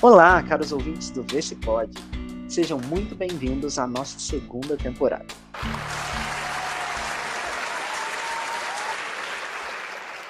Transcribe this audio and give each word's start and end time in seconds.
Olá, 0.00 0.40
caros 0.44 0.70
ouvintes 0.70 1.10
do 1.10 1.24
Vê 1.24 1.42
Se 1.42 1.56
Pode. 1.56 1.92
Sejam 2.48 2.78
muito 2.78 3.16
bem-vindos 3.16 3.80
à 3.80 3.86
nossa 3.86 4.16
segunda 4.16 4.76
temporada. 4.76 5.26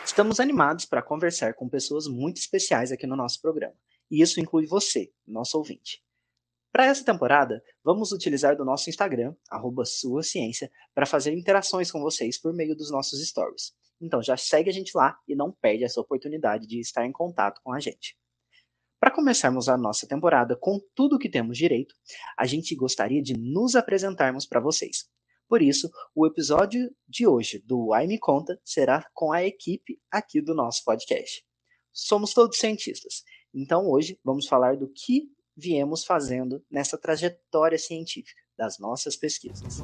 Estamos 0.03 0.41
animados 0.41 0.87
para 0.87 1.03
conversar 1.03 1.53
com 1.53 1.69
pessoas 1.69 2.07
muito 2.07 2.39
especiais 2.39 2.91
aqui 2.91 3.07
no 3.07 3.15
nosso 3.15 3.43
programa, 3.43 3.75
e 4.11 4.23
isso 4.23 4.41
inclui 4.41 4.65
você, 4.65 5.13
nosso 5.27 5.59
ouvinte. 5.59 6.03
Para 6.73 6.87
essa 6.87 7.05
temporada, 7.05 7.63
vamos 7.85 8.11
utilizar 8.11 8.57
do 8.57 8.65
nosso 8.65 8.89
Instagram, 8.89 9.35
Sua 9.85 10.23
Ciência, 10.23 10.73
para 10.95 11.05
fazer 11.05 11.35
interações 11.35 11.91
com 11.91 12.01
vocês 12.01 12.41
por 12.41 12.55
meio 12.55 12.75
dos 12.75 12.91
nossos 12.91 13.23
stories. 13.29 13.75
Então 14.01 14.23
já 14.23 14.37
segue 14.39 14.71
a 14.71 14.73
gente 14.73 14.97
lá 14.97 15.19
e 15.29 15.35
não 15.35 15.53
perde 15.53 15.85
essa 15.85 16.01
oportunidade 16.01 16.67
de 16.67 16.81
estar 16.81 17.05
em 17.05 17.13
contato 17.13 17.61
com 17.63 17.75
a 17.75 17.79
gente. 17.79 18.17
Para 19.01 19.15
começarmos 19.15 19.69
a 19.69 19.77
nossa 19.77 20.09
temporada 20.09 20.57
com 20.57 20.81
tudo 20.95 21.17
o 21.17 21.19
que 21.19 21.31
temos 21.31 21.57
direito, 21.57 21.95
a 22.37 22.47
gente 22.47 22.75
gostaria 22.75 23.23
de 23.23 23.35
nos 23.39 23.77
apresentarmos 23.77 24.45
para 24.45 24.61
vocês. 24.61 25.09
Por 25.49 25.63
isso, 25.63 25.89
o 26.15 26.27
episódio 26.27 26.91
de 27.09 27.27
hoje 27.27 27.63
do 27.65 27.93
Ai 27.93 28.07
Me 28.07 28.19
Conta 28.19 28.61
será 28.65 29.09
com 29.15 29.33
a 29.33 29.45
equipe 29.45 30.01
aqui 30.11 30.43
do 30.43 30.53
nosso 30.53 30.85
podcast. 30.85 31.45
Somos 31.93 32.35
todos 32.35 32.59
cientistas, 32.59 33.23
então 33.55 33.89
hoje 33.89 34.19
vamos 34.25 34.47
falar 34.47 34.77
do 34.77 34.89
que 34.89 35.31
viemos 35.57 36.05
fazendo 36.05 36.65
nessa 36.71 36.99
trajetória 36.99 37.79
científica 37.79 38.41
das 38.57 38.79
nossas 38.79 39.17
pesquisas. 39.17 39.79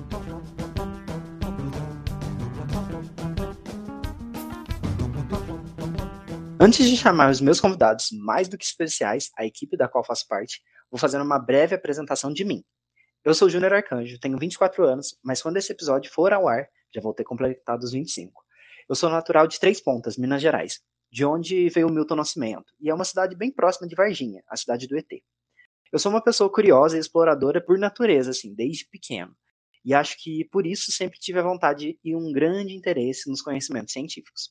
Antes 6.64 6.88
de 6.88 6.96
chamar 6.96 7.30
os 7.30 7.42
meus 7.42 7.60
convidados 7.60 8.08
mais 8.10 8.48
do 8.48 8.56
que 8.56 8.64
especiais, 8.64 9.30
a 9.36 9.44
equipe 9.44 9.76
da 9.76 9.86
qual 9.86 10.02
faço 10.02 10.26
parte, 10.26 10.62
vou 10.90 10.98
fazer 10.98 11.20
uma 11.20 11.38
breve 11.38 11.74
apresentação 11.74 12.32
de 12.32 12.42
mim. 12.42 12.64
Eu 13.22 13.34
sou 13.34 13.50
Júnior 13.50 13.74
Arcanjo, 13.74 14.18
tenho 14.18 14.38
24 14.38 14.82
anos, 14.82 15.14
mas 15.22 15.42
quando 15.42 15.58
esse 15.58 15.70
episódio 15.70 16.10
for 16.10 16.32
ao 16.32 16.48
ar, 16.48 16.66
já 16.90 17.02
vou 17.02 17.12
ter 17.12 17.22
completado 17.22 17.84
os 17.84 17.92
25. 17.92 18.42
Eu 18.88 18.94
sou 18.94 19.10
natural 19.10 19.46
de 19.46 19.60
Três 19.60 19.78
Pontas, 19.78 20.16
Minas 20.16 20.40
Gerais, 20.40 20.80
de 21.12 21.22
onde 21.22 21.68
veio 21.68 21.86
o 21.86 21.92
Milton 21.92 22.16
Nascimento, 22.16 22.72
e 22.80 22.88
é 22.88 22.94
uma 22.94 23.04
cidade 23.04 23.36
bem 23.36 23.50
próxima 23.50 23.86
de 23.86 23.94
Varginha, 23.94 24.42
a 24.48 24.56
cidade 24.56 24.88
do 24.88 24.96
ET. 24.96 25.22
Eu 25.92 25.98
sou 25.98 26.10
uma 26.10 26.24
pessoa 26.24 26.50
curiosa 26.50 26.96
e 26.96 27.00
exploradora 27.00 27.60
por 27.60 27.78
natureza, 27.78 28.30
assim, 28.30 28.54
desde 28.54 28.88
pequeno. 28.88 29.36
E 29.84 29.92
acho 29.92 30.16
que 30.16 30.46
por 30.46 30.66
isso 30.66 30.90
sempre 30.92 31.18
tive 31.18 31.40
a 31.40 31.42
vontade 31.42 31.98
e 32.02 32.16
um 32.16 32.32
grande 32.32 32.74
interesse 32.74 33.28
nos 33.28 33.42
conhecimentos 33.42 33.92
científicos. 33.92 34.50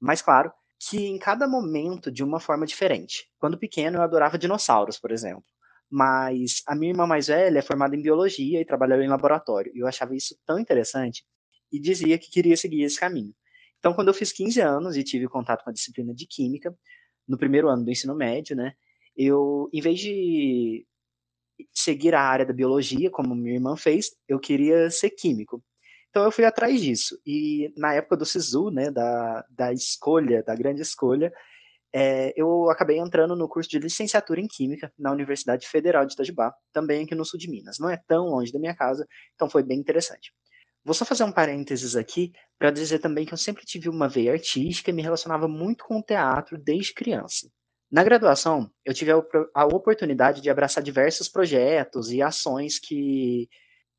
Mas 0.00 0.22
claro, 0.22 0.50
que 0.80 1.06
em 1.06 1.18
cada 1.18 1.46
momento 1.46 2.10
de 2.10 2.24
uma 2.24 2.40
forma 2.40 2.64
diferente. 2.64 3.28
Quando 3.38 3.58
pequeno, 3.58 3.98
eu 3.98 4.02
adorava 4.02 4.38
dinossauros, 4.38 4.98
por 4.98 5.12
exemplo. 5.12 5.44
Mas 5.90 6.62
a 6.66 6.74
minha 6.74 6.92
irmã 6.92 7.06
mais 7.06 7.26
velha 7.26 7.58
é 7.58 7.62
formada 7.62 7.94
em 7.94 8.02
biologia 8.02 8.60
e 8.60 8.64
trabalhava 8.64 9.04
em 9.04 9.08
laboratório. 9.08 9.70
E 9.74 9.80
eu 9.80 9.86
achava 9.86 10.16
isso 10.16 10.34
tão 10.46 10.58
interessante 10.58 11.24
e 11.70 11.78
dizia 11.78 12.18
que 12.18 12.30
queria 12.30 12.56
seguir 12.56 12.82
esse 12.82 12.98
caminho. 12.98 13.34
Então, 13.78 13.92
quando 13.92 14.08
eu 14.08 14.14
fiz 14.14 14.32
15 14.32 14.60
anos 14.60 14.96
e 14.96 15.04
tive 15.04 15.28
contato 15.28 15.64
com 15.64 15.70
a 15.70 15.72
disciplina 15.72 16.14
de 16.14 16.26
química, 16.26 16.74
no 17.28 17.36
primeiro 17.36 17.68
ano 17.68 17.84
do 17.84 17.90
ensino 17.90 18.14
médio, 18.14 18.56
né, 18.56 18.72
eu, 19.16 19.68
em 19.72 19.80
vez 19.80 20.00
de 20.00 20.86
seguir 21.74 22.14
a 22.14 22.22
área 22.22 22.46
da 22.46 22.52
biologia, 22.52 23.10
como 23.10 23.34
minha 23.34 23.54
irmã 23.54 23.76
fez, 23.76 24.10
eu 24.26 24.38
queria 24.38 24.90
ser 24.90 25.10
químico. 25.10 25.62
Então 26.10 26.24
eu 26.24 26.32
fui 26.32 26.44
atrás 26.44 26.80
disso. 26.80 27.18
E 27.24 27.72
na 27.76 27.94
época 27.94 28.16
do 28.16 28.26
SISU, 28.26 28.70
né, 28.70 28.90
da, 28.90 29.44
da 29.50 29.72
escolha, 29.72 30.42
da 30.42 30.54
grande 30.54 30.82
escolha, 30.82 31.32
é, 31.92 32.32
eu 32.36 32.70
acabei 32.70 32.98
entrando 32.98 33.34
no 33.34 33.48
curso 33.48 33.68
de 33.68 33.78
licenciatura 33.78 34.40
em 34.40 34.46
Química 34.46 34.92
na 34.98 35.10
Universidade 35.10 35.66
Federal 35.68 36.06
de 36.06 36.14
Itajubá, 36.14 36.54
também 36.72 37.04
aqui 37.04 37.14
no 37.14 37.24
sul 37.24 37.38
de 37.38 37.50
Minas. 37.50 37.78
Não 37.78 37.90
é 37.90 37.96
tão 37.96 38.26
longe 38.26 38.52
da 38.52 38.58
minha 38.60 38.74
casa, 38.74 39.06
então 39.34 39.50
foi 39.50 39.62
bem 39.62 39.78
interessante. 39.78 40.32
Vou 40.84 40.94
só 40.94 41.04
fazer 41.04 41.24
um 41.24 41.32
parênteses 41.32 41.94
aqui 41.94 42.32
para 42.58 42.70
dizer 42.70 43.00
também 43.00 43.26
que 43.26 43.34
eu 43.34 43.38
sempre 43.38 43.64
tive 43.66 43.88
uma 43.88 44.08
veia 44.08 44.32
artística 44.32 44.90
e 44.90 44.94
me 44.94 45.02
relacionava 45.02 45.46
muito 45.46 45.84
com 45.84 45.98
o 45.98 46.02
teatro 46.02 46.56
desde 46.56 46.94
criança. 46.94 47.50
Na 47.90 48.04
graduação, 48.04 48.70
eu 48.84 48.94
tive 48.94 49.10
a, 49.12 49.22
a 49.54 49.64
oportunidade 49.66 50.40
de 50.40 50.48
abraçar 50.48 50.82
diversos 50.82 51.28
projetos 51.28 52.10
e 52.10 52.22
ações 52.22 52.78
que 52.78 53.48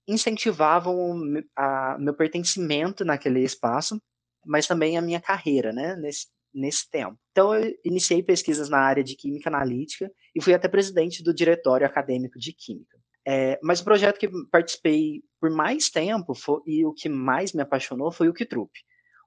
incentivavam 0.07 1.22
a 1.56 1.97
meu 2.00 2.13
pertencimento 2.13 3.06
naquele 3.06 3.41
espaço, 3.44 4.01
mas 4.45 4.67
também 4.67 4.97
a 4.97 5.01
minha 5.01 5.22
carreira, 5.22 5.72
né, 5.72 5.95
nesse, 5.95 6.28
nesse 6.53 6.89
tempo. 6.89 7.17
Então, 7.31 7.53
eu 7.53 7.73
iniciei 7.85 8.23
pesquisas 8.23 8.69
na 8.69 8.79
área 8.79 9.03
de 9.03 9.16
química 9.16 9.50
analítica 9.50 10.11
e 10.35 10.41
fui 10.41 10.53
até 10.53 10.67
presidente 10.67 11.23
do 11.23 11.34
diretório 11.34 11.85
acadêmico 11.85 12.40
de 12.40 12.53
química. 12.53 12.97
É, 13.25 13.59
mas 13.61 13.79
o 13.79 13.84
projeto 13.84 14.17
que 14.17 14.29
participei 14.51 15.22
por 15.40 15.51
mais 15.51 15.90
tempo 15.90 16.34
foi, 16.34 16.59
e 16.66 16.85
o 16.85 16.94
que 16.94 17.07
mais 17.07 17.53
me 17.53 17.61
apaixonou 17.61 18.11
foi 18.11 18.28
o 18.28 18.34
Kitrup, 18.34 18.72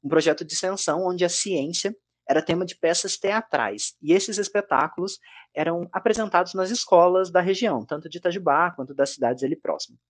um 0.02 0.08
projeto 0.08 0.44
de 0.44 0.52
extensão 0.52 1.06
onde 1.06 1.24
a 1.24 1.28
ciência 1.28 1.94
era 2.28 2.42
tema 2.42 2.64
de 2.64 2.76
peças 2.76 3.16
teatrais, 3.16 3.94
e 4.02 4.12
esses 4.12 4.38
espetáculos 4.38 5.18
eram 5.54 5.88
apresentados 5.92 6.54
nas 6.54 6.70
escolas 6.70 7.30
da 7.30 7.40
região, 7.40 7.84
tanto 7.84 8.08
de 8.08 8.18
Itajubá 8.18 8.72
quanto 8.72 8.94
das 8.94 9.10
cidades 9.10 9.44
ali 9.44 9.54
próximas 9.54 10.00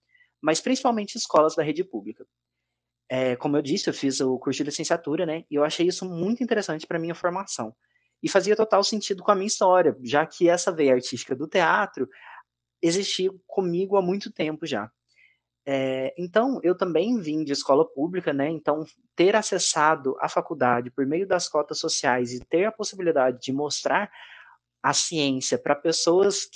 mas 0.45 0.61
principalmente 0.61 1.17
escolas 1.17 1.57
da 1.57 1.63
rede 1.63 1.83
pública. 1.83 2.27
É, 3.09 3.35
como 3.35 3.57
eu 3.57 3.63
disse, 3.63 3.89
eu 3.89 3.95
fiz 3.95 4.21
o 4.21 4.39
curso 4.39 4.59
de 4.59 4.65
licenciatura, 4.65 5.25
né? 5.25 5.45
E 5.51 5.55
eu 5.55 5.65
achei 5.65 5.87
isso 5.87 6.05
muito 6.05 6.45
interessante 6.45 6.87
para 6.87 6.99
minha 6.99 7.15
formação. 7.15 7.75
E 8.23 8.29
fazia 8.29 8.55
total 8.55 8.85
sentido 8.85 9.23
com 9.23 9.31
a 9.31 9.35
minha 9.35 9.47
história, 9.47 9.97
já 10.03 10.27
que 10.27 10.47
essa 10.47 10.71
veia 10.71 10.93
artística 10.93 11.35
do 11.35 11.49
teatro 11.49 12.07
existia 12.83 13.31
comigo 13.47 13.97
há 13.97 14.03
muito 14.03 14.31
tempo 14.31 14.67
já. 14.67 14.91
É, 15.67 16.15
então, 16.19 16.61
eu 16.63 16.77
também 16.77 17.19
vim 17.19 17.43
de 17.43 17.53
escola 17.53 17.89
pública, 17.89 18.31
né? 18.35 18.51
Então, 18.51 18.85
ter 19.17 19.35
acessado 19.35 20.15
a 20.21 20.29
faculdade 20.29 20.91
por 20.91 21.07
meio 21.07 21.27
das 21.27 21.49
cotas 21.49 21.79
sociais 21.79 22.35
e 22.35 22.45
ter 22.45 22.67
a 22.67 22.73
possibilidade 22.73 23.41
de 23.41 23.51
mostrar 23.51 24.13
a 24.83 24.93
ciência 24.93 25.57
para 25.57 25.75
pessoas 25.75 26.51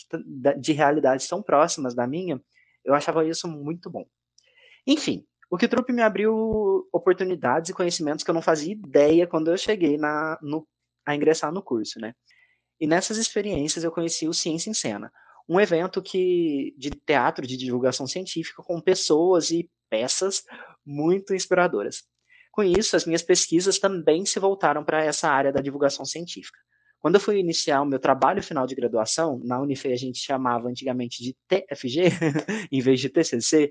de 0.58 0.72
realidades 0.72 1.26
tão 1.26 1.42
próximas 1.42 1.94
da 1.94 2.06
minha, 2.06 2.38
eu 2.88 2.94
achava 2.94 3.26
isso 3.26 3.46
muito 3.46 3.90
bom. 3.90 4.04
Enfim, 4.86 5.24
o 5.50 5.56
Kitrup 5.56 5.92
me 5.92 6.02
abriu 6.02 6.88
oportunidades 6.92 7.70
e 7.70 7.74
conhecimentos 7.74 8.24
que 8.24 8.30
eu 8.30 8.34
não 8.34 8.42
fazia 8.42 8.72
ideia 8.72 9.26
quando 9.26 9.50
eu 9.50 9.56
cheguei 9.56 9.96
na, 9.96 10.38
no, 10.42 10.66
a 11.06 11.14
ingressar 11.14 11.52
no 11.52 11.62
curso, 11.62 12.00
né? 12.00 12.14
E 12.80 12.86
nessas 12.86 13.16
experiências 13.18 13.84
eu 13.84 13.92
conheci 13.92 14.26
o 14.26 14.34
Ciência 14.34 14.70
em 14.70 14.74
Cena, 14.74 15.12
um 15.48 15.60
evento 15.60 16.02
que 16.02 16.74
de 16.78 16.90
teatro 16.90 17.46
de 17.46 17.56
divulgação 17.56 18.06
científica 18.06 18.62
com 18.62 18.80
pessoas 18.80 19.50
e 19.50 19.68
peças 19.90 20.44
muito 20.84 21.34
inspiradoras. 21.34 22.04
Com 22.52 22.62
isso, 22.62 22.96
as 22.96 23.04
minhas 23.04 23.22
pesquisas 23.22 23.78
também 23.78 24.24
se 24.26 24.38
voltaram 24.38 24.84
para 24.84 25.04
essa 25.04 25.28
área 25.28 25.52
da 25.52 25.60
divulgação 25.60 26.04
científica. 26.04 26.58
Quando 27.00 27.14
eu 27.14 27.20
fui 27.20 27.38
iniciar 27.38 27.80
o 27.80 27.86
meu 27.86 27.98
trabalho 27.98 28.42
final 28.42 28.66
de 28.66 28.74
graduação, 28.74 29.40
na 29.44 29.60
Unife 29.60 29.92
a 29.92 29.96
gente 29.96 30.18
chamava 30.18 30.68
antigamente 30.68 31.22
de 31.22 31.36
TFG, 31.46 32.10
em 32.72 32.80
vez 32.80 33.00
de 33.00 33.08
TCC, 33.08 33.70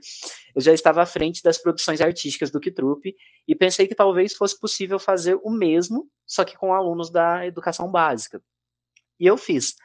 eu 0.56 0.62
já 0.62 0.74
estava 0.74 1.02
à 1.02 1.06
frente 1.06 1.44
das 1.44 1.58
produções 1.58 2.00
artísticas 2.00 2.50
do 2.52 2.60
Kitrup 2.60 3.14
e 3.48 3.56
pensei 3.56 3.86
que 3.86 3.96
talvez 3.96 4.34
fosse 4.34 4.58
possível 4.58 4.98
fazer 4.98 5.38
o 5.44 5.52
mesmo, 5.52 6.10
só 6.26 6.46
que 6.46 6.58
com 6.58 6.74
alunos 6.74 7.10
da 7.10 7.46
educação 7.46 7.92
básica. 7.92 8.42
E 9.20 9.26
eu 9.26 9.38
fiz. 9.38 9.76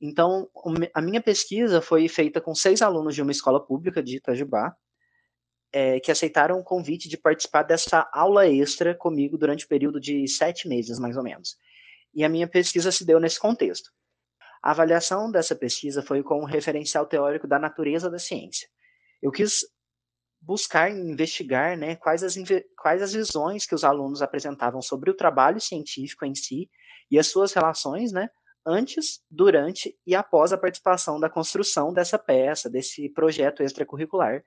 Então, 0.00 0.48
a 0.92 1.00
minha 1.00 1.20
pesquisa 1.20 1.80
foi 1.80 2.06
feita 2.08 2.40
com 2.40 2.54
seis 2.54 2.82
alunos 2.82 3.14
de 3.14 3.22
uma 3.22 3.32
escola 3.32 3.64
pública 3.64 4.02
de 4.02 4.18
Itajubá, 4.18 4.76
é, 5.72 5.98
que 5.98 6.12
aceitaram 6.12 6.60
o 6.60 6.62
convite 6.62 7.08
de 7.08 7.16
participar 7.16 7.64
dessa 7.64 8.08
aula 8.12 8.46
extra 8.46 8.94
comigo 8.94 9.36
durante 9.36 9.64
o 9.64 9.68
período 9.68 9.98
de 9.98 10.28
sete 10.28 10.68
meses, 10.68 11.00
mais 11.00 11.16
ou 11.16 11.22
menos. 11.24 11.56
E 12.14 12.24
a 12.24 12.28
minha 12.28 12.46
pesquisa 12.46 12.92
se 12.92 13.04
deu 13.04 13.18
nesse 13.18 13.38
contexto. 13.38 13.90
A 14.62 14.70
avaliação 14.70 15.30
dessa 15.30 15.54
pesquisa 15.54 16.02
foi 16.02 16.22
com 16.22 16.40
um 16.40 16.44
referencial 16.44 17.06
teórico 17.06 17.46
da 17.46 17.58
natureza 17.58 18.10
da 18.10 18.18
ciência. 18.18 18.68
Eu 19.20 19.30
quis 19.30 19.66
buscar 20.40 20.90
investigar 20.90 21.76
né, 21.76 21.96
quais, 21.96 22.22
as, 22.22 22.34
quais 22.78 23.02
as 23.02 23.12
visões 23.12 23.66
que 23.66 23.74
os 23.74 23.84
alunos 23.84 24.22
apresentavam 24.22 24.80
sobre 24.80 25.10
o 25.10 25.14
trabalho 25.14 25.60
científico 25.60 26.24
em 26.24 26.34
si 26.34 26.70
e 27.10 27.18
as 27.18 27.26
suas 27.26 27.52
relações 27.52 28.12
né, 28.12 28.28
antes, 28.66 29.22
durante 29.30 29.98
e 30.06 30.14
após 30.14 30.52
a 30.52 30.58
participação 30.58 31.20
da 31.20 31.28
construção 31.28 31.92
dessa 31.92 32.18
peça, 32.18 32.70
desse 32.70 33.08
projeto 33.10 33.62
extracurricular, 33.62 34.42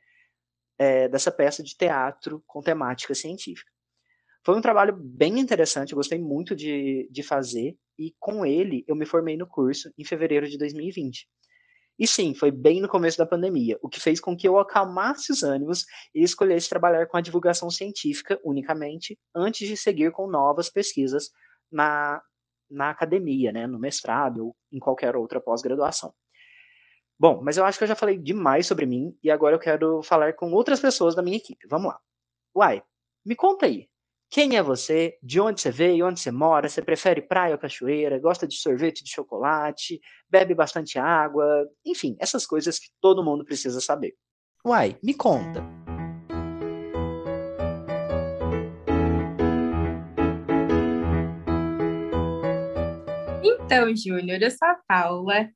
é, 0.77 1.07
dessa 1.07 1.31
peça 1.31 1.63
de 1.63 1.75
teatro 1.75 2.43
com 2.45 2.61
temática 2.61 3.13
científica. 3.13 3.71
Foi 4.43 4.55
um 4.55 4.61
trabalho 4.61 4.95
bem 4.95 5.39
interessante, 5.39 5.91
eu 5.91 5.97
gostei 5.97 6.19
muito 6.19 6.55
de, 6.55 7.07
de 7.11 7.23
fazer, 7.23 7.77
e 7.97 8.13
com 8.19 8.45
ele 8.45 8.83
eu 8.87 8.95
me 8.95 9.05
formei 9.05 9.35
no 9.35 9.47
curso 9.47 9.91
em 9.97 10.05
fevereiro 10.05 10.47
de 10.47 10.57
2020. 10.57 11.27
E 11.99 12.05
sim, 12.05 12.35
foi 12.35 12.51
bem 12.51 12.79
no 12.79 12.87
começo 12.87 13.17
da 13.17 13.25
pandemia, 13.25 13.77
o 13.81 13.89
que 13.89 13.99
fez 13.99 14.19
com 14.19 14.37
que 14.37 14.47
eu 14.47 14.59
acalmasse 14.59 15.31
os 15.31 15.41
ânimos 15.41 15.83
e 16.13 16.21
escolhesse 16.23 16.69
trabalhar 16.69 17.07
com 17.07 17.17
a 17.17 17.21
divulgação 17.21 17.71
científica 17.71 18.39
unicamente, 18.43 19.17
antes 19.35 19.67
de 19.67 19.75
seguir 19.75 20.11
com 20.11 20.27
novas 20.27 20.69
pesquisas 20.69 21.31
na, 21.71 22.21
na 22.69 22.91
academia, 22.91 23.51
né, 23.51 23.65
no 23.65 23.79
mestrado 23.79 24.45
ou 24.45 24.55
em 24.71 24.77
qualquer 24.77 25.15
outra 25.15 25.41
pós-graduação. 25.41 26.13
Bom, 27.19 27.41
mas 27.41 27.57
eu 27.57 27.65
acho 27.65 27.79
que 27.79 27.83
eu 27.83 27.87
já 27.87 27.95
falei 27.95 28.15
demais 28.15 28.67
sobre 28.67 28.85
mim 28.85 29.17
e 29.23 29.31
agora 29.31 29.55
eu 29.55 29.59
quero 29.59 30.03
falar 30.03 30.33
com 30.33 30.51
outras 30.51 30.79
pessoas 30.79 31.15
da 31.15 31.23
minha 31.23 31.37
equipe. 31.37 31.67
Vamos 31.67 31.87
lá. 31.87 31.99
Uai, 32.55 32.83
me 33.25 33.35
conta 33.35 33.65
aí. 33.65 33.89
Quem 34.29 34.57
é 34.57 34.61
você? 34.61 35.17
De 35.23 35.39
onde 35.39 35.61
você 35.61 35.71
veio? 35.71 36.05
Onde 36.05 36.19
você 36.19 36.31
mora? 36.31 36.67
Você 36.67 36.81
prefere 36.81 37.21
praia 37.21 37.53
ou 37.53 37.57
cachoeira? 37.57 38.19
Gosta 38.19 38.45
de 38.45 38.55
sorvete 38.57 39.01
de 39.01 39.09
chocolate? 39.09 40.01
Bebe 40.29 40.53
bastante 40.53 40.99
água? 40.99 41.65
Enfim, 41.85 42.17
essas 42.19 42.45
coisas 42.45 42.77
que 42.77 42.89
todo 43.01 43.23
mundo 43.23 43.45
precisa 43.45 43.79
saber. 43.79 44.15
Uai, 44.65 44.97
me 45.01 45.13
conta. 45.13 45.63
Então, 53.41 53.95
Júnior, 53.95 54.41
eu 54.41 54.51
sou 54.51 54.67
a 54.67 54.75
Paula, 54.87 55.49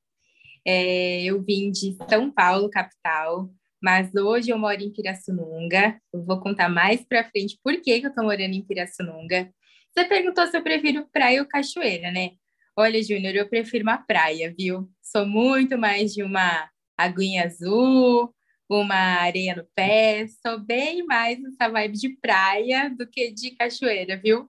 é, 0.66 1.24
eu 1.24 1.42
vim 1.42 1.70
de 1.70 1.94
São 2.08 2.30
Paulo, 2.30 2.70
capital, 2.70 3.50
mas 3.82 4.14
hoje 4.14 4.50
eu 4.50 4.58
moro 4.58 4.80
em 4.80 4.92
Pirassununga. 4.92 6.00
Eu 6.12 6.22
vou 6.24 6.40
contar 6.40 6.68
mais 6.68 7.04
para 7.04 7.24
frente 7.24 7.58
por 7.62 7.74
que, 7.80 8.00
que 8.00 8.06
eu 8.06 8.10
estou 8.10 8.24
morando 8.24 8.54
em 8.54 8.64
Pirassununga. 8.64 9.52
Você 9.92 10.04
perguntou 10.04 10.46
se 10.46 10.56
eu 10.56 10.62
prefiro 10.62 11.06
praia 11.12 11.42
ou 11.42 11.48
cachoeira, 11.48 12.10
né? 12.10 12.30
Olha, 12.76 13.02
Júnior, 13.02 13.34
eu 13.34 13.48
prefiro 13.48 13.82
uma 13.82 13.98
praia, 13.98 14.54
viu? 14.56 14.88
Sou 15.02 15.26
muito 15.26 15.76
mais 15.76 16.14
de 16.14 16.22
uma 16.22 16.70
aguinha 16.96 17.44
azul, 17.44 18.34
uma 18.70 18.94
areia 18.94 19.56
no 19.56 19.66
pé. 19.74 20.26
Sou 20.46 20.58
bem 20.58 21.04
mais 21.04 21.38
essa 21.44 21.68
vibe 21.68 21.98
de 21.98 22.08
praia 22.16 22.88
do 22.88 23.06
que 23.06 23.30
de 23.30 23.50
cachoeira, 23.50 24.16
viu? 24.16 24.48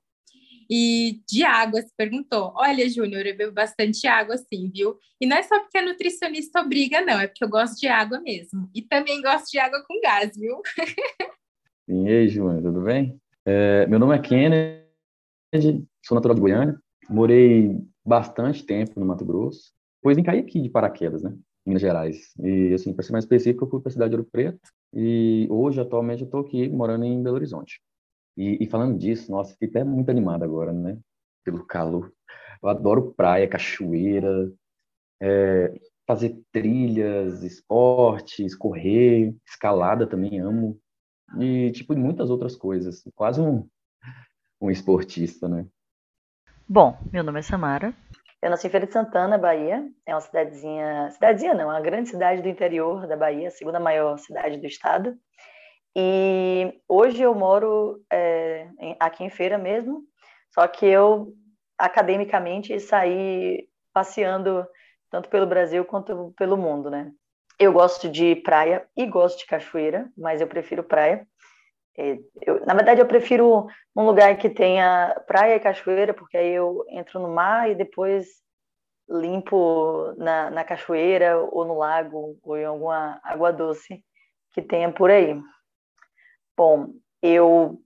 E 0.69 1.21
de 1.29 1.43
água, 1.43 1.81
se 1.81 1.93
perguntou. 1.95 2.53
Olha, 2.55 2.89
Júnior, 2.89 3.25
eu 3.25 3.35
bebo 3.35 3.51
bastante 3.51 4.07
água, 4.07 4.37
sim, 4.37 4.69
viu? 4.73 4.97
E 5.19 5.25
não 5.25 5.37
é 5.37 5.43
só 5.43 5.59
porque 5.59 5.77
a 5.77 5.85
nutricionista 5.85 6.61
obriga, 6.61 7.01
não, 7.01 7.19
é 7.19 7.27
porque 7.27 7.43
eu 7.43 7.49
gosto 7.49 7.79
de 7.79 7.87
água 7.87 8.19
mesmo. 8.21 8.69
E 8.73 8.81
também 8.81 9.21
gosto 9.21 9.51
de 9.51 9.59
água 9.59 9.83
com 9.87 9.99
gás, 10.01 10.31
viu? 10.37 10.61
e 11.87 12.07
aí, 12.07 12.27
Júnior, 12.27 12.61
tudo 12.61 12.81
bem? 12.81 13.19
É, 13.45 13.85
meu 13.87 13.99
nome 13.99 14.15
é 14.15 14.19
Kennedy, 14.19 15.85
sou 16.03 16.15
natural 16.15 16.35
de 16.35 16.41
Goiânia, 16.41 16.79
morei 17.09 17.77
bastante 18.05 18.65
tempo 18.65 18.99
no 18.99 19.05
Mato 19.05 19.25
Grosso, 19.25 19.71
depois 19.97 20.15
vim 20.15 20.23
cair 20.23 20.39
aqui 20.39 20.61
de 20.61 20.69
paraquedas, 20.69 21.23
né? 21.23 21.33
Minas 21.65 21.81
Gerais. 21.81 22.33
E, 22.41 22.73
assim, 22.73 22.93
para 22.93 23.03
ser 23.03 23.13
mais 23.13 23.23
específico, 23.23 23.65
eu 23.65 23.69
fui 23.69 23.79
para 23.79 23.89
a 23.89 23.93
cidade 23.93 24.11
de 24.11 24.17
Ouro 24.17 24.29
Preto 24.29 24.59
e 24.93 25.47
hoje, 25.49 25.79
atualmente, 25.79 26.21
eu 26.21 26.25
estou 26.25 26.41
aqui 26.41 26.67
morando 26.69 27.05
em 27.05 27.21
Belo 27.21 27.35
Horizonte. 27.35 27.81
E, 28.35 28.63
e, 28.63 28.67
falando 28.67 28.97
disso, 28.97 29.31
nossa, 29.31 29.53
fiquei 29.53 29.69
até 29.69 29.83
muito 29.83 30.09
animado 30.09 30.43
agora, 30.43 30.73
né? 30.73 30.97
Pelo 31.43 31.65
calor. 31.65 32.11
Eu 32.61 32.69
adoro 32.69 33.13
praia, 33.15 33.47
cachoeira, 33.47 34.51
é, 35.21 35.73
fazer 36.07 36.41
trilhas, 36.51 37.43
esportes, 37.43 38.55
correr, 38.55 39.35
escalada 39.45 40.07
também 40.07 40.39
amo. 40.39 40.79
E, 41.39 41.71
tipo, 41.71 41.95
muitas 41.95 42.29
outras 42.29 42.55
coisas. 42.55 43.03
Quase 43.15 43.41
um, 43.41 43.67
um 44.61 44.71
esportista, 44.71 45.47
né? 45.47 45.65
Bom, 46.67 46.97
meu 47.11 47.23
nome 47.23 47.39
é 47.39 47.43
Samara. 47.43 47.93
Eu 48.41 48.49
nasci 48.49 48.67
em 48.67 48.69
Feira 48.69 48.85
de 48.85 48.91
Santana, 48.93 49.37
Bahia. 49.37 49.87
É 50.05 50.13
uma 50.13 50.21
cidadezinha... 50.21 51.09
Cidadezinha 51.11 51.53
não, 51.53 51.61
é 51.71 51.75
uma 51.75 51.81
grande 51.81 52.09
cidade 52.09 52.41
do 52.41 52.49
interior 52.49 53.07
da 53.07 53.15
Bahia, 53.15 53.47
a 53.47 53.51
segunda 53.51 53.79
maior 53.79 54.17
cidade 54.17 54.57
do 54.57 54.67
estado. 54.67 55.15
E 55.95 56.79
hoje 56.87 57.21
eu 57.21 57.35
moro 57.35 58.03
é, 58.11 58.67
aqui 58.99 59.23
em 59.23 59.29
Feira 59.29 59.57
mesmo, 59.57 60.03
só 60.51 60.67
que 60.67 60.85
eu 60.85 61.33
academicamente 61.77 62.79
saí 62.79 63.67
passeando 63.93 64.65
tanto 65.09 65.29
pelo 65.29 65.45
Brasil 65.45 65.85
quanto 65.85 66.33
pelo 66.35 66.57
mundo, 66.57 66.89
né? 66.89 67.11
Eu 67.59 67.71
gosto 67.71 68.09
de 68.09 68.35
praia 68.37 68.87
e 68.97 69.05
gosto 69.05 69.39
de 69.39 69.45
cachoeira, 69.45 70.09
mas 70.17 70.41
eu 70.41 70.47
prefiro 70.47 70.83
praia. 70.83 71.27
É, 71.95 72.17
eu, 72.41 72.65
na 72.65 72.73
verdade, 72.73 72.99
eu 72.99 73.05
prefiro 73.05 73.67
um 73.95 74.05
lugar 74.05 74.35
que 74.37 74.49
tenha 74.49 75.21
praia 75.27 75.55
e 75.55 75.59
cachoeira, 75.59 76.13
porque 76.13 76.35
aí 76.35 76.49
eu 76.49 76.83
entro 76.89 77.19
no 77.19 77.29
mar 77.29 77.69
e 77.69 77.75
depois 77.75 78.27
limpo 79.07 80.13
na, 80.17 80.49
na 80.49 80.63
cachoeira 80.63 81.37
ou 81.37 81.65
no 81.65 81.77
lago 81.77 82.37
ou 82.41 82.57
em 82.57 82.65
alguma 82.65 83.19
água 83.23 83.53
doce 83.53 84.03
que 84.51 84.61
tenha 84.61 84.91
por 84.91 85.11
aí. 85.11 85.39
Bom, 86.55 86.93
eu, 87.21 87.81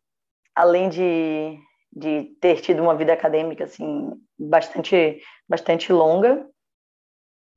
além 0.55 0.89
de, 0.89 1.57
de 1.91 2.35
ter 2.41 2.61
tido 2.61 2.83
uma 2.83 2.95
vida 2.95 3.13
acadêmica, 3.13 3.63
assim, 3.63 4.11
bastante, 4.37 5.21
bastante 5.47 5.91
longa, 5.93 6.47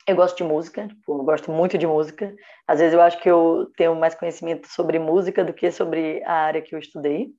eu 0.06 0.16
gosto 0.16 0.38
de 0.38 0.44
música, 0.44 0.88
tipo, 0.88 1.18
eu 1.18 1.24
gosto 1.24 1.52
muito 1.52 1.76
de 1.76 1.86
música. 1.86 2.34
Às 2.66 2.80
vezes 2.80 2.94
eu 2.94 3.00
acho 3.00 3.20
que 3.20 3.30
eu 3.30 3.70
tenho 3.76 3.94
mais 3.94 4.14
conhecimento 4.14 4.68
sobre 4.68 4.98
música 4.98 5.44
do 5.44 5.52
que 5.52 5.70
sobre 5.70 6.22
a 6.24 6.32
área 6.32 6.62
que 6.62 6.74
eu 6.74 6.78
estudei. 6.78 7.32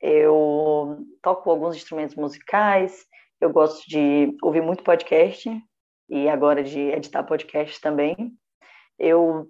Eu 0.00 0.98
toco 1.22 1.50
alguns 1.50 1.76
instrumentos 1.76 2.16
musicais, 2.16 3.06
eu 3.40 3.50
gosto 3.50 3.88
de 3.88 4.36
ouvir 4.42 4.62
muito 4.62 4.82
podcast 4.82 5.50
e 6.08 6.28
agora 6.28 6.62
de 6.62 6.80
editar 6.80 7.22
podcast 7.22 7.80
também. 7.80 8.32
Eu 8.98 9.48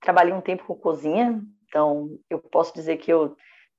trabalhei 0.00 0.32
um 0.32 0.40
tempo 0.40 0.64
com 0.64 0.74
cozinha, 0.74 1.42
então, 1.76 2.18
eu 2.30 2.38
posso 2.38 2.72
dizer 2.72 2.96
que 2.96 3.12
eu 3.12 3.36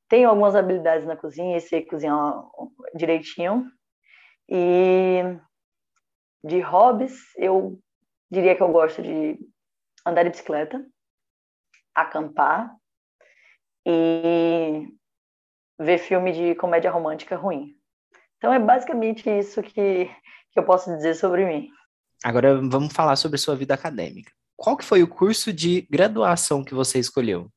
tenho 0.08 0.30
algumas 0.30 0.56
habilidades 0.56 1.04
na 1.08 1.18
cozinha 1.18 1.58
e 1.58 1.62
sei 1.62 1.84
cozinhar 1.84 2.44
direitinho. 2.94 3.66
E 4.48 5.24
de 6.44 6.60
hobbies, 6.60 7.20
eu 7.38 7.82
diria 8.30 8.56
que 8.56 8.62
eu 8.62 8.72
gosto 8.72 9.02
de 9.02 9.40
andar 10.06 10.22
de 10.22 10.30
bicicleta, 10.30 10.86
acampar 11.96 12.72
e 13.84 14.88
ver 15.80 15.98
filme 15.98 16.32
de 16.32 16.54
comédia 16.54 16.92
romântica 16.92 17.36
ruim. 17.36 17.76
Então 18.38 18.54
é 18.54 18.60
basicamente 18.60 19.28
isso 19.28 19.64
que, 19.64 20.06
que 20.52 20.60
eu 20.60 20.64
posso 20.64 20.96
dizer 20.96 21.16
sobre 21.16 21.48
mim. 21.48 21.68
Agora 22.24 22.62
vamos 22.62 22.94
falar 22.94 23.16
sobre 23.16 23.40
sua 23.40 23.56
vida 23.56 23.74
acadêmica. 23.74 24.32
Qual 24.56 24.78
que 24.78 24.86
foi 24.86 25.02
o 25.02 25.08
curso 25.08 25.52
de 25.52 25.82
graduação 25.90 26.64
que 26.64 26.76
você 26.76 27.00
escolheu? 27.00 27.52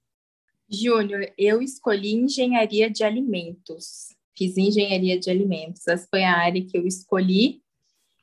Júnior, 0.71 1.33
eu 1.37 1.61
escolhi 1.61 2.15
engenharia 2.15 2.89
de 2.89 3.03
alimentos. 3.03 4.15
Fiz 4.37 4.57
engenharia 4.57 5.19
de 5.19 5.29
alimentos. 5.31 5.87
Essa 5.89 6.07
foi 6.09 6.23
a 6.23 6.37
área 6.37 6.65
que 6.65 6.79
eu 6.79 6.87
escolhi 6.87 7.61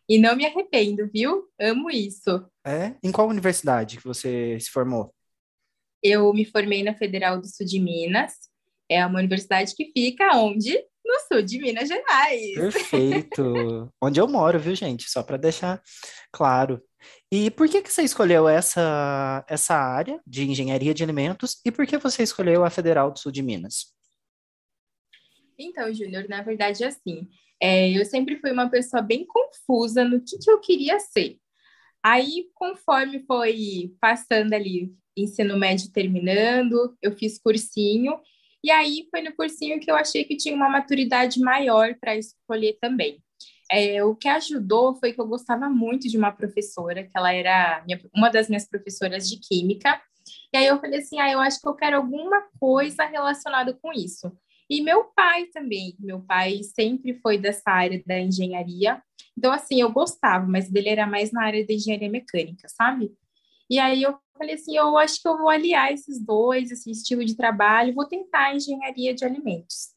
e 0.10 0.18
não 0.18 0.36
me 0.36 0.46
arrependo, 0.46 1.10
viu? 1.14 1.44
Amo 1.60 1.90
isso. 1.90 2.46
É? 2.66 2.96
Em 3.04 3.12
qual 3.12 3.28
universidade 3.28 3.98
que 3.98 4.04
você 4.04 4.58
se 4.60 4.70
formou? 4.70 5.14
Eu 6.02 6.34
me 6.34 6.46
formei 6.46 6.84
na 6.84 6.94
Federal 6.94 7.42
do 7.42 7.48
Sul 7.48 7.66
de 7.66 7.80
Minas. 7.80 8.34
É 8.90 9.06
uma 9.06 9.20
universidade 9.20 9.76
que 9.76 9.92
fica 9.92 10.38
onde? 10.38 10.74
No 11.06 11.20
sul 11.28 11.42
de 11.42 11.60
Minas 11.60 11.88
Gerais. 11.88 12.54
Perfeito. 12.56 13.92
onde 14.02 14.20
eu 14.20 14.28
moro, 14.28 14.60
viu, 14.60 14.76
gente? 14.76 15.10
Só 15.10 15.24
para 15.24 15.38
deixar 15.38 15.82
claro. 16.32 16.82
E 17.32 17.52
por 17.52 17.68
que, 17.68 17.82
que 17.82 17.92
você 17.92 18.04
escolheu 18.04 18.48
essa, 18.48 19.46
essa 19.50 19.76
área 19.76 20.22
de 20.26 20.50
engenharia 20.50 20.94
de 20.94 21.04
alimentos 21.04 21.60
e 21.66 21.72
por 21.72 21.86
que 21.86 21.98
você 21.98 22.24
escolheu 22.24 22.64
a 22.64 22.70
Federal 22.70 23.12
do 23.12 23.20
Sul 23.20 23.32
de 23.32 23.44
Minas? 23.44 23.94
Então, 25.60 25.94
Júnior, 25.94 26.28
na 26.30 26.42
verdade 26.42 26.84
é 26.84 26.88
assim. 26.88 27.28
É, 27.62 27.92
eu 27.92 28.06
sempre 28.06 28.38
fui 28.40 28.52
uma 28.52 28.70
pessoa 28.70 29.02
bem 29.02 29.26
confusa 29.26 30.06
no 30.06 30.22
que, 30.22 30.38
que 30.38 30.50
eu 30.50 30.60
queria 30.60 31.00
ser. 31.00 31.38
Aí, 32.02 32.50
conforme 32.54 33.26
foi 33.26 33.94
passando 34.00 34.54
ali, 34.54 34.96
ensino 35.18 35.58
médio 35.58 35.92
terminando, 35.92 36.96
eu 37.02 37.12
fiz 37.18 37.40
cursinho, 37.40 38.22
e 38.64 38.72
aí 38.72 39.08
foi 39.10 39.22
no 39.22 39.36
cursinho 39.36 39.80
que 39.80 39.90
eu 39.90 39.96
achei 39.96 40.24
que 40.24 40.38
tinha 40.38 40.56
uma 40.56 40.70
maturidade 40.70 41.40
maior 41.40 41.96
para 42.00 42.16
escolher 42.16 42.78
também. 42.80 43.22
É, 43.72 44.04
o 44.04 44.16
que 44.16 44.28
ajudou 44.28 44.96
foi 44.96 45.14
que 45.14 45.20
eu 45.20 45.28
gostava 45.28 45.70
muito 45.70 46.08
de 46.08 46.18
uma 46.18 46.32
professora, 46.32 47.04
que 47.04 47.12
ela 47.16 47.34
era 47.34 47.84
minha, 47.86 48.00
uma 48.16 48.30
das 48.30 48.48
minhas 48.48 48.68
professoras 48.68 49.30
de 49.30 49.38
química. 49.40 50.02
E 50.54 50.58
aí 50.58 50.66
eu 50.66 50.80
falei 50.80 51.00
assim, 51.00 51.20
ah, 51.20 51.32
eu 51.32 51.40
acho 51.40 51.60
que 51.60 51.68
eu 51.68 51.76
quero 51.76 51.98
alguma 51.98 52.44
coisa 52.60 53.06
relacionada 53.06 53.74
com 53.74 53.92
isso. 53.92 54.32
E 54.70 54.82
meu 54.82 55.06
pai 55.06 55.46
também, 55.46 55.96
meu 56.00 56.22
pai 56.22 56.62
sempre 56.64 57.14
foi 57.22 57.38
dessa 57.38 57.70
área 57.72 58.02
da 58.06 58.20
engenharia. 58.20 59.02
Então, 59.38 59.52
assim, 59.52 59.80
eu 59.82 59.92
gostava, 59.92 60.46
mas 60.46 60.70
dele 60.70 60.90
era 60.90 61.08
mais 61.08 61.32
na 61.32 61.44
área 61.44 61.66
da 61.66 61.74
engenharia 61.74 62.10
mecânica, 62.10 62.68
sabe? 62.68 63.12
E 63.70 63.80
aí 63.80 64.02
eu 64.02 64.18
falei 64.38 64.56
assim, 64.56 64.76
eu 64.78 64.98
acho 64.98 65.22
que 65.22 65.28
eu 65.28 65.38
vou 65.38 65.50
aliar 65.50 65.92
esses 65.92 66.24
dois, 66.24 66.72
esse 66.72 66.92
estilo 66.92 67.24
de 67.24 67.36
trabalho, 67.36 67.94
vou 67.94 68.08
tentar 68.08 68.56
engenharia 68.56 69.14
de 69.14 69.26
alimentos. 69.26 69.90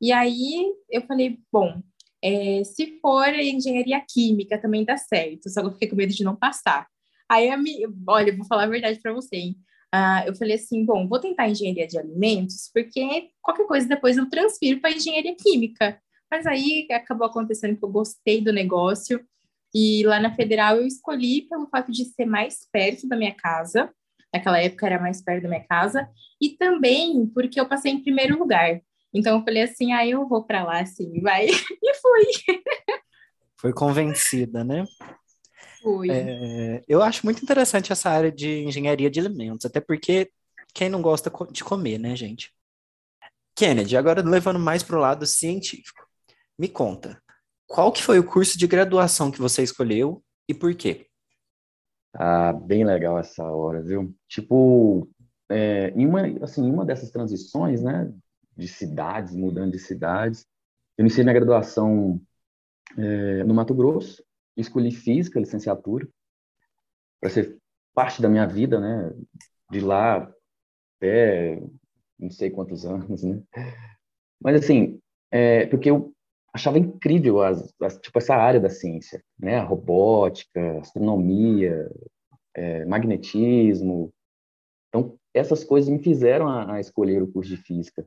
E 0.00 0.10
aí 0.12 0.72
eu 0.90 1.02
falei, 1.02 1.38
bom, 1.52 1.80
é, 2.22 2.62
se 2.64 2.98
for 3.00 3.28
engenharia 3.28 4.00
química, 4.08 4.58
também 4.58 4.84
dá 4.84 4.96
certo, 4.96 5.50
só 5.50 5.60
que 5.60 5.66
eu 5.68 5.72
fiquei 5.72 5.88
com 5.88 5.96
medo 5.96 6.12
de 6.12 6.24
não 6.24 6.36
passar. 6.36 6.86
Aí, 7.28 7.48
a 7.50 7.56
minha, 7.56 7.88
olha, 8.08 8.36
vou 8.36 8.46
falar 8.46 8.64
a 8.64 8.68
verdade 8.68 9.00
para 9.00 9.12
você, 9.12 9.36
hein? 9.36 9.56
Ah, 9.92 10.24
eu 10.26 10.34
falei 10.34 10.56
assim, 10.56 10.84
bom, 10.84 11.06
vou 11.08 11.20
tentar 11.20 11.48
engenharia 11.48 11.86
de 11.86 11.98
alimentos, 11.98 12.70
porque 12.72 13.30
qualquer 13.42 13.66
coisa 13.66 13.88
depois 13.88 14.16
eu 14.16 14.28
transfiro 14.28 14.80
para 14.80 14.92
engenharia 14.92 15.34
química. 15.36 16.00
Mas 16.30 16.46
aí 16.46 16.88
acabou 16.90 17.26
acontecendo 17.26 17.76
que 17.76 17.84
eu 17.84 17.90
gostei 17.90 18.40
do 18.40 18.52
negócio, 18.52 19.20
E 19.74 20.02
lá 20.04 20.20
na 20.20 20.34
Federal 20.34 20.76
eu 20.76 20.86
escolhi 20.86 21.42
pelo 21.48 21.66
fato 21.66 21.90
de 21.90 22.04
ser 22.04 22.26
mais 22.26 22.66
perto 22.70 23.08
da 23.08 23.16
minha 23.16 23.34
casa, 23.34 23.90
naquela 24.32 24.60
época 24.60 24.86
era 24.86 25.00
mais 25.00 25.22
perto 25.22 25.44
da 25.44 25.48
minha 25.48 25.64
casa, 25.64 26.08
e 26.40 26.50
também 26.50 27.26
porque 27.26 27.58
eu 27.60 27.68
passei 27.68 27.92
em 27.92 28.02
primeiro 28.02 28.38
lugar. 28.38 28.80
Então 29.12 29.38
eu 29.38 29.44
falei 29.44 29.62
assim, 29.62 29.92
ah, 29.92 30.06
eu 30.06 30.26
vou 30.28 30.44
para 30.44 30.64
lá, 30.64 30.80
assim, 30.80 31.20
vai. 31.20 31.46
E 31.82 31.94
fui. 31.94 32.62
Foi 33.56 33.72
convencida, 33.72 34.64
né? 34.64 34.84
Fui. 35.82 36.10
É, 36.10 36.82
eu 36.88 37.02
acho 37.02 37.24
muito 37.24 37.42
interessante 37.42 37.92
essa 37.92 38.10
área 38.10 38.30
de 38.30 38.64
engenharia 38.64 39.10
de 39.10 39.20
alimentos, 39.20 39.66
até 39.66 39.80
porque 39.80 40.30
quem 40.74 40.88
não 40.88 41.02
gosta 41.02 41.30
de 41.50 41.62
comer, 41.62 41.98
né, 41.98 42.16
gente? 42.16 42.52
Kennedy, 43.54 43.96
agora 43.96 44.22
levando 44.22 44.58
mais 44.58 44.82
para 44.82 44.96
o 44.96 45.00
lado 45.00 45.26
científico, 45.26 46.06
me 46.58 46.68
conta, 46.68 47.22
qual 47.66 47.92
que 47.92 48.02
foi 48.02 48.18
o 48.18 48.24
curso 48.24 48.58
de 48.58 48.66
graduação 48.66 49.30
que 49.30 49.40
você 49.40 49.62
escolheu 49.62 50.22
e 50.48 50.54
por 50.54 50.74
quê? 50.74 51.06
Ah, 52.14 52.52
bem 52.52 52.84
legal 52.84 53.18
essa 53.18 53.44
hora, 53.44 53.82
viu? 53.82 54.14
Tipo, 54.28 55.08
é, 55.48 55.90
em 55.90 56.06
uma, 56.06 56.22
assim, 56.42 56.64
em 56.64 56.70
uma 56.70 56.84
dessas 56.84 57.10
transições, 57.10 57.82
né, 57.82 58.12
de 58.56 58.68
cidades, 58.68 59.34
mudando 59.34 59.72
de 59.72 59.78
cidades, 59.78 60.46
eu 60.96 61.02
iniciei 61.02 61.24
minha 61.24 61.34
graduação 61.34 62.20
é, 62.96 63.44
no 63.44 63.54
Mato 63.54 63.74
Grosso, 63.74 64.22
escolhi 64.56 64.90
física, 64.90 65.40
licenciatura, 65.40 66.06
para 67.20 67.30
ser 67.30 67.56
parte 67.94 68.20
da 68.20 68.28
minha 68.28 68.46
vida, 68.46 68.80
né, 68.80 69.12
de 69.70 69.80
lá 69.80 70.30
até 70.96 71.60
não 72.18 72.30
sei 72.30 72.50
quantos 72.50 72.84
anos, 72.86 73.22
né? 73.22 73.42
Mas 74.40 74.62
assim, 74.62 75.00
é, 75.30 75.66
porque 75.66 75.90
eu 75.90 76.12
achava 76.52 76.78
incrível 76.78 77.42
as, 77.42 77.72
as, 77.80 77.98
tipo 77.98 78.18
essa 78.18 78.34
área 78.34 78.60
da 78.60 78.68
ciência, 78.68 79.22
né? 79.38 79.56
A 79.56 79.64
robótica, 79.64 80.78
astronomia, 80.80 81.90
é, 82.54 82.84
magnetismo. 82.84 84.12
Então 84.88 85.16
essas 85.34 85.64
coisas 85.64 85.88
me 85.88 85.98
fizeram 85.98 86.48
a, 86.48 86.74
a 86.74 86.80
escolher 86.80 87.22
o 87.22 87.32
curso 87.32 87.50
de 87.50 87.56
física. 87.56 88.06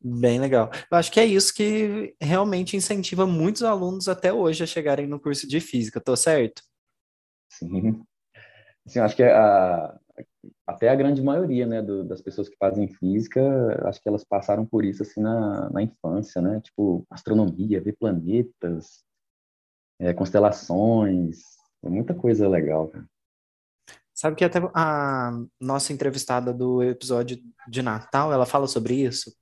Bem 0.00 0.38
legal. 0.40 0.70
Eu 0.90 0.96
acho 0.96 1.10
que 1.10 1.18
é 1.18 1.26
isso 1.26 1.52
que 1.52 2.14
realmente 2.20 2.76
incentiva 2.76 3.26
muitos 3.26 3.62
alunos 3.62 4.08
até 4.08 4.32
hoje 4.32 4.62
a 4.62 4.66
chegarem 4.66 5.06
no 5.06 5.20
curso 5.20 5.46
de 5.48 5.60
física, 5.60 6.00
tô 6.00 6.16
certo? 6.16 6.62
Sim. 7.50 8.02
Assim, 8.86 9.00
acho 9.00 9.16
que 9.16 9.24
a, 9.24 9.98
até 10.66 10.88
a 10.88 10.94
grande 10.94 11.20
maioria, 11.20 11.66
né, 11.66 11.82
do, 11.82 12.04
das 12.04 12.22
pessoas 12.22 12.48
que 12.48 12.56
fazem 12.56 12.88
física, 12.88 13.40
acho 13.88 14.00
que 14.00 14.08
elas 14.08 14.24
passaram 14.24 14.64
por 14.64 14.84
isso, 14.84 15.02
assim, 15.02 15.20
na, 15.20 15.68
na 15.70 15.82
infância, 15.82 16.40
né, 16.40 16.60
tipo, 16.60 17.04
astronomia, 17.10 17.82
ver 17.82 17.96
planetas, 17.98 19.04
é, 19.98 20.14
constelações, 20.14 21.40
é 21.82 21.88
muita 21.88 22.14
coisa 22.14 22.48
legal, 22.48 22.88
cara. 22.88 23.06
Sabe 24.14 24.36
que 24.36 24.44
até 24.44 24.58
a 24.74 25.30
nossa 25.60 25.92
entrevistada 25.92 26.52
do 26.52 26.82
episódio 26.82 27.38
de 27.68 27.82
Natal, 27.82 28.32
ela 28.32 28.44
fala 28.44 28.66
sobre 28.66 28.94
isso. 28.94 29.32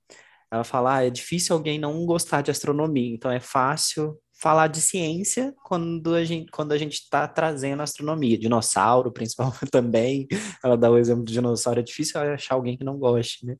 Ela 0.51 0.63
fala, 0.63 0.97
ah, 0.97 1.05
é 1.05 1.09
difícil 1.09 1.55
alguém 1.55 1.77
não 1.77 2.05
gostar 2.05 2.41
de 2.41 2.51
astronomia, 2.51 3.13
então 3.13 3.29
é 3.29 3.39
fácil 3.39 4.17
falar 4.39 4.67
de 4.67 4.79
ciência 4.79 5.53
quando 5.63 6.13
a 6.13 6.23
gente 6.23 6.51
quando 6.51 6.71
a 6.71 6.77
gente 6.77 6.93
está 6.93 7.27
trazendo 7.27 7.81
astronomia, 7.81 8.37
dinossauro 8.37 9.11
principalmente 9.11 9.65
também. 9.71 10.27
Ela 10.63 10.77
dá 10.77 10.89
o 10.89 10.97
exemplo 10.97 11.23
do 11.23 11.31
dinossauro, 11.31 11.79
é 11.79 11.83
difícil 11.83 12.19
achar 12.21 12.55
alguém 12.55 12.77
que 12.77 12.83
não 12.83 12.97
goste, 12.97 13.45
né? 13.45 13.55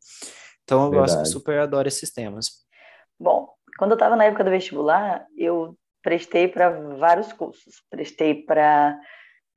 Então 0.63 0.85
eu 0.85 0.91
Verdade. 0.91 1.13
gosto, 1.13 1.31
super 1.31 1.59
adoro 1.59 1.87
esses 1.87 2.11
temas. 2.11 2.65
Bom, 3.19 3.49
quando 3.77 3.91
eu 3.91 3.95
estava 3.95 4.15
na 4.15 4.25
época 4.25 4.43
do 4.43 4.49
vestibular, 4.49 5.25
eu 5.35 5.77
prestei 6.01 6.47
para 6.47 6.69
vários 6.95 7.33
cursos. 7.33 7.83
Prestei 7.89 8.43
para 8.43 8.97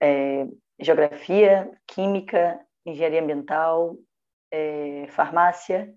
é, 0.03 0.47
geografia, 0.81 1.71
química, 1.87 2.59
engenharia 2.87 3.23
ambiental, 3.23 3.97
é, 4.53 5.07
farmácia 5.11 5.95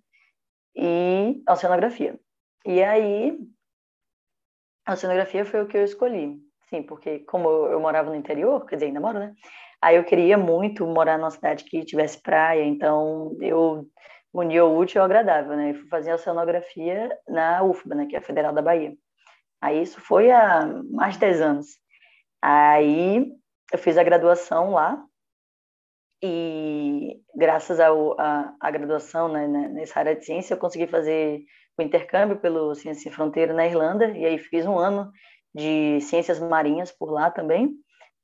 e 0.76 1.42
oceanografia. 1.48 2.20
E 2.66 2.84
aí 2.84 3.38
a 4.86 4.94
oceanografia 4.94 5.46
foi 5.46 5.62
o 5.62 5.68
que 5.68 5.78
eu 5.78 5.84
escolhi. 5.84 6.40
Sim, 6.70 6.84
porque 6.84 7.20
como 7.20 7.48
eu 7.68 7.80
morava 7.80 8.10
no 8.10 8.16
interior, 8.16 8.66
quer 8.66 8.76
dizer, 8.76 8.88
ainda 8.88 9.00
moro, 9.00 9.20
né? 9.20 9.34
Aí 9.82 9.96
eu 9.96 10.04
queria 10.04 10.38
muito 10.38 10.86
morar 10.88 11.18
numa 11.18 11.30
cidade 11.30 11.66
que 11.66 11.86
tivesse 11.86 12.22
praia, 12.22 12.64
então 12.64 13.38
eu 13.42 13.86
uni 14.34 14.60
o 14.60 14.78
útil 14.78 15.02
ao 15.02 15.06
agradável, 15.06 15.56
né? 15.56 15.72
Eu 15.72 15.76
fui 15.76 15.88
fazer 15.88 16.14
oceanografia 16.14 17.16
na 17.28 17.64
UFBA, 17.64 17.96
né? 17.96 18.06
Que 18.08 18.16
é 18.16 18.20
a 18.20 18.22
Federal 18.22 18.54
da 18.54 18.62
Bahia. 18.62 18.96
Aí 19.62 19.82
isso 19.82 20.02
foi 20.02 20.32
há 20.32 20.66
mais 20.90 21.14
de 21.14 21.20
10 21.20 21.42
anos. 21.42 21.68
Aí 22.42 23.32
eu 23.72 23.80
fiz 23.80 23.98
a 23.98 24.04
graduação 24.04 24.72
lá 24.72 25.04
e 26.26 27.22
graças 27.36 27.82
à 27.82 28.72
graduação 28.72 29.28
né, 29.28 29.46
nessa 29.46 30.00
área 30.00 30.16
de 30.16 30.24
ciência 30.24 30.54
eu 30.54 30.58
consegui 30.58 30.88
fazer 30.88 31.44
o 31.78 31.82
intercâmbio 31.82 32.40
pelo 32.40 32.74
Ciência 32.76 33.04
Sem 33.04 33.12
Fronteira 33.12 33.54
na 33.54 33.66
Irlanda, 33.66 34.08
e 34.08 34.26
aí 34.26 34.38
fiz 34.38 34.66
um 34.66 34.78
ano 34.78 35.12
de 35.54 36.00
ciências 36.00 36.40
marinhas 36.40 36.92
por 36.94 37.12
lá 37.12 37.30
também. 37.30 37.76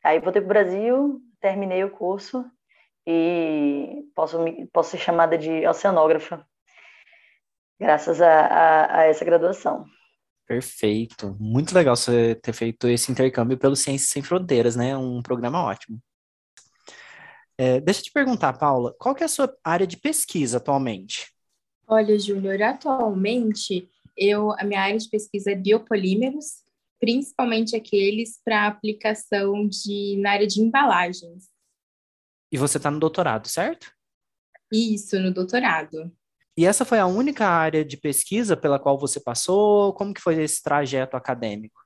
Aí 0.01 0.17
voltei 0.19 0.41
para 0.41 0.45
o 0.45 0.53
Brasil, 0.53 1.21
terminei 1.41 1.83
o 1.83 1.91
curso 1.91 2.45
e 3.05 4.05
posso, 4.15 4.37
posso 4.71 4.91
ser 4.91 4.99
chamada 4.99 5.37
de 5.37 5.67
oceanógrafa, 5.67 6.45
graças 7.77 8.21
a, 8.21 8.45
a, 8.45 8.99
a 8.99 9.03
essa 9.07 9.25
graduação. 9.25 9.83
Perfeito. 10.47 11.35
Muito 11.37 11.75
legal 11.75 11.97
você 11.97 12.33
ter 12.35 12.53
feito 12.53 12.87
esse 12.87 13.11
intercâmbio 13.11 13.57
pelo 13.57 13.75
Ciências 13.75 14.09
Sem 14.09 14.23
Fronteiras, 14.23 14.75
né? 14.75 14.95
Um 14.95 15.21
programa 15.21 15.63
ótimo. 15.63 15.99
É, 17.61 17.81
deixa 17.81 17.99
eu 17.99 18.03
te 18.05 18.11
perguntar, 18.13 18.53
Paula, 18.53 18.95
qual 18.97 19.13
que 19.13 19.21
é 19.21 19.25
a 19.25 19.27
sua 19.27 19.53
área 19.61 19.85
de 19.85 19.97
pesquisa 19.97 20.55
atualmente? 20.55 21.29
Olha, 21.85 22.17
Júnior, 22.17 22.61
atualmente 22.61 23.85
eu, 24.15 24.53
a 24.53 24.63
minha 24.63 24.79
área 24.79 24.97
de 24.97 25.09
pesquisa 25.09 25.51
é 25.51 25.55
biopolímeros, 25.55 26.63
principalmente 27.01 27.75
aqueles 27.75 28.39
para 28.45 28.65
aplicação 28.65 29.67
de, 29.67 30.17
na 30.21 30.31
área 30.31 30.47
de 30.47 30.61
embalagens. 30.61 31.49
E 32.49 32.57
você 32.57 32.77
está 32.77 32.89
no 32.89 32.97
doutorado, 32.97 33.49
certo? 33.49 33.91
Isso, 34.71 35.19
no 35.19 35.33
doutorado. 35.33 36.09
E 36.55 36.65
essa 36.65 36.85
foi 36.85 36.99
a 36.99 37.07
única 37.07 37.45
área 37.45 37.83
de 37.83 37.97
pesquisa 37.97 38.55
pela 38.55 38.79
qual 38.79 38.97
você 38.97 39.19
passou? 39.19 39.91
Como 39.95 40.13
que 40.13 40.21
foi 40.21 40.41
esse 40.41 40.63
trajeto 40.63 41.17
acadêmico? 41.17 41.81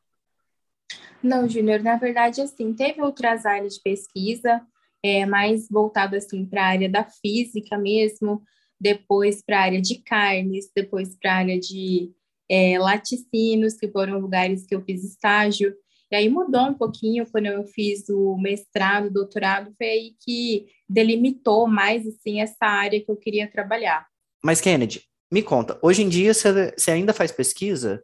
Não, 1.24 1.50
Júnior, 1.50 1.82
na 1.82 1.96
verdade, 1.96 2.42
assim, 2.42 2.76
teve 2.76 3.02
outras 3.02 3.44
áreas 3.44 3.74
de 3.74 3.82
pesquisa, 3.82 4.62
é, 5.04 5.26
mais 5.26 5.68
voltado, 5.70 6.16
assim, 6.16 6.46
para 6.46 6.64
a 6.64 6.68
área 6.68 6.90
da 6.90 7.04
física 7.04 7.78
mesmo, 7.78 8.42
depois 8.80 9.44
para 9.46 9.60
a 9.60 9.64
área 9.64 9.82
de 9.82 10.02
carnes, 10.02 10.72
depois 10.76 11.18
para 11.20 11.34
a 11.34 11.38
área 11.38 11.60
de 11.60 12.12
é, 12.50 12.80
laticínios, 12.80 13.76
que 13.76 13.88
foram 13.90 14.20
lugares 14.20 14.66
que 14.66 14.74
eu 14.74 14.82
fiz 14.82 15.04
estágio. 15.04 15.76
E 16.12 16.16
aí 16.16 16.30
mudou 16.30 16.62
um 16.62 16.74
pouquinho 16.74 17.26
quando 17.32 17.48
eu 17.48 17.66
fiz 17.66 18.08
o 18.10 18.38
mestrado, 18.38 19.12
doutorado, 19.12 19.74
foi 19.78 19.88
aí 19.88 20.16
que 20.20 20.68
delimitou 20.88 21.68
mais 21.68 22.06
assim 22.08 22.40
essa 22.40 22.66
área 22.66 23.04
que 23.04 23.10
eu 23.10 23.18
queria 23.18 23.50
trabalhar. 23.50 24.06
Mas 24.44 24.62
Kennedy, 24.62 25.02
me 25.32 25.42
conta, 25.42 25.80
hoje 25.82 26.04
em 26.04 26.10
dia 26.10 26.34
você, 26.34 26.92
ainda 26.92 27.14
faz 27.14 27.32
pesquisa? 27.32 28.04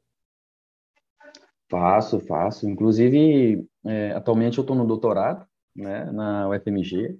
Faço, 1.69 2.19
faço. 2.21 2.67
Inclusive, 2.67 3.63
é, 3.85 4.11
atualmente 4.13 4.57
eu 4.57 4.63
estou 4.63 4.75
no 4.75 4.87
doutorado, 4.87 5.45
né, 5.79 6.05
na 6.11 6.49
UFMG. 6.49 7.17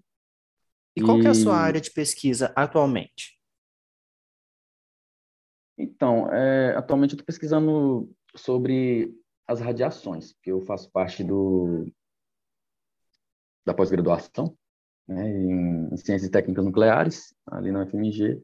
E 0.96 1.02
qual 1.02 1.20
e... 1.20 1.26
é 1.26 1.30
a 1.30 1.34
sua 1.34 1.56
área 1.56 1.80
de 1.80 1.92
pesquisa 1.92 2.52
atualmente? 2.56 3.40
Então, 5.78 6.32
é, 6.34 6.76
atualmente 6.76 7.12
eu 7.12 7.16
estou 7.16 7.26
pesquisando 7.26 8.12
sobre 8.36 9.16
as 9.48 9.62
radiações, 9.62 10.34
porque 10.34 10.52
eu 10.52 10.62
faço 10.62 10.92
parte 10.92 11.24
do 11.24 11.88
da 13.66 13.74
pós-graduação 13.74 14.58
né, 15.08 15.30
em, 15.30 15.94
em, 15.94 15.98
Ciências 15.98 16.26
e 16.26 16.32
Técnicas 16.32 16.66
Nucleares, 16.66 17.34
ali 17.48 17.72
na 17.72 17.84
UFMG. 17.84 18.42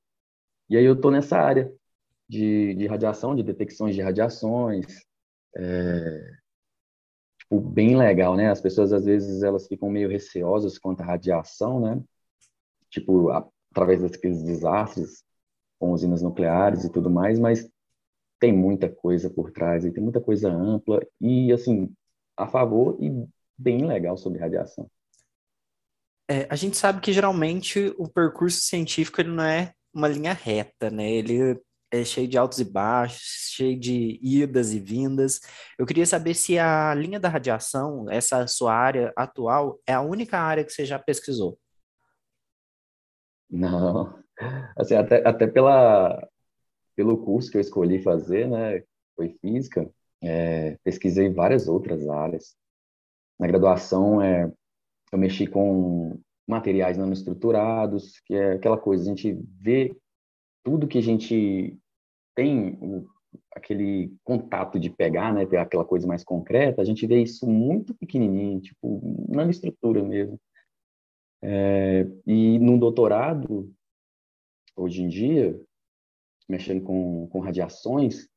E 0.70 0.78
aí 0.78 0.84
eu 0.84 0.94
estou 0.94 1.12
nessa 1.12 1.38
área 1.38 1.72
de, 2.28 2.74
de 2.76 2.88
radiação, 2.88 3.36
de 3.36 3.44
detecções 3.44 3.96
de 3.96 4.02
radiações. 4.02 4.86
É, 5.56 6.38
tipo, 7.46 7.60
bem 7.60 7.96
legal, 7.98 8.36
né? 8.36 8.50
As 8.50 8.62
pessoas, 8.62 8.92
às 8.92 9.06
vezes, 9.06 9.44
elas 9.44 9.68
ficam 9.68 9.90
meio 9.90 10.10
receosas 10.10 10.78
quanto 10.78 11.02
à 11.02 11.06
radiação, 11.06 11.80
né? 11.80 12.02
Tipo, 12.90 13.30
a, 13.30 13.48
através 13.72 14.02
daqueles 14.02 14.44
desastres 14.44 15.24
com 15.80 15.92
usinas 15.92 16.22
nucleares 16.22 16.84
e 16.84 16.92
tudo 16.92 17.10
mais, 17.10 17.40
mas 17.40 17.70
tem 18.40 18.54
muita 18.54 18.90
coisa 18.90 19.30
por 19.30 19.52
trás 19.52 19.86
e 19.86 19.92
tem 19.92 20.04
muita 20.04 20.22
coisa 20.22 20.50
ampla 20.50 21.06
e 21.20 21.52
assim 21.52 21.94
a 22.38 22.48
favor 22.48 22.98
e 23.02 23.28
bem 23.58 23.86
legal 23.86 24.18
sobre 24.18 24.40
radiação. 24.40 24.90
É, 26.30 26.48
a 26.50 26.56
gente 26.56 26.76
sabe 26.76 27.02
que 27.02 27.14
geralmente 27.14 27.94
o 27.98 28.10
percurso 28.10 28.60
científico 28.62 29.22
ele 29.22 29.30
não 29.30 29.44
é 29.44 29.74
uma 29.94 30.08
linha 30.08 30.34
reta, 30.34 30.90
né? 30.90 31.10
Ele 31.10 31.60
é 32.02 32.06
cheio 32.06 32.28
de 32.28 32.38
altos 32.38 32.60
e 32.60 32.66
baixos, 32.66 33.52
cheio 33.52 33.80
de 33.80 34.20
idas 34.22 34.74
e 34.74 34.80
vindas. 34.80 35.40
Eu 35.78 35.86
queria 35.86 36.06
saber 36.06 36.34
se 36.34 36.60
a 36.60 36.94
linha 36.94 37.20
da 37.20 37.30
radiação, 37.30 38.10
essa 38.10 38.46
sua 38.48 38.74
área 38.74 39.14
atual, 39.16 39.80
é 39.88 39.94
a 39.94 40.02
única 40.02 40.38
área 40.40 40.64
que 40.64 40.72
você 40.72 40.86
já 40.86 41.00
pesquisou. 41.00 41.58
Não, 43.50 44.18
assim, 44.78 44.96
até, 44.96 45.28
até 45.28 45.48
pela, 45.48 46.28
pelo 46.96 47.24
curso 47.24 47.52
que 47.52 47.58
eu 47.58 47.62
escolhi 47.62 48.02
fazer, 48.02 48.48
né, 48.50 48.84
foi 49.16 49.30
física, 49.42 49.90
é, 50.22 50.78
pesquisei 50.84 51.30
várias 51.30 51.68
outras 51.68 52.08
áreas. 52.08 52.56
Na 53.40 53.48
graduação, 53.48 54.22
é, 54.22 54.52
eu 55.12 55.20
mexi 55.20 55.48
com 55.48 56.20
materiais 56.48 56.98
nanoestruturados, 56.98 58.20
que 58.26 58.34
é 58.34 58.54
aquela 58.54 58.78
coisa, 58.78 59.04
a 59.04 59.08
gente 59.08 59.40
vê 59.60 59.96
tudo 60.64 60.88
que 60.88 60.98
a 60.98 61.02
gente 61.02 61.78
tem 62.36 62.78
o, 62.82 63.08
aquele 63.56 64.14
contato 64.24 64.80
de 64.80 64.90
pegar, 64.90 65.34
né, 65.34 65.46
ter 65.46 65.58
aquela 65.58 65.86
coisa 65.86 66.06
mais 66.08 66.24
concreta, 66.24 66.82
a 66.82 66.86
gente 66.86 67.08
vê 67.08 67.22
isso 67.22 67.48
muito 67.48 67.94
pequenininho, 67.96 68.62
tipo, 68.62 69.02
nanoestrutura 69.30 70.04
mesmo. 70.04 70.40
É, 71.42 72.08
e 72.26 72.60
no 72.60 72.78
doutorado, 72.78 73.72
hoje 74.76 75.02
em 75.04 75.08
dia, 75.08 75.60
mexendo 76.48 76.84
com, 76.84 77.28
com 77.28 77.40
radiações, 77.40 78.28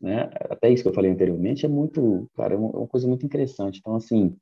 né, 0.00 0.30
até 0.50 0.70
isso 0.70 0.82
que 0.82 0.88
eu 0.88 0.94
falei 0.94 1.10
anteriormente, 1.10 1.66
é 1.66 1.68
muito, 1.68 2.30
cara, 2.34 2.54
é 2.54 2.56
uma, 2.56 2.84
é 2.84 2.86
coisa 2.86 3.08
muito 3.08 3.26
interessante. 3.26 3.78
Então, 3.80 3.94
assim, 3.96 4.36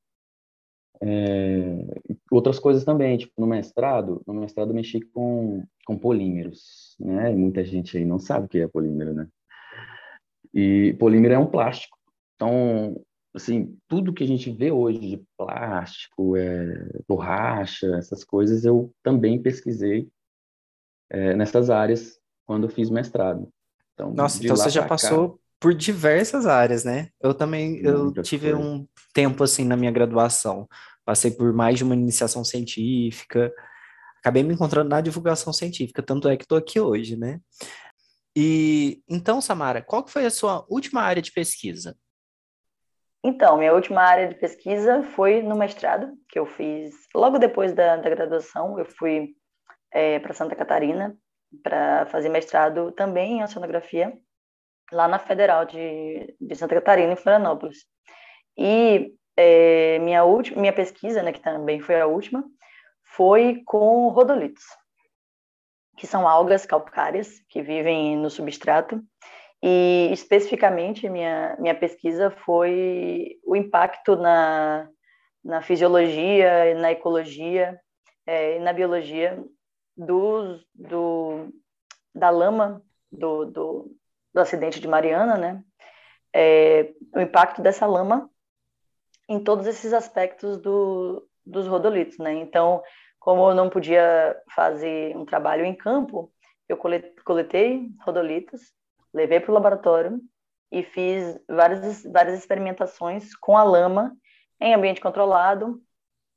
é, 1.02 2.00
outras 2.30 2.58
coisas 2.58 2.84
também, 2.84 3.18
tipo, 3.18 3.32
no 3.38 3.46
mestrado, 3.46 4.22
no 4.26 4.34
mestrado 4.34 4.70
eu 4.70 4.74
mexi 4.74 5.00
com, 5.00 5.64
com 5.84 5.98
polímeros, 5.98 6.96
né, 6.98 7.30
muita 7.30 7.64
gente 7.64 7.96
aí 7.96 8.04
não 8.04 8.18
sabe 8.18 8.46
o 8.46 8.48
que 8.48 8.58
é 8.58 8.68
polímero, 8.68 9.14
né. 9.14 9.28
E 10.54 10.94
polímero 10.94 11.34
é 11.34 11.38
um 11.38 11.46
plástico. 11.46 11.98
Então, 12.34 12.98
assim, 13.34 13.76
tudo 13.86 14.12
que 14.12 14.24
a 14.24 14.26
gente 14.26 14.50
vê 14.50 14.70
hoje 14.70 14.98
de 14.98 15.22
plástico, 15.36 16.36
é, 16.36 16.88
borracha, 17.06 17.86
essas 17.96 18.24
coisas, 18.24 18.64
eu 18.64 18.90
também 19.02 19.40
pesquisei 19.40 20.08
é, 21.10 21.34
nessas 21.34 21.68
áreas 21.68 22.18
quando 22.46 22.64
eu 22.64 22.70
fiz 22.70 22.88
mestrado. 22.88 23.48
Então, 23.92 24.12
Nossa, 24.12 24.42
então 24.42 24.56
você 24.56 24.70
já 24.70 24.86
passou 24.86 25.32
cá, 25.32 25.38
por 25.60 25.74
diversas 25.74 26.46
áreas, 26.46 26.84
né? 26.84 27.08
Eu 27.20 27.34
também 27.34 27.78
eu 27.78 28.12
tive 28.22 28.54
um 28.54 28.86
tempo 29.12 29.42
assim 29.42 29.64
na 29.64 29.76
minha 29.76 29.90
graduação, 29.90 30.68
passei 31.04 31.30
por 31.30 31.52
mais 31.52 31.78
de 31.78 31.84
uma 31.84 31.94
iniciação 31.94 32.44
científica, 32.44 33.52
acabei 34.18 34.42
me 34.42 34.54
encontrando 34.54 34.90
na 34.90 35.00
divulgação 35.00 35.52
científica, 35.52 36.02
tanto 36.02 36.28
é 36.28 36.36
que 36.36 36.44
estou 36.44 36.58
aqui 36.58 36.80
hoje, 36.80 37.16
né? 37.16 37.40
E 38.36 39.02
então, 39.08 39.40
Samara, 39.40 39.80
qual 39.80 40.04
que 40.04 40.12
foi 40.12 40.26
a 40.26 40.30
sua 40.30 40.66
última 40.68 41.00
área 41.00 41.22
de 41.22 41.32
pesquisa? 41.32 41.96
Então, 43.24 43.56
minha 43.56 43.72
última 43.72 44.02
área 44.02 44.28
de 44.28 44.34
pesquisa 44.34 45.02
foi 45.02 45.42
no 45.42 45.56
mestrado, 45.56 46.12
que 46.28 46.38
eu 46.38 46.46
fiz 46.46 46.94
logo 47.14 47.38
depois 47.38 47.72
da, 47.72 47.96
da 47.96 48.10
graduação. 48.10 48.78
Eu 48.78 48.84
fui 48.84 49.34
é, 49.92 50.18
para 50.18 50.34
Santa 50.34 50.54
Catarina 50.54 51.16
para 51.62 52.06
fazer 52.06 52.28
mestrado 52.28 52.92
também 52.92 53.38
em 53.38 53.42
oceanografia, 53.42 54.12
lá 54.92 55.08
na 55.08 55.18
Federal 55.18 55.64
de, 55.64 56.34
de 56.40 56.54
Santa 56.54 56.74
Catarina, 56.74 57.12
em 57.12 57.16
Florianópolis. 57.16 57.84
E 58.56 59.12
é, 59.36 59.98
minha, 59.98 60.24
última, 60.24 60.60
minha 60.60 60.72
pesquisa, 60.72 61.22
né, 61.22 61.32
que 61.32 61.40
também 61.40 61.80
foi 61.80 62.00
a 62.00 62.06
última, 62.06 62.44
foi 63.04 63.62
com 63.64 64.08
rodolitos, 64.08 64.64
que 65.96 66.06
são 66.06 66.28
algas 66.28 66.66
calcárias 66.66 67.40
que 67.48 67.62
vivem 67.62 68.16
no 68.16 68.30
substrato 68.30 69.02
e 69.62 70.10
especificamente 70.12 71.08
minha 71.08 71.56
minha 71.58 71.74
pesquisa 71.74 72.30
foi 72.30 73.38
o 73.44 73.56
impacto 73.56 74.14
na 74.16 74.88
na 75.42 75.62
fisiologia, 75.62 76.74
na 76.74 76.90
ecologia 76.90 77.80
é, 78.26 78.56
e 78.56 78.58
na 78.58 78.72
biologia 78.72 79.42
do, 79.96 80.58
do 80.74 81.48
da 82.12 82.30
lama 82.30 82.82
do, 83.10 83.44
do, 83.44 83.96
do 84.36 84.40
acidente 84.40 84.78
de 84.78 84.86
Mariana, 84.86 85.38
né? 85.38 85.64
É, 86.30 86.92
o 87.14 87.20
impacto 87.20 87.62
dessa 87.62 87.86
lama 87.86 88.30
em 89.26 89.42
todos 89.42 89.66
esses 89.66 89.94
aspectos 89.94 90.58
do, 90.58 91.26
dos 91.44 91.66
rodolitos, 91.66 92.18
né? 92.18 92.34
Então, 92.34 92.82
como 93.18 93.48
eu 93.48 93.54
não 93.54 93.70
podia 93.70 94.36
fazer 94.54 95.16
um 95.16 95.24
trabalho 95.24 95.64
em 95.64 95.74
campo, 95.74 96.30
eu 96.68 96.76
coletei 96.76 97.88
rodolitos 98.04 98.60
levei 99.16 99.40
para 99.40 99.50
o 99.50 99.54
laboratório 99.54 100.20
e 100.70 100.82
fiz 100.82 101.40
várias, 101.48 102.02
várias 102.04 102.38
experimentações 102.38 103.34
com 103.36 103.56
a 103.56 103.64
lama 103.64 104.14
em 104.60 104.74
ambiente 104.74 105.00
controlado 105.00 105.80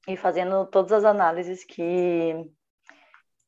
e 0.07 0.15
fazendo 0.15 0.65
todas 0.67 0.93
as 0.93 1.03
análises 1.03 1.65
que, 1.65 2.49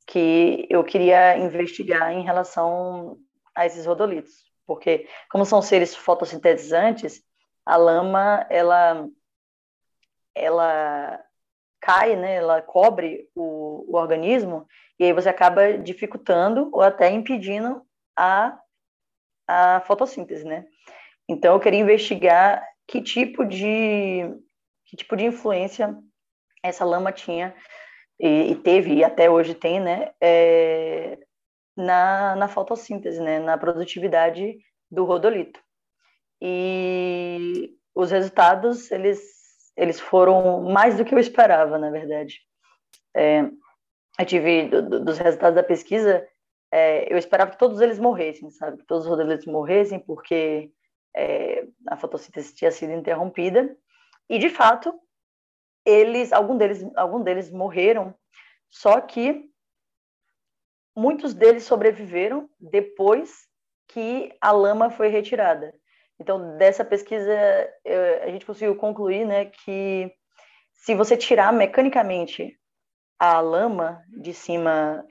que 0.05 0.67
eu 0.69 0.83
queria 0.83 1.37
investigar 1.37 2.11
em 2.11 2.23
relação 2.23 3.17
a 3.55 3.65
esses 3.65 3.85
rodolitos. 3.85 4.33
Porque, 4.65 5.07
como 5.29 5.45
são 5.45 5.61
seres 5.61 5.95
fotossintetizantes, 5.95 7.21
a 7.65 7.75
lama, 7.75 8.45
ela, 8.49 9.07
ela 10.35 11.23
cai, 11.79 12.15
né, 12.15 12.35
ela 12.35 12.61
cobre 12.61 13.29
o, 13.35 13.85
o 13.87 13.97
organismo, 13.97 14.67
e 14.99 15.05
aí 15.05 15.13
você 15.13 15.29
acaba 15.29 15.77
dificultando 15.77 16.69
ou 16.71 16.81
até 16.81 17.09
impedindo 17.09 17.81
a 18.15 18.57
a 19.51 19.81
fotossíntese, 19.81 20.45
né? 20.45 20.65
Então 21.27 21.53
eu 21.53 21.59
queria 21.59 21.79
investigar 21.79 22.65
que 22.87 23.01
tipo 23.01 23.45
de 23.45 24.23
que 24.85 24.95
tipo 24.95 25.15
de 25.15 25.25
influência 25.25 25.97
essa 26.63 26.85
lama 26.85 27.11
tinha 27.11 27.53
e, 28.19 28.51
e 28.51 28.55
teve 28.55 28.93
e 28.93 29.03
até 29.03 29.29
hoje 29.29 29.53
tem, 29.53 29.79
né? 29.79 30.11
É, 30.21 31.17
na, 31.81 32.35
na 32.35 32.47
fotossíntese, 32.47 33.21
né? 33.21 33.39
Na 33.39 33.57
produtividade 33.57 34.57
do 34.89 35.05
rodolito. 35.05 35.59
E 36.41 37.75
os 37.93 38.11
resultados 38.11 38.91
eles 38.91 39.41
eles 39.77 39.99
foram 39.99 40.63
mais 40.63 40.97
do 40.97 41.05
que 41.05 41.15
eu 41.15 41.19
esperava, 41.19 41.77
na 41.77 41.89
verdade. 41.89 42.39
É, 43.15 43.41
eu 44.19 44.25
tive 44.25 44.67
do, 44.67 45.03
dos 45.03 45.17
resultados 45.17 45.55
da 45.55 45.63
pesquisa 45.63 46.27
é, 46.71 47.11
eu 47.11 47.17
esperava 47.17 47.51
que 47.51 47.57
todos 47.57 47.81
eles 47.81 47.99
morressem, 47.99 48.49
sabe? 48.49 48.77
Que 48.77 48.85
todos 48.85 49.03
os 49.03 49.09
rodelitos 49.09 49.45
morressem, 49.45 49.99
porque 49.99 50.71
é, 51.15 51.67
a 51.87 51.97
fotossíntese 51.97 52.55
tinha 52.55 52.71
sido 52.71 52.93
interrompida. 52.93 53.75
E, 54.29 54.39
de 54.39 54.49
fato, 54.49 54.97
eles, 55.85 56.31
algum 56.31 56.57
deles, 56.57 56.85
algum 56.95 57.21
deles 57.21 57.51
morreram, 57.51 58.15
só 58.69 59.01
que 59.01 59.50
muitos 60.95 61.33
deles 61.33 61.63
sobreviveram 61.63 62.49
depois 62.59 63.47
que 63.87 64.33
a 64.39 64.51
lama 64.51 64.89
foi 64.89 65.07
retirada. 65.07 65.73
Então, 66.19 66.57
dessa 66.57 66.85
pesquisa, 66.85 67.31
a 68.23 68.29
gente 68.29 68.45
conseguiu 68.45 68.75
concluir 68.75 69.25
né, 69.25 69.45
que 69.45 70.11
se 70.73 70.93
você 70.95 71.17
tirar 71.17 71.51
mecanicamente 71.51 72.57
a 73.19 73.39
lama 73.39 74.03
de 74.09 74.33
cima 74.33 75.05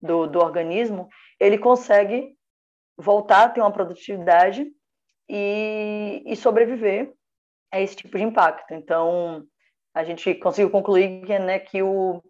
do, 0.00 0.26
do 0.26 0.38
organismo, 0.38 1.08
ele 1.40 1.58
consegue 1.58 2.36
voltar 2.96 3.44
a 3.44 3.48
ter 3.48 3.60
uma 3.60 3.72
produtividade 3.72 4.66
e, 5.28 6.22
e 6.26 6.36
sobreviver 6.36 7.12
a 7.72 7.80
esse 7.80 7.96
tipo 7.96 8.16
de 8.16 8.24
impacto. 8.24 8.72
Então, 8.72 9.46
a 9.94 10.04
gente 10.04 10.34
conseguiu 10.34 10.70
concluir 10.70 11.26
né, 11.40 11.58
que, 11.58 11.82
o, 11.82 12.22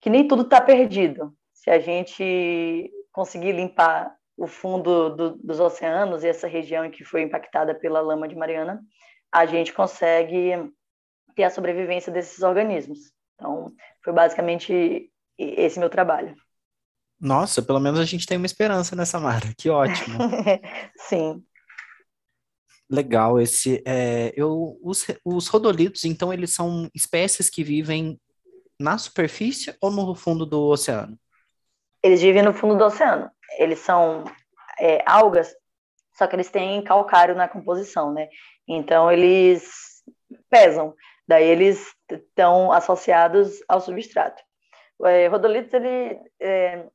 que 0.00 0.10
nem 0.10 0.26
tudo 0.26 0.42
está 0.42 0.60
perdido. 0.60 1.34
Se 1.62 1.70
a 1.70 1.78
gente 1.78 2.90
conseguir 3.12 3.52
limpar 3.52 4.12
o 4.36 4.48
fundo 4.48 5.10
do, 5.10 5.36
dos 5.36 5.60
oceanos 5.60 6.24
e 6.24 6.28
essa 6.28 6.48
região 6.48 6.90
que 6.90 7.04
foi 7.04 7.22
impactada 7.22 7.72
pela 7.72 8.00
lama 8.00 8.26
de 8.26 8.34
Mariana, 8.34 8.82
a 9.30 9.46
gente 9.46 9.72
consegue 9.72 10.50
ter 11.36 11.44
a 11.44 11.50
sobrevivência 11.50 12.12
desses 12.12 12.42
organismos. 12.42 13.12
Então, 13.36 13.72
foi 14.02 14.12
basicamente 14.12 15.08
esse 15.38 15.78
meu 15.78 15.88
trabalho. 15.88 16.34
Nossa, 17.20 17.62
pelo 17.62 17.78
menos 17.78 18.00
a 18.00 18.04
gente 18.04 18.26
tem 18.26 18.38
uma 18.38 18.46
esperança 18.46 18.96
nessa 18.96 19.20
Mara. 19.20 19.54
Que 19.56 19.70
ótimo. 19.70 20.18
Sim. 20.98 21.44
Legal 22.90 23.40
esse. 23.40 23.80
É, 23.86 24.32
eu, 24.34 24.76
os, 24.82 25.06
os 25.24 25.46
rodolitos, 25.46 26.04
então, 26.04 26.32
eles 26.32 26.52
são 26.52 26.90
espécies 26.92 27.48
que 27.48 27.62
vivem 27.62 28.20
na 28.80 28.98
superfície 28.98 29.72
ou 29.80 29.92
no 29.92 30.12
fundo 30.16 30.44
do 30.44 30.60
oceano? 30.62 31.16
Eles 32.02 32.20
vivem 32.20 32.42
no 32.42 32.52
fundo 32.52 32.76
do 32.76 32.84
oceano. 32.84 33.30
Eles 33.58 33.78
são 33.78 34.24
é, 34.80 35.02
algas, 35.06 35.54
só 36.14 36.26
que 36.26 36.34
eles 36.34 36.50
têm 36.50 36.82
calcário 36.82 37.34
na 37.34 37.48
composição, 37.48 38.12
né? 38.12 38.28
Então 38.66 39.10
eles 39.10 40.02
pesam. 40.50 40.94
Daí 41.26 41.44
eles 41.44 41.94
estão 42.10 42.72
associados 42.72 43.62
ao 43.68 43.80
substrato. 43.80 44.42
É, 45.04 45.28
rodolitos 45.28 45.72
ele 45.72 46.20
é, 46.40 46.86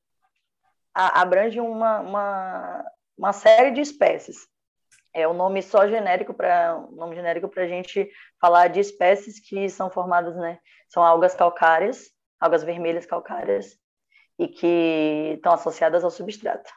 abrange 0.93 1.59
uma, 1.59 1.99
uma, 2.01 2.85
uma 3.17 3.33
série 3.33 3.71
de 3.71 3.81
espécies. 3.81 4.47
É 5.13 5.27
o 5.27 5.31
um 5.31 5.33
nome 5.33 5.61
só 5.61 5.87
genérico 5.87 6.33
para 6.33 6.77
um 6.77 6.95
nome 6.95 7.15
genérico 7.15 7.47
para 7.47 7.63
a 7.63 7.67
gente 7.67 8.09
falar 8.39 8.67
de 8.67 8.79
espécies 8.79 9.39
que 9.39 9.69
são 9.69 9.89
formadas, 9.89 10.35
né? 10.35 10.59
São 10.89 11.03
algas 11.03 11.33
calcárias, 11.33 12.11
algas 12.39 12.63
vermelhas 12.63 13.05
calcárias 13.05 13.77
e 14.39 14.47
que 14.47 15.33
estão 15.35 15.53
associadas 15.53 16.03
ao 16.03 16.11
substrato. 16.11 16.69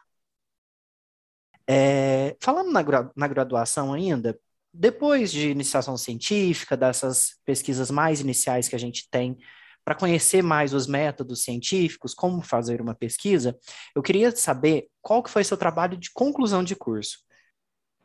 É, 1.68 2.37
falando 2.40 2.73
na, 2.73 2.83
na 3.14 3.29
graduação 3.29 3.92
ainda, 3.92 4.38
depois 4.73 5.31
de 5.31 5.51
iniciação 5.51 5.96
científica, 5.96 6.77
dessas 6.77 7.38
pesquisas 7.44 7.90
mais 7.90 8.20
iniciais 8.20 8.68
que 8.68 8.77
a 8.77 8.79
gente 8.79 9.09
tem 9.11 9.38
para 9.85 9.94
conhecer 9.94 10.42
mais 10.42 10.73
os 10.73 10.87
métodos 10.87 11.42
científicos, 11.42 12.14
como 12.14 12.42
fazer 12.42 12.81
uma 12.81 12.94
pesquisa, 12.94 13.59
eu 13.94 14.03
queria 14.03 14.31
saber 14.35 14.88
qual 15.01 15.23
que 15.23 15.31
foi 15.31 15.42
seu 15.42 15.57
trabalho 15.57 15.96
de 15.96 16.11
conclusão 16.12 16.62
de 16.62 16.77
curso. 16.77 17.18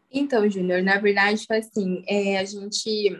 Então, 0.09 0.49
Júnior, 0.49 0.81
na 0.81 0.97
verdade 0.97 1.45
foi 1.45 1.57
assim, 1.57 2.03
é, 2.07 2.39
a 2.39 2.45
gente, 2.45 3.19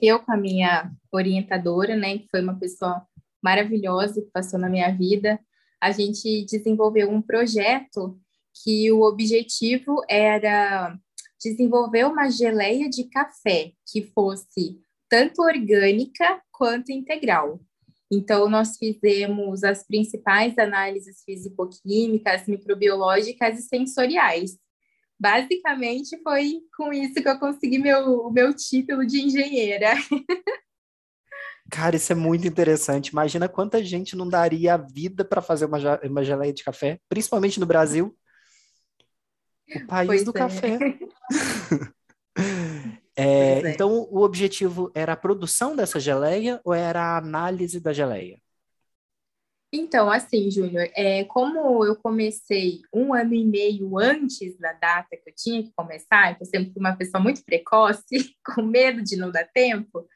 eu 0.00 0.20
com 0.20 0.32
a 0.32 0.36
minha 0.36 0.90
orientadora, 1.10 1.96
né, 1.96 2.18
que 2.18 2.28
foi 2.30 2.42
uma 2.42 2.58
pessoa 2.58 3.04
maravilhosa 3.42 4.20
que 4.20 4.30
passou 4.30 4.58
na 4.58 4.68
minha 4.68 4.94
vida, 4.94 5.40
a 5.80 5.90
gente 5.92 6.44
desenvolveu 6.44 7.10
um 7.10 7.22
projeto 7.22 8.18
que 8.62 8.90
o 8.92 9.02
objetivo 9.02 10.02
era 10.08 10.98
desenvolver 11.40 12.04
uma 12.04 12.28
geleia 12.28 12.88
de 12.88 13.04
café 13.04 13.72
que 13.90 14.02
fosse 14.02 14.78
tanto 15.08 15.42
orgânica 15.42 16.40
quanto 16.52 16.92
integral. 16.92 17.60
Então, 18.12 18.48
nós 18.48 18.76
fizemos 18.76 19.62
as 19.62 19.84
principais 19.86 20.58
análises 20.58 21.22
físico-químicas, 21.24 22.46
microbiológicas 22.46 23.58
e 23.58 23.62
sensoriais. 23.62 24.58
Basicamente, 25.18 26.20
foi 26.22 26.60
com 26.76 26.92
isso 26.92 27.14
que 27.14 27.28
eu 27.28 27.38
consegui 27.38 27.78
meu, 27.78 28.26
o 28.26 28.30
meu 28.32 28.52
título 28.54 29.06
de 29.06 29.20
engenheira. 29.20 29.94
Cara, 31.70 31.96
isso 31.96 32.12
é 32.12 32.14
muito 32.14 32.46
interessante. 32.46 33.08
Imagina 33.08 33.48
quanta 33.48 33.82
gente 33.84 34.16
não 34.16 34.28
daria 34.28 34.74
a 34.74 34.76
vida 34.76 35.24
para 35.24 35.40
fazer 35.40 35.66
uma, 35.66 35.78
uma 36.02 36.24
geleia 36.24 36.52
de 36.52 36.64
café, 36.64 36.98
principalmente 37.08 37.60
no 37.60 37.66
Brasil. 37.66 38.16
O 39.74 39.86
país 39.86 40.06
pois 40.06 40.24
do 40.24 40.30
é. 40.30 40.34
café. 40.34 40.78
É, 43.16 43.60
é. 43.60 43.70
Então, 43.72 44.08
o 44.10 44.22
objetivo 44.22 44.90
era 44.94 45.12
a 45.12 45.16
produção 45.16 45.76
dessa 45.76 46.00
geleia 46.00 46.58
ou 46.64 46.72
era 46.72 47.02
a 47.02 47.18
análise 47.18 47.78
da 47.78 47.92
geleia? 47.92 48.40
Então, 49.72 50.10
assim, 50.10 50.50
Júnior, 50.50 50.88
é, 50.96 51.24
como 51.24 51.84
eu 51.84 51.94
comecei 51.96 52.80
um 52.92 53.12
ano 53.12 53.34
e 53.34 53.44
meio 53.44 53.98
antes 53.98 54.58
da 54.58 54.72
data 54.72 55.16
que 55.16 55.28
eu 55.28 55.34
tinha 55.36 55.62
que 55.62 55.70
começar, 55.76 56.30
então 56.30 56.40
eu 56.40 56.46
sempre 56.46 56.72
fui 56.72 56.80
uma 56.80 56.96
pessoa 56.96 57.22
muito 57.22 57.44
precoce, 57.44 58.34
com 58.44 58.62
medo 58.62 59.02
de 59.02 59.16
não 59.16 59.30
dar 59.30 59.44
tempo, 59.44 60.08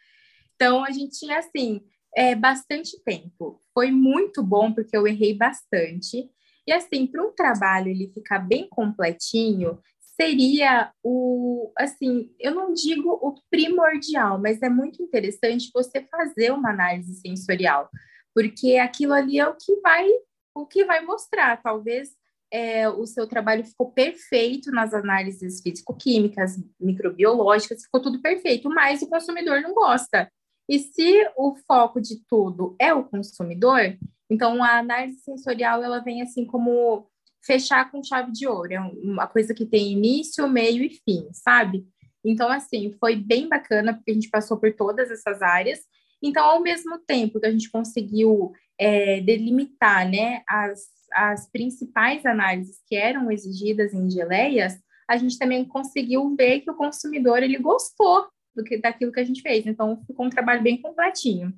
então 0.55 0.85
a 0.85 0.91
gente 0.91 1.19
tinha, 1.19 1.39
assim, 1.39 1.83
é, 2.17 2.35
bastante 2.35 3.03
tempo. 3.05 3.61
Foi 3.73 3.91
muito 3.91 4.43
bom, 4.43 4.73
porque 4.73 4.97
eu 4.97 5.07
errei 5.07 5.37
bastante. 5.37 6.31
E, 6.67 6.73
assim, 6.73 7.07
para 7.07 7.25
um 7.25 7.33
trabalho 7.33 7.89
ele 7.89 8.11
ficar 8.15 8.39
bem 8.39 8.69
completinho, 8.69 9.79
seria 10.01 10.93
o, 11.03 11.73
assim, 11.77 12.31
eu 12.39 12.55
não 12.55 12.73
digo 12.73 13.11
o 13.11 13.35
primordial, 13.51 14.41
mas 14.41 14.63
é 14.63 14.69
muito 14.69 15.03
interessante 15.03 15.71
você 15.75 16.03
fazer 16.03 16.53
uma 16.53 16.71
análise 16.71 17.15
sensorial, 17.17 17.91
porque 18.33 18.77
aquilo 18.77 19.13
ali 19.13 19.39
é 19.39 19.47
o 19.47 19.57
que 19.57 19.75
vai, 19.81 20.09
o 20.55 20.67
que 20.67 20.85
vai 20.85 21.05
mostrar, 21.05 21.61
talvez 21.61 22.11
é, 22.53 22.89
o 22.89 23.05
seu 23.07 23.27
trabalho 23.27 23.65
ficou 23.65 23.91
perfeito 23.91 24.71
nas 24.71 24.95
análises 24.95 25.61
físico-químicas, 25.61 26.57
microbiológicas, 26.79 27.83
ficou 27.83 28.01
tudo 28.01 28.23
perfeito, 28.23 28.69
mas 28.69 29.03
o 29.03 29.09
consumidor 29.09 29.61
não 29.61 29.75
gosta. 29.75 30.31
E 30.69 30.79
se 30.79 31.31
o 31.37 31.55
foco 31.67 32.01
de 32.01 32.25
tudo 32.27 32.75
é 32.81 32.93
o 32.93 33.05
consumidor, 33.05 33.97
então 34.31 34.63
a 34.63 34.79
análise 34.79 35.21
sensorial 35.21 35.83
ela 35.83 36.01
vem 36.01 36.23
assim 36.23 36.47
como 36.47 37.07
fechar 37.45 37.91
com 37.91 38.03
chave 38.03 38.33
de 38.33 38.47
ouro. 38.47 38.73
É 38.73 38.81
uma 38.81 39.27
coisa 39.27 39.55
que 39.55 39.67
tem 39.67 39.93
início, 39.93 40.49
meio 40.49 40.83
e 40.83 40.91
fim, 40.91 41.29
sabe? 41.33 41.87
Então, 42.25 42.49
assim, 42.51 42.97
foi 42.99 43.17
bem 43.17 43.49
bacana, 43.49 43.93
porque 43.93 44.11
a 44.11 44.15
gente 44.15 44.31
passou 44.31 44.59
por 44.59 44.73
todas 44.75 45.11
essas 45.11 45.43
áreas. 45.43 45.81
Então, 46.23 46.43
ao 46.43 46.63
mesmo 46.63 46.99
tempo 46.99 47.39
que 47.39 47.47
a 47.47 47.51
gente 47.51 47.71
conseguiu 47.71 48.53
é, 48.81 49.21
delimitar 49.21 50.09
né, 50.09 50.43
as, 50.49 50.87
as 51.13 51.51
principais 51.51 52.25
análises 52.25 52.81
que 52.89 52.97
eram 52.97 53.31
exigidas 53.31 53.93
em 53.93 54.11
geleias, 54.11 54.79
a 55.09 55.19
gente 55.19 55.39
também 55.39 55.67
conseguiu 55.67 56.35
ver 56.35 56.61
que 56.61 56.71
o 56.71 56.77
consumidor 56.77 57.43
ele 57.43 57.59
gostou 57.59 58.27
do 58.55 58.63
que, 58.63 58.79
daquilo 58.79 59.13
que 59.13 59.21
a 59.21 59.25
gente 59.25 59.43
fez. 59.43 59.67
Então, 59.67 60.03
ficou 60.07 60.27
um 60.27 60.31
trabalho 60.31 60.63
bem 60.63 60.81
completinho. 60.81 61.53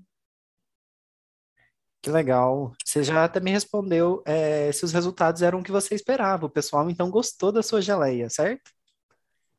Que 2.02 2.11
legal. 2.11 2.72
Você 2.85 3.02
já 3.02 3.24
até 3.24 3.40
me 3.40 3.50
respondeu 3.50 4.22
é, 4.24 4.70
se 4.70 4.85
os 4.85 4.92
resultados 4.92 5.42
eram 5.42 5.59
o 5.59 5.62
que 5.62 5.72
você 5.72 5.94
esperava. 5.94 6.46
O 6.46 6.50
pessoal 6.50 6.88
então 6.88 7.11
gostou 7.11 7.50
da 7.50 7.62
sua 7.64 7.82
geleia, 7.82 8.30
certo? 8.30 8.70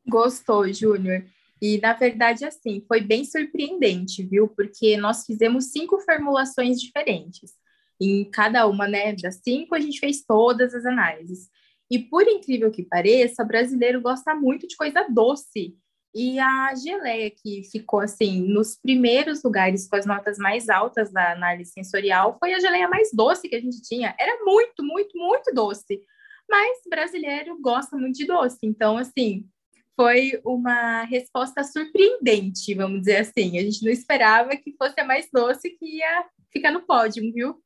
Gostou, 0.07 0.71
Júnior. 0.71 1.25
E 1.61 1.77
na 1.81 1.93
verdade, 1.93 2.45
assim, 2.45 2.83
foi 2.87 3.01
bem 3.01 3.25
surpreendente, 3.25 4.23
viu? 4.23 4.47
Porque 4.47 4.95
nós 4.95 5.25
fizemos 5.25 5.65
cinco 5.71 5.99
formulações 5.99 6.79
diferentes. 6.79 7.51
Em 7.99 8.23
cada 8.29 8.65
uma, 8.67 8.87
né, 8.87 9.13
das 9.13 9.41
cinco, 9.43 9.75
a 9.75 9.79
gente 9.79 9.99
fez 9.99 10.23
todas 10.23 10.73
as 10.73 10.85
análises. 10.85 11.49
E 11.89 11.99
por 11.99 12.27
incrível 12.27 12.71
que 12.71 12.83
pareça, 12.83 13.43
o 13.43 13.47
brasileiro 13.47 14.01
gosta 14.01 14.35
muito 14.35 14.67
de 14.67 14.75
coisa 14.77 15.07
doce. 15.09 15.75
E 16.19 16.39
a 16.39 16.73
geleia, 16.73 17.29
que 17.29 17.61
ficou 17.71 17.99
assim 17.99 18.41
nos 18.41 18.75
primeiros 18.75 19.43
lugares 19.43 19.87
com 19.87 19.97
as 19.97 20.05
notas 20.07 20.39
mais 20.39 20.67
altas 20.67 21.11
da 21.11 21.33
análise 21.33 21.71
sensorial, 21.71 22.35
foi 22.39 22.55
a 22.55 22.59
geleia 22.59 22.87
mais 22.87 23.11
doce 23.13 23.47
que 23.47 23.55
a 23.55 23.61
gente 23.61 23.83
tinha. 23.83 24.15
Era 24.19 24.43
muito, 24.43 24.83
muito, 24.83 25.15
muito 25.15 25.53
doce. 25.53 26.01
Mas 26.49 26.79
brasileiro 26.89 27.61
gosta 27.61 27.95
muito 27.95 28.17
de 28.17 28.25
doce. 28.25 28.57
Então, 28.63 28.97
assim, 28.97 29.47
foi 29.95 30.41
uma 30.43 31.03
resposta 31.03 31.63
surpreendente, 31.63 32.73
vamos 32.73 33.01
dizer 33.01 33.17
assim. 33.17 33.59
A 33.59 33.61
gente 33.61 33.85
não 33.85 33.91
esperava 33.91 34.57
que 34.57 34.75
fosse 34.75 34.99
a 34.99 35.05
mais 35.05 35.29
doce 35.31 35.69
que 35.69 35.97
ia 35.97 36.25
ficar 36.51 36.71
no 36.71 36.81
pódio, 36.81 37.31
viu? 37.31 37.63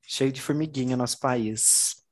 Cheio 0.00 0.32
de 0.32 0.40
formiguinha 0.40 0.96
nosso 0.96 1.20
país. 1.20 2.02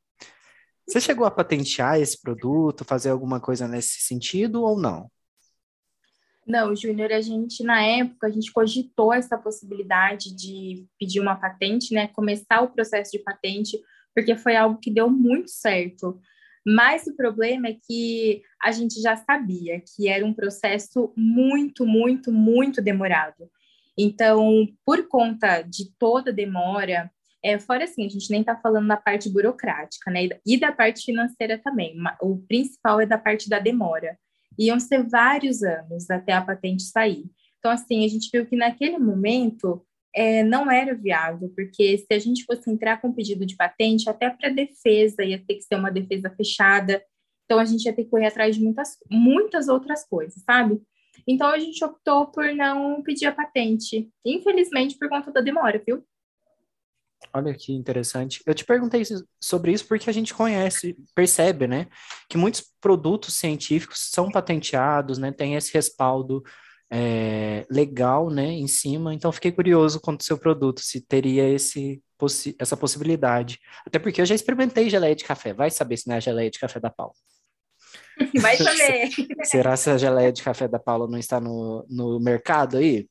Você 0.87 1.01
chegou 1.01 1.27
a 1.27 1.31
patentear 1.31 1.99
esse 1.99 2.21
produto, 2.21 2.85
fazer 2.85 3.09
alguma 3.09 3.41
coisa 3.41 3.67
nesse 3.67 4.03
sentido 4.03 4.63
ou 4.63 4.79
não? 4.79 5.11
Não, 6.47 6.77
Júnior, 6.77 7.13
a 7.13 7.21
gente, 7.21 7.65
na 7.65 7.83
época, 7.83 8.29
a 8.29 8.31
gente 8.31 8.53
cogitou 8.53 9.13
essa 9.13 9.37
possibilidade 9.37 10.35
de 10.35 10.87
pedir 10.97 11.19
uma 11.19 11.35
patente, 11.35 11.93
né? 11.93 12.07
Começar 12.07 12.61
o 12.63 12.71
processo 12.71 13.11
de 13.11 13.19
patente, 13.19 13.77
porque 14.15 14.37
foi 14.37 14.55
algo 14.55 14.79
que 14.79 14.91
deu 14.91 15.11
muito 15.11 15.51
certo. 15.51 16.21
Mas 16.65 17.07
o 17.09 17.17
problema 17.17 17.69
é 17.69 17.77
que 17.85 18.43
a 18.63 18.71
gente 18.71 19.01
já 19.01 19.17
sabia 19.17 19.81
que 19.81 20.09
era 20.09 20.25
um 20.25 20.33
processo 20.33 21.13
muito, 21.17 21.85
muito, 21.85 22.31
muito 22.31 22.81
demorado. 22.81 23.51
Então, 23.99 24.69
por 24.85 25.09
conta 25.09 25.63
de 25.63 25.93
toda 25.99 26.33
demora, 26.33 27.11
é, 27.43 27.59
fora 27.59 27.85
assim, 27.85 28.07
a 28.07 28.09
gente 28.09 28.31
nem 28.31 28.41
está 28.41 28.57
falando 28.57 28.87
da 28.87 28.97
parte 28.97 29.29
burocrática, 29.29 30.13
né? 30.13 30.29
E 30.47 30.57
da 30.57 30.71
parte 30.71 31.05
financeira 31.05 31.59
também. 31.59 31.97
O 32.23 32.39
principal 32.47 33.01
é 33.01 33.07
da 33.07 33.19
parte 33.19 33.49
da 33.49 33.59
demora 33.59 34.17
iam 34.59 34.79
ser 34.79 35.03
vários 35.07 35.63
anos 35.63 36.11
até 36.11 36.33
a 36.33 36.43
patente 36.43 36.83
sair. 36.85 37.25
Então, 37.59 37.71
assim, 37.71 38.05
a 38.05 38.09
gente 38.09 38.31
viu 38.33 38.47
que 38.47 38.57
naquele 38.57 38.99
momento 38.99 39.85
é, 40.15 40.43
não 40.43 40.71
era 40.71 40.95
viável, 40.95 41.53
porque 41.55 41.99
se 41.99 42.07
a 42.11 42.19
gente 42.19 42.45
fosse 42.45 42.71
entrar 42.71 43.01
com 43.01 43.13
pedido 43.13 43.45
de 43.45 43.57
patente, 43.57 44.09
até 44.09 44.31
para 44.31 44.49
defesa 44.49 45.23
ia 45.23 45.39
ter 45.39 45.57
que 45.57 45.63
ser 45.63 45.75
uma 45.75 45.91
defesa 45.91 46.31
fechada, 46.31 47.03
então 47.45 47.59
a 47.59 47.65
gente 47.65 47.85
ia 47.85 47.93
ter 47.93 48.05
que 48.05 48.11
correr 48.11 48.27
atrás 48.27 48.57
de 48.57 48.63
muitas, 48.63 48.97
muitas 49.11 49.69
outras 49.69 50.07
coisas, 50.09 50.43
sabe? 50.45 50.81
Então 51.27 51.49
a 51.49 51.59
gente 51.59 51.85
optou 51.85 52.27
por 52.27 52.55
não 52.55 53.03
pedir 53.03 53.27
a 53.27 53.33
patente, 53.33 54.09
infelizmente 54.25 54.97
por 54.99 55.09
conta 55.09 55.31
da 55.33 55.41
demora, 55.41 55.83
viu? 55.85 56.03
Olha 57.33 57.55
que 57.55 57.73
interessante. 57.73 58.43
Eu 58.47 58.55
te 58.55 58.65
perguntei 58.65 59.03
sobre 59.41 59.73
isso 59.73 59.87
porque 59.87 60.09
a 60.09 60.13
gente 60.13 60.35
conhece, 60.35 60.97
percebe, 61.15 61.67
né, 61.67 61.87
que 62.29 62.39
muitos 62.39 62.65
produtos 62.81 63.35
científicos 63.35 64.09
são 64.11 64.31
patenteados, 64.31 65.19
né, 65.19 65.33
tem 65.33 65.55
esse 65.55 65.73
respaldo 65.73 66.43
é, 66.91 67.67
legal, 67.71 68.31
né, 68.31 68.47
em 68.47 68.67
cima. 68.67 69.13
Então, 69.13 69.33
fiquei 69.33 69.53
curioso 69.53 70.01
quanto 70.01 70.23
ao 70.23 70.27
seu 70.27 70.39
produto, 70.39 70.81
se 70.81 71.01
teria 71.01 71.49
esse, 71.49 72.03
possi 72.19 72.55
essa 72.59 72.77
possibilidade. 72.77 73.59
Até 73.87 73.99
porque 73.99 74.21
eu 74.21 74.27
já 74.27 74.35
experimentei 74.35 74.89
geleia 74.89 75.15
de 75.15 75.25
café. 75.25 75.53
Vai 75.53 75.71
saber 75.71 75.97
se 75.97 76.09
não 76.09 76.15
é 76.15 76.19
a 76.19 76.21
geleia 76.21 76.51
de 76.51 76.59
café 76.59 76.81
da 76.81 76.91
Paula. 76.91 77.15
Vai 78.41 78.57
saber. 78.57 79.11
Será 79.45 79.77
que 79.77 79.91
a 79.91 79.99
geleia 79.99 80.33
de 80.33 80.43
café 80.43 80.67
da 80.67 80.79
Paula 80.79 81.07
não 81.07 81.19
está 81.19 81.41
no, 81.41 81.85
no 81.89 82.19
mercado 82.21 82.79
aí? 82.79 83.09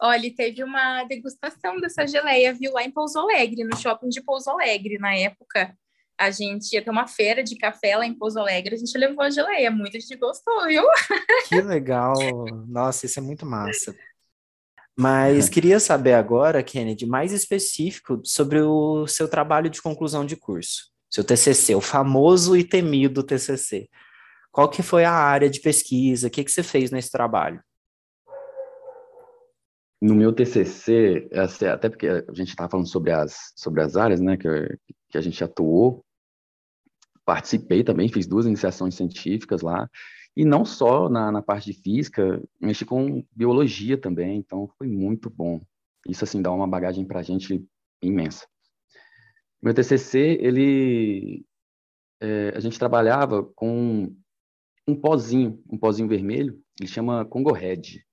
Olha, 0.00 0.34
teve 0.34 0.62
uma 0.62 1.04
degustação 1.04 1.80
dessa 1.80 2.06
geleia, 2.06 2.52
viu, 2.52 2.72
lá 2.72 2.82
em 2.82 2.90
Pouso 2.90 3.18
Alegre, 3.18 3.64
no 3.64 3.76
shopping 3.76 4.08
de 4.08 4.22
Pouso 4.22 4.50
Alegre, 4.50 4.98
na 4.98 5.14
época. 5.14 5.76
a 6.18 6.30
gente 6.30 6.72
ia 6.72 6.82
ter 6.82 6.90
uma 6.90 7.06
feira 7.06 7.42
de 7.42 7.56
café 7.56 7.96
lá 7.96 8.06
em 8.06 8.14
Pouso 8.14 8.38
Alegre, 8.38 8.74
a 8.74 8.78
gente 8.78 8.96
levou 8.96 9.22
a 9.22 9.30
geleia, 9.30 9.70
muita 9.70 9.98
gente 9.98 10.16
gostou, 10.16 10.66
viu? 10.66 10.84
Que 11.48 11.60
legal! 11.60 12.14
Nossa, 12.68 13.06
isso 13.06 13.18
é 13.18 13.22
muito 13.22 13.44
massa. 13.44 13.94
Mas 14.96 15.48
queria 15.48 15.80
saber 15.80 16.14
agora, 16.14 16.62
Kennedy, 16.62 17.04
mais 17.04 17.32
específico 17.32 18.20
sobre 18.24 18.60
o 18.60 19.08
seu 19.08 19.26
trabalho 19.26 19.68
de 19.68 19.82
conclusão 19.82 20.24
de 20.24 20.36
curso, 20.36 20.92
seu 21.10 21.24
TCC, 21.24 21.74
o 21.74 21.80
famoso 21.80 22.56
e 22.56 22.62
temido 22.62 23.24
TCC. 23.24 23.88
Qual 24.52 24.68
que 24.68 24.84
foi 24.84 25.04
a 25.04 25.12
área 25.12 25.50
de 25.50 25.60
pesquisa? 25.60 26.28
O 26.28 26.30
que, 26.30 26.44
que 26.44 26.50
você 26.52 26.62
fez 26.62 26.92
nesse 26.92 27.10
trabalho? 27.10 27.60
No 30.04 30.14
meu 30.14 30.34
TCC, 30.34 31.30
assim, 31.32 31.64
até 31.64 31.88
porque 31.88 32.06
a 32.06 32.34
gente 32.34 32.50
estava 32.50 32.68
falando 32.68 32.86
sobre 32.86 33.10
as, 33.10 33.54
sobre 33.56 33.80
as 33.80 33.96
áreas 33.96 34.20
né, 34.20 34.36
que, 34.36 34.78
que 35.08 35.16
a 35.16 35.20
gente 35.22 35.42
atuou, 35.42 36.04
participei 37.24 37.82
também, 37.82 38.10
fiz 38.10 38.26
duas 38.26 38.44
iniciações 38.44 38.96
científicas 38.96 39.62
lá, 39.62 39.88
e 40.36 40.44
não 40.44 40.62
só 40.62 41.08
na, 41.08 41.32
na 41.32 41.40
parte 41.40 41.72
de 41.72 41.80
física, 41.80 42.38
mexi 42.60 42.84
com 42.84 43.24
biologia 43.34 43.96
também, 43.96 44.36
então 44.36 44.68
foi 44.76 44.88
muito 44.88 45.30
bom. 45.30 45.58
Isso, 46.06 46.22
assim, 46.22 46.42
dá 46.42 46.52
uma 46.52 46.68
bagagem 46.68 47.06
para 47.06 47.20
a 47.20 47.22
gente 47.22 47.66
imensa. 48.02 48.46
Meu 49.62 49.72
TCC, 49.72 50.36
ele... 50.38 51.46
É, 52.20 52.52
a 52.54 52.60
gente 52.60 52.78
trabalhava 52.78 53.42
com 53.42 54.14
um 54.86 54.94
pozinho, 54.94 55.64
um 55.72 55.78
pozinho 55.78 56.06
vermelho, 56.06 56.62
ele 56.78 56.90
chama 56.90 57.24
Congo 57.24 57.52
Red, 57.52 58.04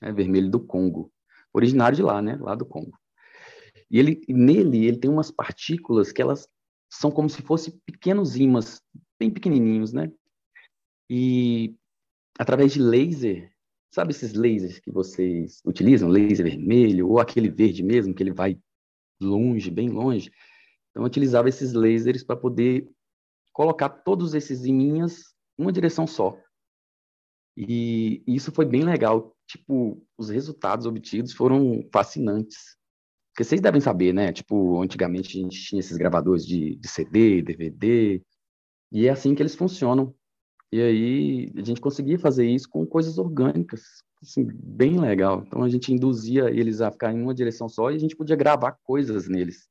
né, 0.00 0.12
vermelho 0.12 0.48
do 0.48 0.60
Congo, 0.60 1.10
originário 1.52 1.96
de 1.96 2.02
lá, 2.02 2.20
né, 2.22 2.36
lá 2.40 2.54
do 2.54 2.64
Congo. 2.64 2.98
E 3.90 3.98
ele, 3.98 4.22
nele, 4.28 4.86
ele 4.86 4.98
tem 4.98 5.10
umas 5.10 5.30
partículas 5.30 6.12
que 6.12 6.22
elas 6.22 6.46
são 6.88 7.10
como 7.10 7.28
se 7.28 7.42
fossem 7.42 7.78
pequenos 7.84 8.36
ímãs, 8.36 8.80
bem 9.18 9.30
pequenininhos, 9.30 9.92
né? 9.92 10.10
E 11.08 11.74
através 12.38 12.72
de 12.72 12.80
laser, 12.80 13.52
sabe 13.92 14.12
esses 14.12 14.34
lasers 14.34 14.78
que 14.78 14.90
vocês 14.90 15.60
utilizam, 15.64 16.08
laser 16.08 16.46
vermelho 16.46 17.08
ou 17.08 17.18
aquele 17.18 17.48
verde 17.50 17.82
mesmo, 17.82 18.14
que 18.14 18.22
ele 18.22 18.32
vai 18.32 18.58
longe, 19.20 19.70
bem 19.70 19.88
longe. 19.88 20.30
Então, 20.90 21.02
eu 21.02 21.06
utilizava 21.06 21.48
esses 21.48 21.72
lasers 21.72 22.22
para 22.22 22.36
poder 22.36 22.88
colocar 23.52 23.88
todos 23.88 24.34
esses 24.34 24.64
iminhas 24.64 25.34
uma 25.58 25.72
direção 25.72 26.06
só. 26.06 26.36
E 27.56 28.22
isso 28.26 28.52
foi 28.52 28.64
bem 28.64 28.84
legal. 28.84 29.36
Tipo, 29.50 30.00
os 30.16 30.28
resultados 30.28 30.86
obtidos 30.86 31.32
foram 31.32 31.84
fascinantes. 31.92 32.76
Porque 33.32 33.42
vocês 33.42 33.60
devem 33.60 33.80
saber, 33.80 34.12
né? 34.14 34.32
Tipo, 34.32 34.80
antigamente 34.80 35.36
a 35.36 35.42
gente 35.42 35.60
tinha 35.64 35.80
esses 35.80 35.96
gravadores 35.96 36.46
de, 36.46 36.76
de 36.76 36.88
CD, 36.88 37.42
DVD, 37.42 38.22
e 38.92 39.08
é 39.08 39.10
assim 39.10 39.34
que 39.34 39.42
eles 39.42 39.56
funcionam. 39.56 40.14
E 40.70 40.80
aí 40.80 41.52
a 41.56 41.64
gente 41.64 41.80
conseguia 41.80 42.16
fazer 42.16 42.46
isso 42.46 42.68
com 42.68 42.86
coisas 42.86 43.18
orgânicas, 43.18 43.82
assim, 44.22 44.46
bem 44.46 45.00
legal. 45.00 45.42
Então 45.44 45.64
a 45.64 45.68
gente 45.68 45.92
induzia 45.92 46.48
eles 46.48 46.80
a 46.80 46.92
ficar 46.92 47.12
em 47.12 47.20
uma 47.20 47.34
direção 47.34 47.68
só 47.68 47.90
e 47.90 47.96
a 47.96 47.98
gente 47.98 48.14
podia 48.14 48.36
gravar 48.36 48.78
coisas 48.84 49.28
neles. 49.28 49.68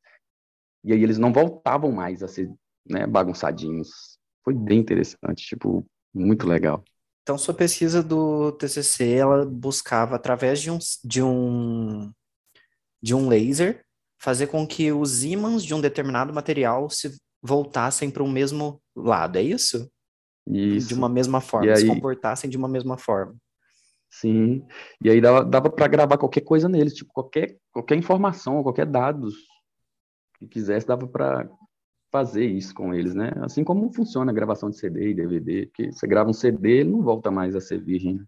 E 0.84 0.92
aí 0.92 1.02
eles 1.02 1.18
não 1.18 1.32
voltavam 1.32 1.90
mais 1.90 2.22
a 2.22 2.28
ser 2.28 2.52
né, 2.86 3.08
bagunçadinhos. 3.08 4.20
Foi 4.44 4.54
bem 4.54 4.80
interessante, 4.80 5.46
tipo, 5.46 5.86
muito 6.14 6.46
legal. 6.46 6.84
Então, 7.30 7.38
sua 7.38 7.54
pesquisa 7.54 8.02
do 8.02 8.52
TCC, 8.54 9.14
ela 9.14 9.46
buscava, 9.46 10.16
através 10.16 10.60
de 10.60 10.72
um, 10.72 10.80
de 11.06 11.22
um, 11.22 12.12
de 13.00 13.14
um 13.14 13.30
laser, 13.30 13.86
fazer 14.20 14.48
com 14.48 14.66
que 14.66 14.92
os 14.92 15.24
ímãs 15.24 15.64
de 15.64 15.76
um 15.76 15.80
determinado 15.80 16.34
material 16.34 16.90
se 16.90 17.16
voltassem 17.40 18.10
para 18.10 18.24
o 18.24 18.28
mesmo 18.28 18.82
lado, 18.96 19.38
é 19.38 19.44
isso? 19.44 19.88
Isso. 20.48 20.88
De 20.88 20.96
uma 20.96 21.08
mesma 21.08 21.40
forma, 21.40 21.70
aí... 21.70 21.78
se 21.78 21.86
comportassem 21.86 22.50
de 22.50 22.58
uma 22.58 22.68
mesma 22.68 22.98
forma. 22.98 23.36
Sim, 24.10 24.66
e 25.00 25.08
aí 25.08 25.22
dava, 25.22 25.46
dava 25.46 25.70
para 25.70 25.88
gravar 25.88 26.18
qualquer 26.18 26.42
coisa 26.42 26.68
neles, 26.68 26.96
tipo, 26.96 27.14
qualquer, 27.14 27.60
qualquer 27.72 27.96
informação, 27.96 28.64
qualquer 28.64 28.88
dados 28.88 29.36
que 30.40 30.48
quisesse, 30.48 30.88
dava 30.88 31.06
para 31.08 31.48
fazer 32.12 32.46
isso 32.46 32.74
com 32.74 32.94
eles, 32.94 33.14
né? 33.14 33.32
Assim 33.42 33.64
como 33.64 33.94
funciona 33.94 34.32
a 34.32 34.36
gravação 34.36 34.70
de 34.70 34.78
CD 34.78 35.10
e 35.10 35.14
DVD, 35.14 35.68
que 35.68 35.92
você 35.92 36.08
grava 36.08 36.30
um 36.30 36.34
CD, 36.34 36.80
ele 36.80 36.92
não 36.92 37.02
volta 37.02 37.30
mais 37.30 37.56
a 37.56 37.62
ser 37.62 37.84
virgem. 37.84 38.16
Né? 38.16 38.26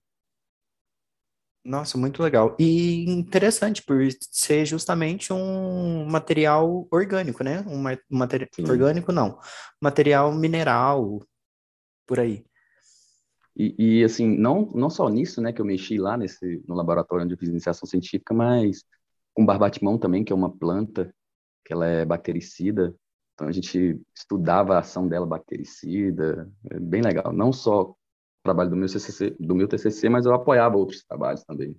Nossa, 1.64 1.98
muito 1.98 2.24
legal. 2.24 2.56
E 2.60 3.06
interessante 3.10 3.84
por 3.84 4.02
ser 4.32 4.66
justamente 4.66 5.32
um 5.32 6.06
material 6.06 6.88
orgânico, 6.92 7.44
né? 7.44 7.64
Um 7.68 7.84
material 8.10 8.50
orgânico 8.68 9.12
não, 9.12 9.40
material 9.80 10.34
mineral 10.34 11.22
por 12.08 12.20
aí. 12.20 12.44
E, 13.56 14.00
e, 14.00 14.04
assim, 14.04 14.28
não, 14.38 14.72
não 14.74 14.90
só 14.90 15.10
nisso, 15.10 15.42
né, 15.42 15.52
que 15.52 15.62
eu 15.62 15.66
mexi 15.66 15.98
lá 15.98 16.18
nesse, 16.18 16.64
no 16.68 16.74
laboratório 16.74 17.26
onde 17.26 17.34
eu 17.34 17.38
fiz 17.38 17.50
iniciação 17.50 17.88
científica, 17.88 18.34
mas 18.34 18.84
com 19.34 19.46
barbatimão 19.46 19.98
também, 19.98 20.24
que 20.24 20.32
é 20.32 20.36
uma 20.36 20.50
planta, 20.50 21.14
que 21.66 21.74
ela 21.74 21.86
é 21.86 22.06
bactericida, 22.06 22.96
então 23.42 23.50
a 23.50 23.52
gente 23.52 24.00
estudava 24.16 24.76
a 24.76 24.80
ação 24.80 25.08
dela 25.08 25.26
bactericida, 25.26 26.48
é 26.70 26.80
bem 26.80 27.02
legal. 27.02 27.34
Não 27.34 27.52
só 27.52 27.82
o 27.82 27.96
trabalho 28.44 28.70
do 28.70 28.76
meu 28.76 28.88
TCC, 28.88 29.36
do 29.40 29.56
meu 29.56 29.68
TCC, 29.68 30.10
mas 30.10 30.28
eu 30.28 30.34
apoiava 30.34 30.78
outros 30.78 31.04
trabalhos 31.04 31.44
também. 31.44 31.76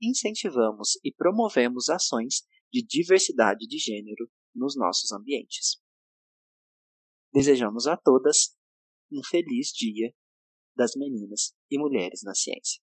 incentivamos 0.01 0.99
e 1.03 1.13
promovemos 1.13 1.87
ações 1.87 2.41
de 2.73 2.83
diversidade 2.83 3.67
de 3.67 3.77
gênero 3.77 4.27
nos 4.55 4.75
nossos 4.75 5.11
ambientes. 5.11 5.79
Desejamos 7.31 7.85
a 7.85 7.95
todas 7.95 8.57
um 9.11 9.21
feliz 9.23 9.67
Dia 9.67 10.11
das 10.75 10.95
Meninas 10.95 11.53
e 11.69 11.77
Mulheres 11.77 12.21
na 12.23 12.33
Ciência. 12.33 12.81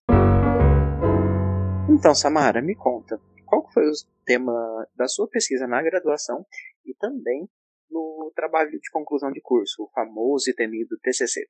Então, 1.95 2.13
Samara, 2.13 2.61
me 2.61 2.75
conta, 2.75 3.17
qual 3.45 3.65
foi 3.71 3.87
o 3.87 3.93
tema 4.25 4.51
da 4.97 5.07
sua 5.07 5.29
pesquisa 5.29 5.65
na 5.65 5.81
graduação 5.81 6.45
e 6.85 6.93
também 6.93 7.47
no 7.89 8.33
trabalho 8.35 8.69
de 8.71 8.91
conclusão 8.91 9.31
de 9.31 9.39
curso, 9.39 9.83
o 9.83 9.89
famoso 9.91 10.49
e 10.49 10.53
temido 10.53 10.99
TCC? 11.01 11.47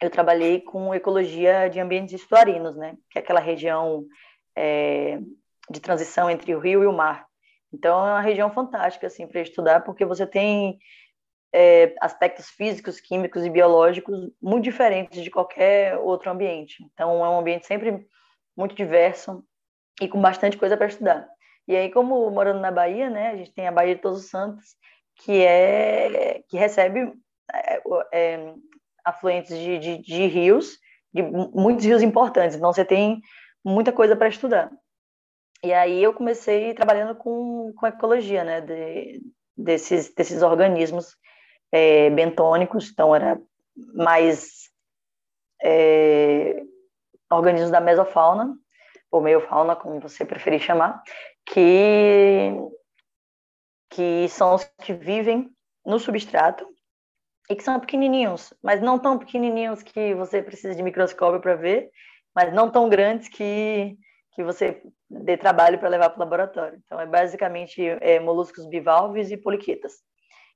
Eu 0.00 0.08
trabalhei 0.08 0.60
com 0.60 0.94
ecologia 0.94 1.68
de 1.68 1.80
ambientes 1.80 2.14
estuarinos, 2.14 2.76
né? 2.76 2.96
Que 3.10 3.18
é 3.18 3.22
aquela 3.22 3.40
região 3.40 4.06
é, 4.56 5.18
de 5.68 5.80
transição 5.80 6.30
entre 6.30 6.54
o 6.54 6.60
rio 6.60 6.84
e 6.84 6.86
o 6.86 6.92
mar. 6.92 7.26
Então 7.72 8.06
é 8.06 8.12
uma 8.12 8.20
região 8.20 8.52
fantástica 8.52 9.08
assim 9.08 9.26
para 9.26 9.40
estudar, 9.40 9.80
porque 9.80 10.04
você 10.04 10.24
tem 10.24 10.78
é, 11.52 11.92
aspectos 12.00 12.48
físicos, 12.50 13.00
químicos 13.00 13.44
e 13.44 13.50
biológicos 13.50 14.30
muito 14.40 14.62
diferentes 14.62 15.24
de 15.24 15.30
qualquer 15.30 15.98
outro 15.98 16.30
ambiente. 16.30 16.76
Então, 16.92 17.24
é 17.24 17.28
um 17.28 17.40
ambiente 17.40 17.66
sempre 17.66 18.06
muito 18.56 18.76
diverso 18.76 19.44
e 20.02 20.08
com 20.08 20.20
bastante 20.20 20.56
coisa 20.56 20.76
para 20.76 20.88
estudar. 20.88 21.28
E 21.66 21.76
aí, 21.76 21.90
como 21.90 22.28
morando 22.30 22.60
na 22.60 22.72
Bahia, 22.72 23.08
né, 23.08 23.30
a 23.30 23.36
gente 23.36 23.52
tem 23.52 23.68
a 23.68 23.72
Bahia 23.72 23.94
de 23.94 24.02
Todos 24.02 24.24
os 24.24 24.30
Santos, 24.30 24.76
que 25.16 25.44
é 25.44 26.42
que 26.48 26.56
recebe 26.56 27.12
é, 27.54 27.82
é, 28.12 28.54
afluentes 29.04 29.56
de, 29.56 29.78
de, 29.78 29.98
de, 29.98 30.26
rios, 30.26 30.78
de 31.14 31.22
muitos 31.22 31.84
rios 31.84 32.02
importantes. 32.02 32.56
Então, 32.56 32.72
você 32.72 32.84
tem 32.84 33.20
muita 33.64 33.92
coisa 33.92 34.16
para 34.16 34.28
estudar. 34.28 34.72
E 35.62 35.72
aí 35.72 36.02
eu 36.02 36.12
comecei 36.12 36.74
trabalhando 36.74 37.14
com, 37.14 37.72
com 37.76 37.86
ecologia, 37.86 38.42
né, 38.42 38.60
de, 38.60 39.22
desses, 39.56 40.12
desses 40.12 40.42
organismos 40.42 41.16
é, 41.70 42.10
bentônicos, 42.10 42.90
então 42.90 43.14
era 43.14 43.40
mais 43.94 44.68
é, 45.62 46.60
organismos 47.30 47.70
da 47.70 47.80
mesofauna, 47.80 48.56
ou 49.12 49.20
meiofauna, 49.20 49.76
como 49.76 50.00
você 50.00 50.24
preferir 50.24 50.58
chamar, 50.58 51.02
que, 51.46 52.50
que 53.90 54.26
são 54.30 54.54
os 54.54 54.64
que 54.82 54.94
vivem 54.94 55.50
no 55.84 55.98
substrato 55.98 56.66
e 57.50 57.54
que 57.54 57.62
são 57.62 57.78
pequenininhos, 57.78 58.54
mas 58.62 58.80
não 58.80 58.98
tão 58.98 59.18
pequenininhos 59.18 59.82
que 59.82 60.14
você 60.14 60.42
precisa 60.42 60.74
de 60.74 60.82
microscópio 60.82 61.40
para 61.40 61.54
ver, 61.54 61.90
mas 62.34 62.52
não 62.54 62.70
tão 62.70 62.88
grandes 62.88 63.28
que, 63.28 63.98
que 64.34 64.42
você 64.42 64.82
dê 65.10 65.36
trabalho 65.36 65.78
para 65.78 65.90
levar 65.90 66.08
para 66.08 66.16
o 66.16 66.20
laboratório. 66.20 66.80
Então, 66.84 66.98
é 66.98 67.06
basicamente 67.06 67.82
é, 68.00 68.18
moluscos 68.18 68.66
bivalves 68.66 69.30
e 69.30 69.36
poliquetas. 69.36 69.92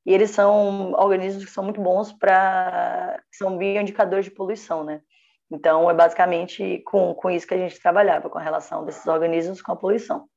E 0.06 0.14
eles 0.14 0.30
são 0.30 0.92
organismos 0.92 1.44
que 1.44 1.50
são 1.50 1.64
muito 1.64 1.80
bons 1.80 2.12
para. 2.12 3.20
são 3.32 3.58
bioindicadores 3.58 4.24
de 4.24 4.30
poluição, 4.30 4.84
né? 4.84 5.02
Então, 5.50 5.88
é 5.90 5.94
basicamente 5.94 6.80
com, 6.86 7.14
com 7.14 7.30
isso 7.30 7.46
que 7.46 7.54
a 7.54 7.58
gente 7.58 7.80
trabalhava, 7.80 8.28
com 8.28 8.38
a 8.38 8.42
relação 8.42 8.84
desses 8.84 9.06
organismos 9.06 9.62
com 9.62 9.72
a 9.72 9.76
poluição. 9.76 10.28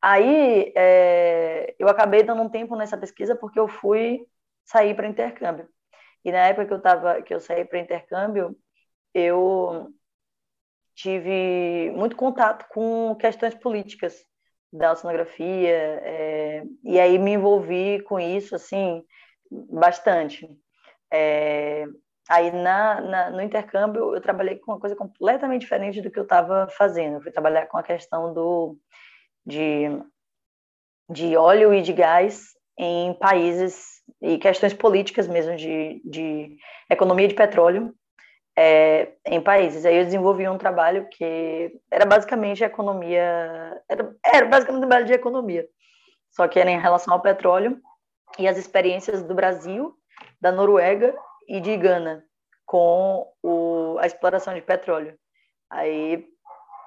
Aí, 0.00 0.72
é, 0.76 1.74
eu 1.78 1.88
acabei 1.88 2.22
dando 2.22 2.42
um 2.42 2.48
tempo 2.48 2.76
nessa 2.76 2.96
pesquisa 2.96 3.34
porque 3.34 3.58
eu 3.58 3.68
fui 3.68 4.26
sair 4.64 4.94
para 4.94 5.06
intercâmbio. 5.06 5.68
E 6.24 6.32
na 6.32 6.46
época 6.46 6.66
que 6.66 6.74
eu 6.74 6.80
tava, 6.80 7.22
que 7.22 7.34
eu 7.34 7.40
saí 7.40 7.64
para 7.64 7.78
intercâmbio, 7.78 8.56
eu 9.12 9.92
tive 10.94 11.90
muito 11.94 12.16
contato 12.16 12.66
com 12.68 13.16
questões 13.16 13.54
políticas 13.54 14.24
da 14.72 14.92
oceanografia, 14.92 16.00
é, 16.02 16.64
e 16.82 16.98
aí 16.98 17.18
me 17.18 17.32
envolvi 17.32 18.02
com 18.02 18.18
isso, 18.18 18.56
assim, 18.56 19.04
bastante. 19.50 20.48
É, 21.12 21.84
aí 22.28 22.50
na, 22.50 23.00
na, 23.00 23.30
no 23.30 23.42
intercâmbio 23.42 24.14
eu 24.14 24.20
trabalhei 24.20 24.56
com 24.56 24.72
uma 24.72 24.80
coisa 24.80 24.96
completamente 24.96 25.62
diferente 25.62 26.00
do 26.00 26.10
que 26.10 26.18
eu 26.18 26.22
estava 26.22 26.68
fazendo. 26.68 27.14
Eu 27.14 27.20
fui 27.20 27.30
trabalhar 27.30 27.66
com 27.66 27.76
a 27.76 27.82
questão 27.82 28.32
do, 28.32 28.78
de, 29.44 29.88
de 31.10 31.36
óleo 31.36 31.74
e 31.74 31.82
de 31.82 31.92
gás 31.92 32.54
em 32.78 33.14
países 33.14 34.02
e 34.20 34.38
questões 34.38 34.74
políticas 34.74 35.28
mesmo 35.28 35.56
de, 35.56 36.00
de 36.04 36.56
economia 36.90 37.28
de 37.28 37.34
petróleo 37.34 37.94
é, 38.56 39.12
em 39.26 39.40
países. 39.40 39.84
Aí 39.84 39.96
eu 39.96 40.04
desenvolvi 40.04 40.48
um 40.48 40.58
trabalho 40.58 41.08
que 41.10 41.72
era 41.90 42.06
basicamente 42.06 42.64
economia, 42.64 43.82
era, 43.88 44.16
era 44.24 44.46
basicamente 44.46 44.78
um 44.78 44.88
trabalho 44.88 45.06
de 45.06 45.12
economia, 45.12 45.68
só 46.30 46.48
que 46.48 46.58
era 46.58 46.70
em 46.70 46.80
relação 46.80 47.12
ao 47.12 47.20
petróleo 47.20 47.80
e 48.38 48.48
as 48.48 48.56
experiências 48.56 49.22
do 49.22 49.34
Brasil, 49.34 49.94
da 50.40 50.50
Noruega 50.50 51.14
e 51.48 51.60
de 51.60 51.76
Gana 51.76 52.24
com 52.66 53.30
o, 53.42 53.96
a 53.98 54.06
exploração 54.06 54.54
de 54.54 54.62
petróleo. 54.62 55.18
Aí 55.70 56.26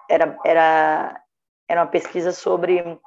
era, 0.10 0.38
era, 0.46 1.24
era 1.68 1.82
uma 1.82 1.88
pesquisa 1.88 2.32
sobre 2.32 3.00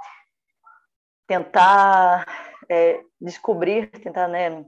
tentar 1.26 2.26
é, 2.68 3.00
descobrir, 3.20 3.90
tentar 3.90 4.28
né, 4.28 4.64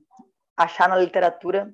achar 0.57 0.89
na 0.89 0.97
literatura 0.97 1.73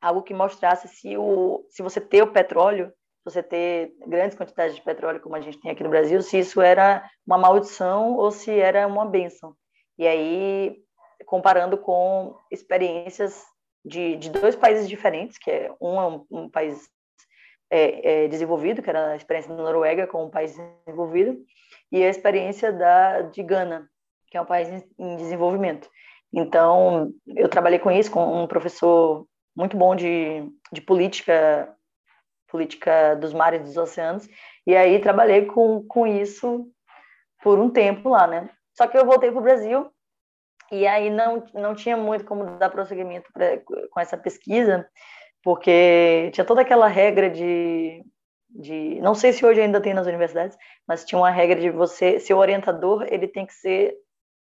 algo 0.00 0.22
que 0.22 0.34
mostrasse 0.34 0.88
se, 0.88 1.16
o, 1.16 1.64
se 1.70 1.82
você 1.82 2.00
ter 2.00 2.22
o 2.22 2.32
petróleo, 2.32 2.92
você 3.24 3.42
ter 3.42 3.94
grandes 4.06 4.36
quantidades 4.36 4.74
de 4.74 4.82
petróleo, 4.82 5.20
como 5.20 5.36
a 5.36 5.40
gente 5.40 5.60
tem 5.60 5.70
aqui 5.70 5.84
no 5.84 5.90
Brasil, 5.90 6.20
se 6.22 6.40
isso 6.40 6.60
era 6.60 7.08
uma 7.24 7.38
maldição 7.38 8.16
ou 8.16 8.32
se 8.32 8.50
era 8.50 8.86
uma 8.86 9.06
benção. 9.06 9.54
E 9.96 10.06
aí, 10.06 10.76
comparando 11.24 11.78
com 11.78 12.36
experiências 12.50 13.44
de, 13.84 14.16
de 14.16 14.30
dois 14.30 14.56
países 14.56 14.88
diferentes, 14.88 15.38
que 15.38 15.50
é 15.50 15.72
um, 15.80 16.00
é 16.00 16.06
um, 16.06 16.26
um 16.30 16.48
país 16.48 16.88
é, 17.70 18.24
é, 18.24 18.28
desenvolvido, 18.28 18.82
que 18.82 18.90
era 18.90 19.12
a 19.12 19.16
experiência 19.16 19.54
da 19.54 19.62
Noruega 19.62 20.06
com 20.06 20.24
um 20.24 20.30
país 20.30 20.56
desenvolvido, 20.84 21.38
e 21.90 22.02
a 22.02 22.08
experiência 22.08 22.72
da, 22.72 23.22
de 23.22 23.42
Gana, 23.42 23.88
que 24.28 24.36
é 24.36 24.40
um 24.40 24.46
país 24.46 24.68
em, 24.68 24.82
em 24.98 25.16
desenvolvimento. 25.16 25.88
Então, 26.32 27.12
eu 27.26 27.48
trabalhei 27.48 27.78
com 27.78 27.90
isso, 27.90 28.10
com 28.10 28.42
um 28.42 28.46
professor 28.46 29.26
muito 29.54 29.76
bom 29.76 29.94
de, 29.94 30.50
de 30.72 30.80
política, 30.80 31.74
política 32.48 33.14
dos 33.16 33.34
mares 33.34 33.60
e 33.60 33.64
dos 33.64 33.76
oceanos, 33.76 34.26
e 34.66 34.74
aí 34.74 34.98
trabalhei 34.98 35.46
com, 35.46 35.84
com 35.86 36.06
isso 36.06 36.66
por 37.42 37.58
um 37.58 37.68
tempo 37.68 38.08
lá, 38.08 38.26
né? 38.26 38.48
Só 38.74 38.86
que 38.86 38.96
eu 38.96 39.04
voltei 39.04 39.30
para 39.30 39.40
o 39.40 39.42
Brasil 39.42 39.91
e 40.72 40.86
aí 40.86 41.10
não, 41.10 41.44
não 41.52 41.74
tinha 41.74 41.98
muito 41.98 42.24
como 42.24 42.56
dar 42.56 42.70
prosseguimento 42.70 43.30
pra, 43.30 43.58
com 43.90 44.00
essa 44.00 44.16
pesquisa, 44.16 44.88
porque 45.42 46.30
tinha 46.32 46.46
toda 46.46 46.62
aquela 46.62 46.88
regra 46.88 47.28
de, 47.28 48.02
de 48.48 48.98
não 49.02 49.14
sei 49.14 49.34
se 49.34 49.44
hoje 49.44 49.60
ainda 49.60 49.82
tem 49.82 49.92
nas 49.92 50.06
universidades, 50.06 50.56
mas 50.88 51.04
tinha 51.04 51.18
uma 51.18 51.30
regra 51.30 51.60
de 51.60 51.68
você, 51.68 52.18
seu 52.18 52.38
orientador, 52.38 53.06
ele 53.10 53.28
tem 53.28 53.44
que 53.44 53.52
ser 53.52 53.98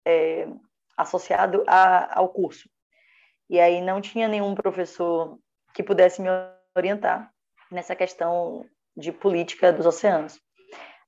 é, 0.06 0.46
associado 0.98 1.64
a, 1.66 2.20
ao 2.20 2.28
curso. 2.28 2.70
E 3.50 3.58
aí 3.58 3.80
não 3.82 4.02
tinha 4.02 4.28
nenhum 4.28 4.54
professor 4.54 5.40
que 5.74 5.82
pudesse 5.82 6.22
me 6.22 6.28
orientar 6.76 7.32
nessa 7.72 7.96
questão 7.96 8.66
de 8.96 9.14
política 9.14 9.72
dos 9.72 9.86
oceanos. 9.86 10.38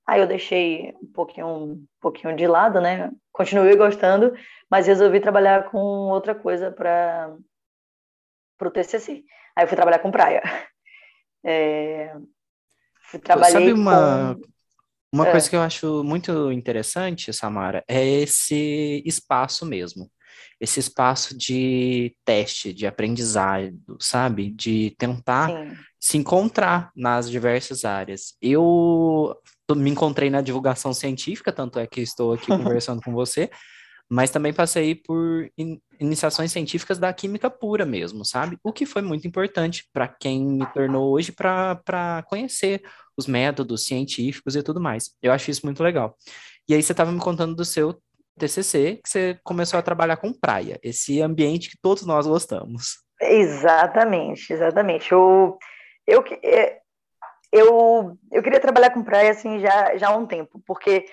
Aí 0.07 0.19
eu 0.19 0.27
deixei 0.27 0.93
um 1.01 1.11
pouquinho, 1.11 1.47
um 1.47 1.85
pouquinho 1.99 2.35
de 2.35 2.47
lado, 2.47 2.81
né? 2.81 3.11
Continuei 3.31 3.75
gostando, 3.75 4.33
mas 4.69 4.87
resolvi 4.87 5.19
trabalhar 5.19 5.69
com 5.69 5.77
outra 5.77 6.35
coisa 6.35 6.71
para 6.71 7.35
o 8.61 8.71
TCC. 8.71 9.23
Aí 9.55 9.63
eu 9.63 9.67
fui 9.67 9.75
trabalhar 9.75 9.99
com 9.99 10.11
praia. 10.11 10.41
É, 11.43 12.13
Sabe 13.51 13.73
uma, 13.73 14.35
com... 14.35 14.41
uma 15.11 15.27
é. 15.27 15.31
coisa 15.31 15.49
que 15.49 15.55
eu 15.55 15.61
acho 15.61 16.03
muito 16.03 16.51
interessante, 16.51 17.33
Samara, 17.33 17.83
é 17.87 18.05
esse 18.05 19.01
espaço 19.03 19.65
mesmo 19.65 20.07
esse 20.61 20.79
espaço 20.79 21.35
de 21.35 22.15
teste, 22.23 22.71
de 22.71 22.85
aprendizado, 22.85 23.97
sabe? 23.99 24.51
De 24.51 24.95
tentar 24.95 25.49
Sim. 25.49 25.75
se 25.99 26.17
encontrar 26.19 26.91
nas 26.95 27.29
diversas 27.29 27.83
áreas. 27.83 28.35
Eu 28.39 29.35
me 29.75 29.89
encontrei 29.89 30.29
na 30.29 30.41
divulgação 30.41 30.93
científica, 30.93 31.51
tanto 31.51 31.79
é 31.79 31.87
que 31.87 32.01
estou 32.01 32.33
aqui 32.33 32.47
conversando 32.81 33.01
com 33.01 33.11
você, 33.11 33.49
mas 34.09 34.29
também 34.29 34.53
passei 34.53 34.95
por 34.95 35.49
in 35.57 35.79
iniciações 35.99 36.51
científicas 36.51 36.97
da 36.97 37.13
química 37.13 37.49
pura 37.49 37.85
mesmo, 37.85 38.25
sabe? 38.25 38.57
O 38.63 38.73
que 38.73 38.87
foi 38.87 39.03
muito 39.03 39.27
importante 39.27 39.87
para 39.93 40.07
quem 40.07 40.43
me 40.43 40.65
tornou 40.73 41.13
hoje 41.13 41.31
para 41.31 42.23
conhecer 42.27 42.81
os 43.15 43.27
métodos 43.27 43.85
científicos 43.85 44.55
e 44.55 44.63
tudo 44.63 44.81
mais. 44.81 45.11
Eu 45.21 45.31
acho 45.31 45.51
isso 45.51 45.61
muito 45.63 45.83
legal. 45.83 46.17
E 46.67 46.73
aí 46.73 46.81
você 46.81 46.91
estava 46.91 47.11
me 47.11 47.19
contando 47.19 47.55
do 47.55 47.63
seu 47.63 48.01
TCC, 48.37 48.99
que 49.03 49.09
você 49.09 49.39
começou 49.43 49.77
a 49.79 49.83
trabalhar 49.83 50.17
com 50.17 50.33
praia, 50.33 50.79
esse 50.81 51.21
ambiente 51.21 51.69
que 51.69 51.77
todos 51.79 52.05
nós 52.05 52.25
gostamos. 52.25 52.97
Exatamente, 53.21 54.51
exatamente. 54.51 55.11
Eu, 55.11 55.57
eu, 56.07 56.23
é, 56.43 56.80
eu, 57.51 58.17
eu 58.31 58.41
queria 58.41 58.59
trabalhar 58.59 58.91
com 58.91 59.03
praia 59.03 59.31
assim 59.31 59.59
já, 59.59 59.97
já 59.97 60.09
há 60.09 60.15
um 60.15 60.25
tempo, 60.25 60.61
porque 60.65 61.05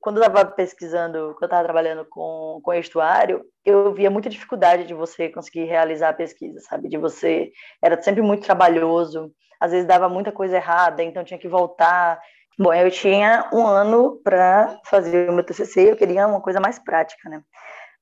quando 0.00 0.18
eu 0.18 0.26
estava 0.26 0.44
pesquisando, 0.50 1.34
quando 1.34 1.42
eu 1.42 1.46
estava 1.46 1.64
trabalhando 1.64 2.04
com, 2.04 2.60
com 2.62 2.74
estuário, 2.74 3.44
eu 3.64 3.92
via 3.92 4.10
muita 4.10 4.28
dificuldade 4.28 4.84
de 4.84 4.94
você 4.94 5.28
conseguir 5.28 5.64
realizar 5.64 6.10
a 6.10 6.14
pesquisa, 6.14 6.60
sabe? 6.60 6.88
De 6.88 6.96
você. 6.96 7.50
Era 7.82 8.00
sempre 8.00 8.22
muito 8.22 8.44
trabalhoso, 8.44 9.32
às 9.60 9.72
vezes 9.72 9.86
dava 9.86 10.08
muita 10.08 10.30
coisa 10.30 10.56
errada, 10.56 11.02
então 11.02 11.24
tinha 11.24 11.40
que 11.40 11.48
voltar. 11.48 12.20
Bom, 12.58 12.72
eu 12.72 12.90
tinha 12.90 13.48
um 13.52 13.66
ano 13.66 14.20
para 14.22 14.78
fazer 14.84 15.28
o 15.28 15.32
meu 15.32 15.44
TCC, 15.44 15.90
eu 15.90 15.96
queria 15.96 16.26
uma 16.26 16.40
coisa 16.40 16.60
mais 16.60 16.78
prática, 16.78 17.28
né? 17.28 17.42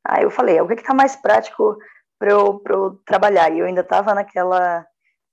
Aí 0.07 0.25
eu 0.25 0.31
falei, 0.31 0.61
o 0.61 0.67
que 0.67 0.75
está 0.75 0.93
mais 0.93 1.17
prático 1.17 1.77
para 2.19 2.31
eu, 2.31 2.63
eu 2.69 3.01
trabalhar? 3.07 3.51
E 3.51 3.61
eu 3.61 3.67
ainda 3.67 3.81
estava 3.81 4.15
naquela, 4.15 4.87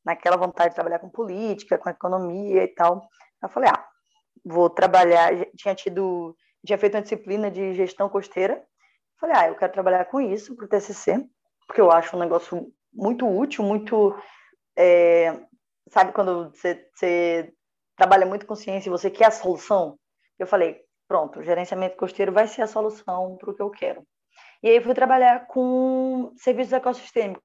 naquela 0.04 0.38
vontade 0.38 0.70
de 0.70 0.76
trabalhar 0.76 1.00
com 1.00 1.10
política, 1.10 1.78
com 1.78 1.90
economia 1.90 2.64
e 2.64 2.68
tal. 2.68 3.08
Eu 3.42 3.50
falei, 3.50 3.70
ah, 3.70 3.86
vou 4.44 4.70
trabalhar. 4.70 5.32
Tinha 5.56 5.76
tido, 5.76 6.36
tinha 6.66 6.78
feito 6.78 6.96
uma 6.96 7.02
disciplina 7.02 7.50
de 7.50 7.74
gestão 7.74 8.10
costeira. 8.10 8.64
Falei, 9.20 9.36
ah, 9.38 9.48
eu 9.48 9.56
quero 9.56 9.74
trabalhar 9.74 10.06
com 10.06 10.20
isso 10.20 10.56
para 10.56 10.66
o 10.66 10.68
TCC. 10.68 11.24
porque 11.68 11.82
eu 11.82 11.92
acho 11.92 12.16
um 12.16 12.20
negócio 12.20 12.72
muito 12.94 13.28
útil, 13.28 13.64
muito. 13.64 14.16
É, 14.78 15.40
sabe 15.90 16.12
quando 16.14 16.50
você, 16.52 16.90
você 16.94 17.54
trabalha 17.96 18.26
muito 18.26 18.46
com 18.46 18.56
ciência 18.56 18.90
e 18.90 18.92
você 18.92 19.10
quer 19.10 19.26
a 19.26 19.32
solução? 19.32 19.98
Eu 20.40 20.48
falei, 20.48 20.82
pronto, 21.08 21.44
gerenciamento 21.44 21.98
costeiro 21.98 22.32
vai 22.32 22.48
ser 22.48 22.64
a 22.64 22.68
solução 22.68 23.38
para 23.38 23.52
o 23.52 23.56
que 23.56 23.62
eu 23.62 23.70
quero. 23.70 24.04
E 24.64 24.70
aí 24.70 24.82
fui 24.82 24.94
trabalhar 24.94 25.48
com 25.48 26.34
serviços 26.38 26.74
ecossistêmicos 26.74 27.44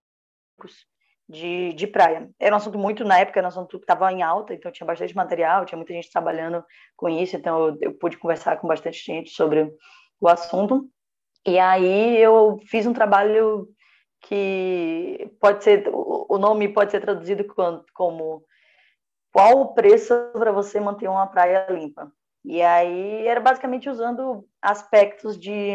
de, 1.28 1.72
de 1.72 1.86
praia. 1.86 2.30
Era 2.38 2.54
um 2.54 2.58
assunto 2.58 2.78
muito, 2.78 3.04
na 3.04 3.18
época, 3.18 3.40
era 3.40 3.46
um 3.46 3.48
assunto 3.48 3.78
que 3.78 3.84
estava 3.84 4.12
em 4.12 4.22
alta, 4.22 4.54
então 4.54 4.70
tinha 4.70 4.86
bastante 4.86 5.14
material, 5.14 5.64
tinha 5.64 5.76
muita 5.76 5.92
gente 5.92 6.10
trabalhando 6.10 6.64
com 6.96 7.08
isso, 7.08 7.36
então 7.36 7.68
eu, 7.68 7.78
eu 7.80 7.94
pude 7.94 8.16
conversar 8.18 8.58
com 8.58 8.68
bastante 8.68 9.04
gente 9.04 9.30
sobre 9.30 9.72
o 10.20 10.28
assunto. 10.28 10.88
E 11.46 11.58
aí 11.58 12.16
eu 12.18 12.58
fiz 12.66 12.86
um 12.86 12.92
trabalho 12.92 13.68
que 14.20 15.30
pode 15.40 15.62
ser, 15.62 15.88
o 15.92 16.38
nome 16.38 16.68
pode 16.68 16.90
ser 16.90 17.00
traduzido 17.00 17.44
como 17.94 18.44
qual 19.32 19.60
o 19.60 19.74
preço 19.74 20.14
para 20.32 20.50
você 20.50 20.80
manter 20.80 21.08
uma 21.08 21.26
praia 21.26 21.66
limpa. 21.70 22.10
E 22.44 22.62
aí 22.62 23.26
era 23.26 23.40
basicamente 23.40 23.88
usando 23.88 24.48
aspectos 24.62 25.38
de, 25.38 25.74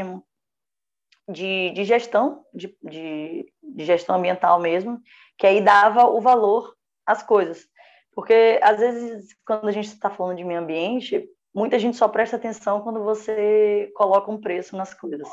de, 1.30 1.72
de 1.72 1.84
gestão, 1.84 2.46
de, 2.54 2.76
de, 2.82 3.46
de 3.76 3.86
gestão 3.86 4.16
ambiental 4.16 4.60
mesmo, 4.60 5.00
que 5.38 5.48
aí 5.48 5.62
dava 5.62 6.06
o 6.06 6.22
valor 6.22 6.76
às 7.06 7.24
coisas. 7.24 7.68
Porque, 8.14 8.60
às 8.62 8.80
vezes, 8.80 9.36
quando 9.46 9.68
a 9.68 9.72
gente 9.72 9.88
está 9.88 10.10
falando 10.10 10.38
de 10.38 10.44
meio 10.44 10.60
ambiente, 10.60 11.28
muita 11.54 11.80
gente 11.80 11.98
só 11.98 12.08
presta 12.08 12.36
atenção 12.36 12.82
quando 12.82 13.04
você 13.04 13.92
coloca 13.96 14.32
um 14.32 14.40
preço 14.40 14.76
nas 14.76 14.94
coisas. 14.94 15.30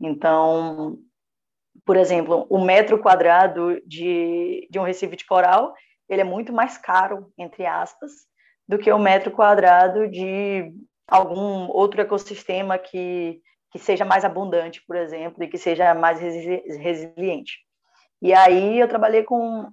Então, 0.00 0.98
por 1.84 1.96
exemplo, 1.96 2.46
o 2.48 2.58
metro 2.58 2.98
quadrado 2.98 3.80
de, 3.86 4.66
de 4.70 4.78
um 4.78 4.82
recife 4.82 5.16
de 5.16 5.26
coral, 5.26 5.74
ele 6.08 6.20
é 6.20 6.24
muito 6.24 6.52
mais 6.52 6.78
caro, 6.78 7.32
entre 7.36 7.66
aspas, 7.66 8.10
do 8.68 8.78
que 8.78 8.90
o 8.90 8.98
metro 8.98 9.30
quadrado 9.30 10.08
de 10.08 10.72
algum 11.06 11.68
outro 11.68 12.00
ecossistema 12.00 12.78
que, 12.78 13.40
que 13.70 13.78
seja 13.78 14.04
mais 14.04 14.24
abundante, 14.24 14.82
por 14.86 14.96
exemplo, 14.96 15.42
e 15.42 15.48
que 15.48 15.58
seja 15.58 15.94
mais 15.94 16.18
resiliente. 16.20 17.65
E 18.20 18.32
aí 18.32 18.78
eu 18.78 18.88
trabalhei 18.88 19.22
com, 19.22 19.70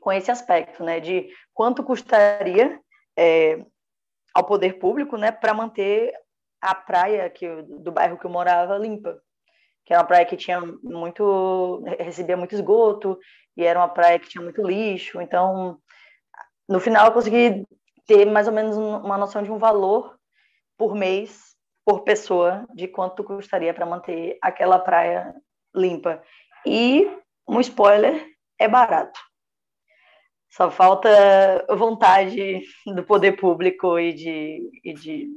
com 0.00 0.12
esse 0.12 0.30
aspecto, 0.30 0.82
né, 0.82 1.00
de 1.00 1.28
quanto 1.52 1.84
custaria 1.84 2.80
é, 3.16 3.64
ao 4.34 4.44
poder 4.44 4.78
público, 4.78 5.16
né, 5.16 5.30
para 5.30 5.54
manter 5.54 6.12
a 6.60 6.74
praia 6.74 7.28
que 7.28 7.46
do 7.62 7.92
bairro 7.92 8.18
que 8.18 8.24
eu 8.24 8.30
morava 8.30 8.78
limpa, 8.78 9.20
que 9.84 9.92
era 9.92 10.00
uma 10.00 10.08
praia 10.08 10.24
que 10.24 10.36
tinha 10.36 10.60
muito 10.82 11.82
recebia 11.98 12.36
muito 12.36 12.54
esgoto 12.54 13.18
e 13.56 13.64
era 13.64 13.78
uma 13.78 13.88
praia 13.88 14.18
que 14.18 14.28
tinha 14.28 14.42
muito 14.42 14.62
lixo, 14.62 15.20
então 15.20 15.78
no 16.68 16.80
final 16.80 17.06
eu 17.06 17.12
consegui 17.12 17.66
ter 18.06 18.24
mais 18.24 18.46
ou 18.46 18.52
menos 18.52 18.76
uma 18.76 19.18
noção 19.18 19.42
de 19.42 19.52
um 19.52 19.58
valor 19.58 20.18
por 20.76 20.94
mês 20.94 21.54
por 21.84 22.00
pessoa 22.00 22.66
de 22.74 22.88
quanto 22.88 23.22
custaria 23.22 23.74
para 23.74 23.84
manter 23.84 24.38
aquela 24.40 24.78
praia 24.78 25.34
limpa. 25.74 26.22
E 26.64 27.06
um 27.48 27.60
spoiler, 27.60 28.26
é 28.58 28.68
barato. 28.68 29.18
Só 30.50 30.70
falta 30.70 31.08
vontade 31.76 32.62
do 32.86 33.02
poder 33.02 33.32
público 33.32 33.98
e 33.98 34.12
de, 34.12 34.70
e 34.84 34.94
de 34.94 35.28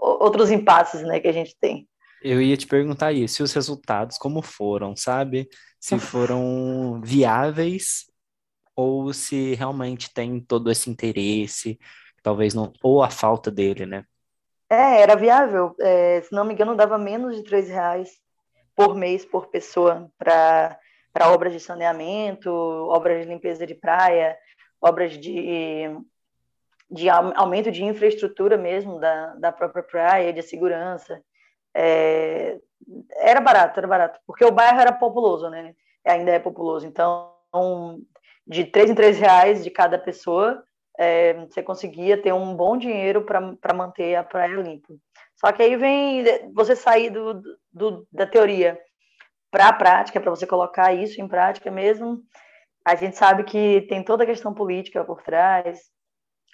outros 0.00 0.50
impasses 0.50 1.02
né, 1.02 1.20
que 1.20 1.28
a 1.28 1.32
gente 1.32 1.54
tem. 1.60 1.86
Eu 2.22 2.40
ia 2.40 2.56
te 2.56 2.66
perguntar 2.66 3.12
isso, 3.12 3.42
e 3.42 3.44
os 3.44 3.52
resultados 3.52 4.16
como 4.16 4.40
foram, 4.40 4.96
sabe? 4.96 5.48
Se 5.78 5.98
foram 6.00 7.00
viáveis 7.02 8.06
ou 8.74 9.12
se 9.12 9.54
realmente 9.54 10.12
tem 10.12 10.40
todo 10.40 10.70
esse 10.70 10.88
interesse, 10.88 11.78
talvez 12.22 12.54
não, 12.54 12.72
ou 12.82 13.02
a 13.02 13.10
falta 13.10 13.50
dele, 13.50 13.84
né? 13.84 14.04
É, 14.70 15.02
era 15.02 15.14
viável. 15.14 15.76
É, 15.78 16.22
se 16.22 16.32
não 16.32 16.44
me 16.44 16.54
engano, 16.54 16.74
dava 16.74 16.96
menos 16.96 17.36
de 17.36 17.44
três 17.44 17.68
reais 17.68 18.10
por 18.74 18.96
mês 18.96 19.24
por 19.24 19.48
pessoa 19.48 20.10
para 20.18 20.78
para 21.14 21.32
obras 21.32 21.52
de 21.52 21.60
saneamento, 21.60 22.50
obras 22.50 23.22
de 23.22 23.28
limpeza 23.28 23.64
de 23.64 23.74
praia, 23.74 24.36
obras 24.80 25.12
de, 25.12 25.88
de 26.90 27.08
aumento 27.08 27.70
de 27.70 27.84
infraestrutura 27.84 28.58
mesmo 28.58 28.98
da, 28.98 29.34
da 29.36 29.52
própria 29.52 29.84
praia, 29.84 30.32
de 30.32 30.42
segurança. 30.42 31.22
É, 31.72 32.58
era 33.12 33.40
barato, 33.40 33.78
era 33.78 33.86
barato, 33.86 34.20
porque 34.26 34.44
o 34.44 34.50
bairro 34.50 34.80
era 34.80 34.92
populoso, 34.92 35.48
né? 35.48 35.76
Ainda 36.04 36.32
é 36.32 36.38
populoso. 36.40 36.84
Então, 36.84 37.32
de 38.44 38.64
três 38.64 38.90
em 38.90 38.94
três 38.94 39.16
reais 39.16 39.62
de 39.62 39.70
cada 39.70 39.96
pessoa, 39.96 40.64
é, 40.98 41.34
você 41.34 41.62
conseguia 41.62 42.20
ter 42.20 42.32
um 42.34 42.56
bom 42.56 42.76
dinheiro 42.76 43.22
para 43.22 43.72
manter 43.72 44.16
a 44.16 44.24
praia 44.24 44.56
limpa. 44.56 44.92
Só 45.36 45.52
que 45.52 45.62
aí 45.62 45.76
vem 45.76 46.24
você 46.52 46.74
sair 46.74 47.10
do, 47.10 47.40
do 47.72 48.06
da 48.12 48.26
teoria 48.26 48.78
para 49.54 49.68
a 49.68 49.72
prática, 49.72 50.20
para 50.20 50.30
você 50.30 50.48
colocar 50.48 50.92
isso 50.92 51.20
em 51.20 51.28
prática 51.28 51.70
mesmo, 51.70 52.20
a 52.84 52.96
gente 52.96 53.16
sabe 53.16 53.44
que 53.44 53.82
tem 53.82 54.02
toda 54.02 54.24
a 54.24 54.26
questão 54.26 54.52
política 54.52 55.04
por 55.04 55.22
trás 55.22 55.78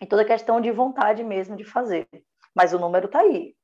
e 0.02 0.06
toda 0.06 0.20
a 0.20 0.26
questão 0.26 0.60
de 0.60 0.70
vontade 0.70 1.24
mesmo 1.24 1.56
de 1.56 1.64
fazer. 1.64 2.06
Mas 2.54 2.74
o 2.74 2.78
número 2.78 3.06
está 3.06 3.20
aí. 3.20 3.54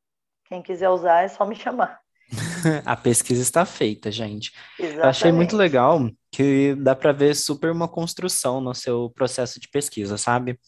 Quem 0.47 0.63
quiser 0.63 0.89
usar 0.89 1.23
é 1.23 1.29
só 1.29 1.45
me 1.45 1.55
chamar. 1.55 2.01
a 2.87 2.97
pesquisa 2.97 3.43
está 3.43 3.67
feita, 3.67 4.11
gente. 4.11 4.55
Exatamente. 4.79 5.05
Eu 5.05 5.11
achei 5.11 5.33
muito 5.33 5.55
legal 5.55 6.01
que 6.33 6.75
dá 6.77 6.97
para 6.97 7.13
ver 7.13 7.35
super 7.37 7.71
uma 7.71 7.87
construção 7.87 8.59
no 8.63 8.75
seu 8.75 9.11
processo 9.11 9.61
de 9.61 9.69
pesquisa, 9.69 10.17
sabe? 10.17 10.59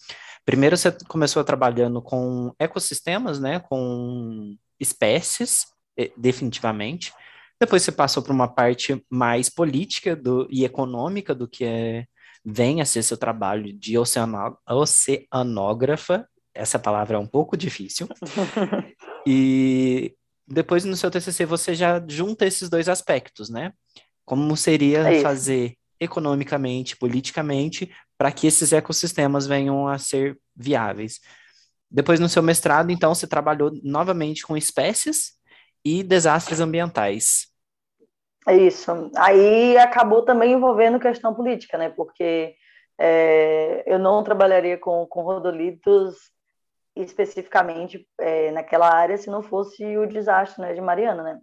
Primeiro 0.44 0.76
você 0.76 0.92
começou 1.08 1.42
trabalhando 1.42 2.02
com 2.02 2.52
ecossistemas, 2.58 3.40
né, 3.40 3.60
com 3.60 4.54
espécies, 4.78 5.68
definitivamente. 6.18 7.14
Depois 7.60 7.82
você 7.82 7.90
passou 7.90 8.22
para 8.22 8.32
uma 8.32 8.48
parte 8.48 9.04
mais 9.10 9.48
política 9.48 10.14
do, 10.14 10.46
e 10.50 10.64
econômica 10.64 11.34
do 11.34 11.48
que 11.48 11.64
é, 11.64 12.06
vem 12.44 12.80
a 12.80 12.84
ser 12.84 13.02
seu 13.02 13.16
trabalho 13.16 13.72
de 13.72 13.98
oceano, 13.98 14.56
oceanógrafa. 14.68 16.28
Essa 16.54 16.78
palavra 16.78 17.16
é 17.16 17.20
um 17.20 17.26
pouco 17.26 17.56
difícil. 17.56 18.08
e 19.26 20.14
depois 20.46 20.84
no 20.84 20.96
seu 20.96 21.10
TCC 21.10 21.44
você 21.44 21.74
já 21.74 22.02
junta 22.06 22.46
esses 22.46 22.68
dois 22.68 22.88
aspectos, 22.88 23.50
né? 23.50 23.72
Como 24.24 24.56
seria 24.56 25.00
é 25.00 25.20
fazer 25.20 25.76
economicamente, 26.00 26.96
politicamente, 26.96 27.90
para 28.16 28.30
que 28.30 28.46
esses 28.46 28.72
ecossistemas 28.72 29.46
venham 29.46 29.88
a 29.88 29.98
ser 29.98 30.38
viáveis. 30.54 31.20
Depois 31.90 32.20
no 32.20 32.28
seu 32.28 32.42
mestrado, 32.42 32.90
então, 32.90 33.14
você 33.14 33.26
trabalhou 33.26 33.72
novamente 33.82 34.42
com 34.46 34.56
espécies 34.56 35.37
e 35.84 36.02
desastres 36.02 36.60
ambientais. 36.60 37.48
É 38.46 38.56
isso. 38.56 39.10
Aí 39.16 39.76
acabou 39.76 40.22
também 40.22 40.52
envolvendo 40.52 40.98
questão 40.98 41.34
política, 41.34 41.76
né? 41.76 41.90
Porque 41.90 42.54
é, 42.98 43.84
eu 43.86 43.98
não 43.98 44.24
trabalharia 44.24 44.78
com, 44.78 45.06
com 45.06 45.22
rodolitos 45.22 46.16
especificamente 46.96 48.06
é, 48.18 48.50
naquela 48.50 48.92
área 48.92 49.16
se 49.16 49.30
não 49.30 49.42
fosse 49.42 49.96
o 49.96 50.06
desastre 50.06 50.60
né, 50.60 50.74
de 50.74 50.80
Mariana, 50.80 51.22
né? 51.22 51.38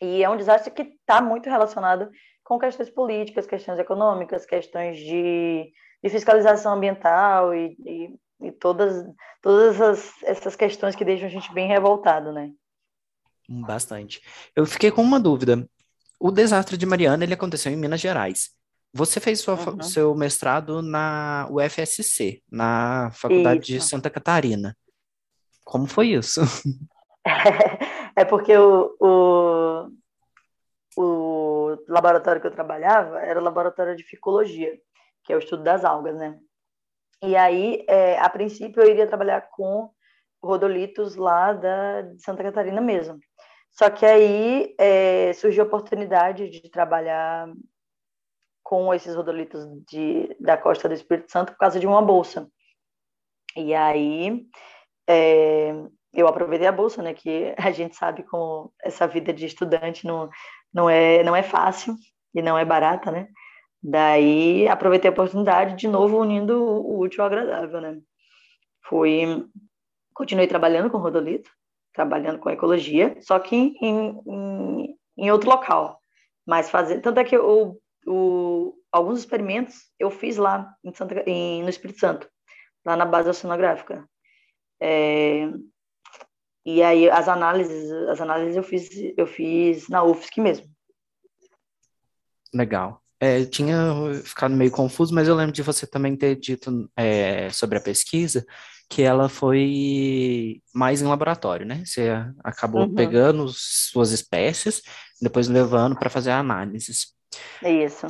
E 0.00 0.24
é 0.24 0.28
um 0.28 0.36
desastre 0.36 0.72
que 0.72 0.82
está 0.82 1.20
muito 1.20 1.48
relacionado 1.48 2.10
com 2.42 2.58
questões 2.58 2.90
políticas, 2.90 3.46
questões 3.46 3.78
econômicas, 3.78 4.44
questões 4.44 4.96
de, 4.96 5.70
de 6.02 6.10
fiscalização 6.10 6.74
ambiental 6.74 7.54
e, 7.54 7.76
e, 7.86 8.14
e 8.48 8.52
todas, 8.52 9.04
todas 9.40 9.80
essas, 9.80 10.22
essas 10.24 10.56
questões 10.56 10.96
que 10.96 11.04
deixam 11.04 11.28
a 11.28 11.30
gente 11.30 11.52
bem 11.54 11.68
revoltado, 11.68 12.32
né? 12.32 12.50
Bastante. 13.60 14.22
Eu 14.56 14.64
fiquei 14.64 14.90
com 14.90 15.02
uma 15.02 15.20
dúvida. 15.20 15.68
O 16.18 16.30
desastre 16.30 16.76
de 16.76 16.86
Mariana 16.86 17.24
ele 17.24 17.34
aconteceu 17.34 17.70
em 17.72 17.76
Minas 17.76 18.00
Gerais. 18.00 18.50
Você 18.94 19.20
fez 19.20 19.40
sua, 19.40 19.54
uhum. 19.54 19.82
seu 19.82 20.14
mestrado 20.14 20.82
na 20.82 21.48
UFSC, 21.50 22.42
na 22.50 23.10
Faculdade 23.12 23.60
isso. 23.60 23.72
de 23.72 23.80
Santa 23.80 24.10
Catarina. 24.10 24.76
Como 25.64 25.86
foi 25.86 26.08
isso? 26.08 26.40
É, 28.14 28.26
porque 28.26 28.54
o, 28.54 28.94
o, 29.00 29.88
o 30.98 31.76
laboratório 31.88 32.42
que 32.42 32.46
eu 32.46 32.50
trabalhava 32.50 33.20
era 33.20 33.40
o 33.40 33.42
laboratório 33.42 33.96
de 33.96 34.02
ficologia, 34.02 34.78
que 35.24 35.32
é 35.32 35.36
o 35.36 35.38
estudo 35.38 35.62
das 35.62 35.82
algas, 35.82 36.16
né? 36.16 36.38
E 37.22 37.36
aí, 37.36 37.84
é, 37.88 38.18
a 38.18 38.28
princípio, 38.28 38.82
eu 38.82 38.90
iria 38.90 39.06
trabalhar 39.06 39.48
com 39.52 39.90
rodolitos 40.42 41.14
lá 41.14 41.52
da, 41.52 42.02
de 42.02 42.20
Santa 42.20 42.42
Catarina 42.42 42.80
mesmo. 42.80 43.18
Só 43.72 43.90
que 43.90 44.04
aí 44.04 44.74
é, 44.78 45.32
surgiu 45.32 45.64
a 45.64 45.66
oportunidade 45.66 46.48
de 46.50 46.68
trabalhar 46.70 47.50
com 48.62 48.92
esses 48.94 49.14
rodolitos 49.14 49.66
de, 49.86 50.36
da 50.38 50.56
costa 50.56 50.88
do 50.88 50.94
Espírito 50.94 51.30
Santo 51.30 51.52
por 51.52 51.58
causa 51.58 51.80
de 51.80 51.86
uma 51.86 52.02
bolsa. 52.02 52.48
E 53.56 53.74
aí 53.74 54.46
é, 55.08 55.74
eu 56.12 56.28
aproveitei 56.28 56.66
a 56.66 56.72
bolsa, 56.72 57.02
né? 57.02 57.14
Que 57.14 57.54
a 57.58 57.70
gente 57.70 57.96
sabe 57.96 58.22
como 58.22 58.72
essa 58.82 59.06
vida 59.06 59.32
de 59.32 59.46
estudante 59.46 60.06
não, 60.06 60.28
não, 60.72 60.88
é, 60.88 61.22
não 61.22 61.34
é 61.34 61.42
fácil. 61.42 61.96
e 62.34 62.42
não 62.42 62.58
é 62.58 62.64
barata, 62.64 63.10
né? 63.10 63.28
Daí 63.82 64.68
aproveitei 64.68 65.08
a 65.08 65.12
oportunidade, 65.12 65.76
de 65.76 65.88
novo 65.88 66.18
unindo 66.18 66.62
o 66.62 67.00
útil 67.00 67.22
ao 67.22 67.26
agradável, 67.26 67.80
né? 67.80 68.00
Fui, 68.84 69.44
continuei 70.14 70.46
trabalhando 70.46 70.90
com 70.90 70.98
rodolito, 70.98 71.50
trabalhando 71.92 72.38
com 72.38 72.50
ecologia, 72.50 73.16
só 73.20 73.38
que 73.38 73.56
em, 73.56 74.20
em, 74.26 74.96
em 75.16 75.30
outro 75.30 75.50
local. 75.50 76.00
Mas 76.46 76.70
fazer, 76.70 77.00
tanto 77.00 77.20
é 77.20 77.24
que 77.24 77.36
o, 77.38 77.78
alguns 78.90 79.20
experimentos 79.20 79.76
eu 79.98 80.10
fiz 80.10 80.36
lá 80.36 80.74
em 80.84 80.92
Santa, 80.92 81.22
em, 81.26 81.62
no 81.62 81.70
Espírito 81.70 82.00
Santo, 82.00 82.28
lá 82.84 82.96
na 82.96 83.06
base 83.06 83.28
oceanográfica. 83.28 84.06
É, 84.80 85.48
e 86.64 86.82
aí 86.82 87.08
as 87.10 87.28
análises, 87.28 87.90
as 88.08 88.20
análises 88.20 88.56
eu 88.56 88.62
fiz, 88.62 88.88
eu 89.16 89.26
fiz 89.26 89.88
na 89.88 90.02
UFSC 90.02 90.40
mesmo. 90.40 90.66
Legal. 92.54 93.00
É, 93.20 93.44
tinha 93.44 93.76
ficado 94.24 94.54
meio 94.54 94.70
confuso, 94.72 95.14
mas 95.14 95.28
eu 95.28 95.36
lembro 95.36 95.52
de 95.52 95.62
você 95.62 95.86
também 95.86 96.16
ter 96.16 96.34
dito 96.34 96.90
é, 96.96 97.48
sobre 97.50 97.78
a 97.78 97.80
pesquisa 97.80 98.44
que 98.92 99.02
ela 99.02 99.26
foi 99.26 100.60
mais 100.74 101.00
em 101.00 101.06
laboratório, 101.06 101.64
né? 101.64 101.82
Você 101.82 102.10
acabou 102.44 102.82
uhum. 102.82 102.94
pegando 102.94 103.48
suas 103.48 104.12
espécies, 104.12 104.82
depois 105.18 105.48
levando 105.48 105.98
para 105.98 106.10
fazer 106.10 106.30
análises. 106.30 107.14
Isso. 107.62 108.06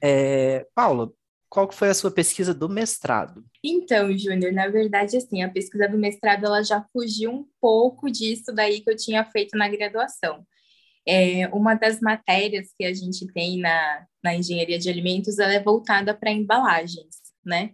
É, 0.00 0.64
Paula, 0.72 1.10
qual 1.48 1.66
que 1.66 1.74
foi 1.74 1.88
a 1.88 1.94
sua 1.94 2.12
pesquisa 2.12 2.54
do 2.54 2.68
mestrado? 2.68 3.44
Então, 3.64 4.16
Júnior, 4.16 4.52
na 4.52 4.68
verdade, 4.68 5.16
assim, 5.16 5.42
a 5.42 5.50
pesquisa 5.50 5.88
do 5.88 5.98
mestrado 5.98 6.46
ela 6.46 6.62
já 6.62 6.84
fugiu 6.92 7.32
um 7.32 7.44
pouco 7.60 8.08
disso 8.08 8.52
daí 8.54 8.80
que 8.80 8.90
eu 8.90 8.96
tinha 8.96 9.24
feito 9.24 9.58
na 9.58 9.68
graduação. 9.68 10.46
É, 11.04 11.48
uma 11.48 11.74
das 11.74 12.00
matérias 12.00 12.68
que 12.78 12.84
a 12.84 12.94
gente 12.94 13.26
tem 13.32 13.58
na, 13.58 14.06
na 14.22 14.32
engenharia 14.36 14.78
de 14.78 14.88
alimentos 14.88 15.40
ela 15.40 15.54
é 15.54 15.60
voltada 15.60 16.14
para 16.14 16.30
embalagens, 16.30 17.16
né? 17.44 17.72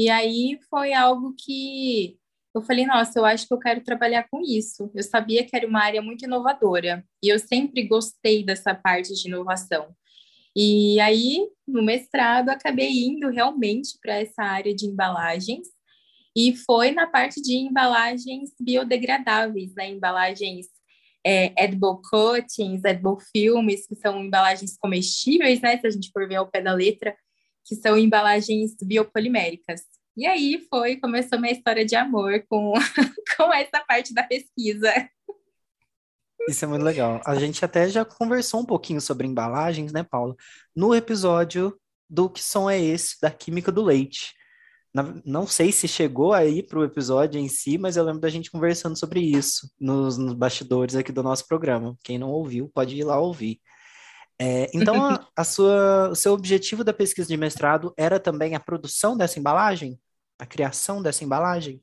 E 0.00 0.08
aí 0.08 0.58
foi 0.70 0.94
algo 0.94 1.34
que 1.36 2.16
eu 2.54 2.62
falei, 2.62 2.86
nossa, 2.86 3.18
eu 3.18 3.24
acho 3.26 3.46
que 3.46 3.52
eu 3.52 3.58
quero 3.58 3.84
trabalhar 3.84 4.26
com 4.30 4.40
isso. 4.40 4.90
Eu 4.94 5.02
sabia 5.02 5.44
que 5.44 5.54
era 5.54 5.66
uma 5.66 5.84
área 5.84 6.00
muito 6.00 6.24
inovadora 6.24 7.04
e 7.22 7.28
eu 7.28 7.38
sempre 7.38 7.86
gostei 7.86 8.42
dessa 8.42 8.74
parte 8.74 9.12
de 9.12 9.28
inovação. 9.28 9.94
E 10.56 10.98
aí, 11.00 11.46
no 11.68 11.82
mestrado, 11.82 12.48
acabei 12.48 12.88
indo 12.88 13.28
realmente 13.28 13.98
para 14.00 14.14
essa 14.14 14.42
área 14.42 14.74
de 14.74 14.86
embalagens 14.86 15.68
e 16.34 16.56
foi 16.56 16.92
na 16.92 17.06
parte 17.06 17.42
de 17.42 17.56
embalagens 17.56 18.54
biodegradáveis, 18.58 19.74
né? 19.74 19.90
Embalagens 19.90 20.66
é, 21.26 21.52
edible 21.62 22.00
coatings, 22.10 22.82
edible 22.84 23.18
filmes, 23.30 23.86
que 23.86 23.96
são 23.96 24.24
embalagens 24.24 24.78
comestíveis, 24.78 25.60
né? 25.60 25.76
Se 25.76 25.86
a 25.86 25.90
gente 25.90 26.10
for 26.10 26.26
ver 26.26 26.36
ao 26.36 26.50
pé 26.50 26.62
da 26.62 26.72
letra, 26.72 27.14
que 27.64 27.76
são 27.76 27.96
embalagens 27.96 28.76
biopoliméricas. 28.82 29.82
E 30.16 30.26
aí 30.26 30.66
foi, 30.68 30.96
começou 30.96 31.40
minha 31.40 31.52
história 31.52 31.84
de 31.84 31.94
amor 31.94 32.44
com, 32.48 32.72
com 33.36 33.52
essa 33.54 33.80
parte 33.86 34.12
da 34.12 34.22
pesquisa. 34.22 34.92
Isso 36.48 36.64
é 36.64 36.68
muito 36.68 36.82
legal. 36.84 37.20
A 37.24 37.36
gente 37.36 37.64
até 37.64 37.88
já 37.88 38.04
conversou 38.04 38.60
um 38.60 38.66
pouquinho 38.66 39.00
sobre 39.00 39.26
embalagens, 39.26 39.92
né, 39.92 40.02
Paula? 40.02 40.34
No 40.74 40.94
episódio 40.94 41.78
do 42.08 42.28
Que 42.28 42.42
Som 42.42 42.68
é 42.68 42.80
Esse, 42.80 43.20
da 43.20 43.30
Química 43.30 43.70
do 43.70 43.82
Leite. 43.82 44.34
Não 45.24 45.46
sei 45.46 45.70
se 45.70 45.86
chegou 45.86 46.32
aí 46.32 46.64
para 46.64 46.80
o 46.80 46.84
episódio 46.84 47.40
em 47.40 47.48
si, 47.48 47.78
mas 47.78 47.96
eu 47.96 48.02
lembro 48.02 48.20
da 48.20 48.28
gente 48.28 48.50
conversando 48.50 48.98
sobre 48.98 49.20
isso 49.20 49.70
nos, 49.78 50.18
nos 50.18 50.34
bastidores 50.34 50.96
aqui 50.96 51.12
do 51.12 51.22
nosso 51.22 51.46
programa. 51.46 51.96
Quem 52.02 52.18
não 52.18 52.30
ouviu, 52.30 52.68
pode 52.74 52.96
ir 52.96 53.04
lá 53.04 53.20
ouvir. 53.20 53.60
É, 54.40 54.70
então, 54.72 55.04
a, 55.04 55.28
a, 55.36 55.44
sua, 55.44 56.08
o 56.08 56.14
seu 56.14 56.32
objetivo 56.32 56.82
da 56.82 56.94
pesquisa 56.94 57.28
de 57.28 57.36
mestrado 57.36 57.92
era 57.94 58.18
também 58.18 58.54
a 58.54 58.60
produção 58.60 59.14
dessa 59.14 59.38
embalagem? 59.38 60.00
A 60.38 60.46
criação 60.46 61.02
dessa 61.02 61.22
embalagem? 61.22 61.82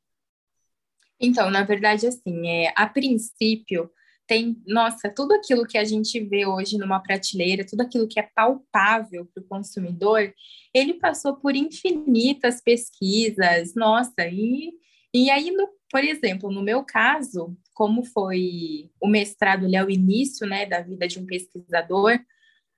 Então, 1.20 1.52
na 1.52 1.64
verdade, 1.64 2.08
assim, 2.08 2.48
é, 2.48 2.74
a 2.76 2.88
princípio, 2.88 3.92
tem, 4.26 4.60
nossa, 4.66 5.08
tudo 5.08 5.34
aquilo 5.34 5.68
que 5.68 5.78
a 5.78 5.84
gente 5.84 6.20
vê 6.20 6.48
hoje 6.48 6.80
numa 6.80 7.00
prateleira, 7.00 7.66
tudo 7.66 7.82
aquilo 7.82 8.08
que 8.08 8.20
é 8.20 8.28
palpável 8.36 9.28
para 9.34 9.44
o 9.44 9.48
consumidor, 9.48 10.34
ele 10.74 10.96
passou 10.96 11.36
por 11.36 11.56
infinitas 11.56 12.60
pesquisas, 12.62 13.74
nossa, 13.76 14.28
e, 14.28 14.74
e 15.14 15.30
aí, 15.30 15.52
no, 15.52 15.70
por 15.92 16.04
exemplo, 16.04 16.52
no 16.52 16.62
meu 16.62 16.84
caso, 16.84 17.56
como 17.74 18.04
foi 18.04 18.90
o 19.00 19.08
mestrado, 19.08 19.66
ele 19.66 19.76
é 19.76 19.84
o 19.84 19.90
início, 19.90 20.48
né, 20.48 20.66
da 20.66 20.82
vida 20.82 21.08
de 21.08 21.20
um 21.20 21.26
pesquisador, 21.26 22.20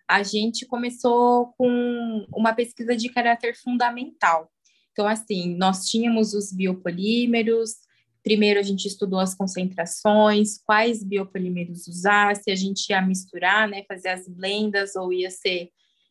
a 0.09 0.23
gente 0.23 0.65
começou 0.65 1.53
com 1.57 2.25
uma 2.33 2.53
pesquisa 2.53 2.95
de 2.95 3.09
caráter 3.09 3.55
fundamental. 3.55 4.51
Então, 4.91 5.07
assim, 5.07 5.55
nós 5.55 5.87
tínhamos 5.87 6.33
os 6.33 6.51
biopolímeros, 6.51 7.75
Primeiro 8.23 8.59
a 8.59 8.63
gente 8.63 8.85
estudou 8.85 9.19
as 9.19 9.33
concentrações, 9.33 10.61
quais 10.63 11.03
biopolímeros 11.03 11.87
usar, 11.87 12.35
se 12.35 12.51
a 12.51 12.55
gente 12.55 12.89
ia 12.89 13.01
misturar, 13.01 13.67
né, 13.67 13.83
fazer 13.87 14.09
as 14.09 14.27
blendas 14.27 14.95
ou 14.95 15.13
ia 15.13 15.31
ser 15.31 15.69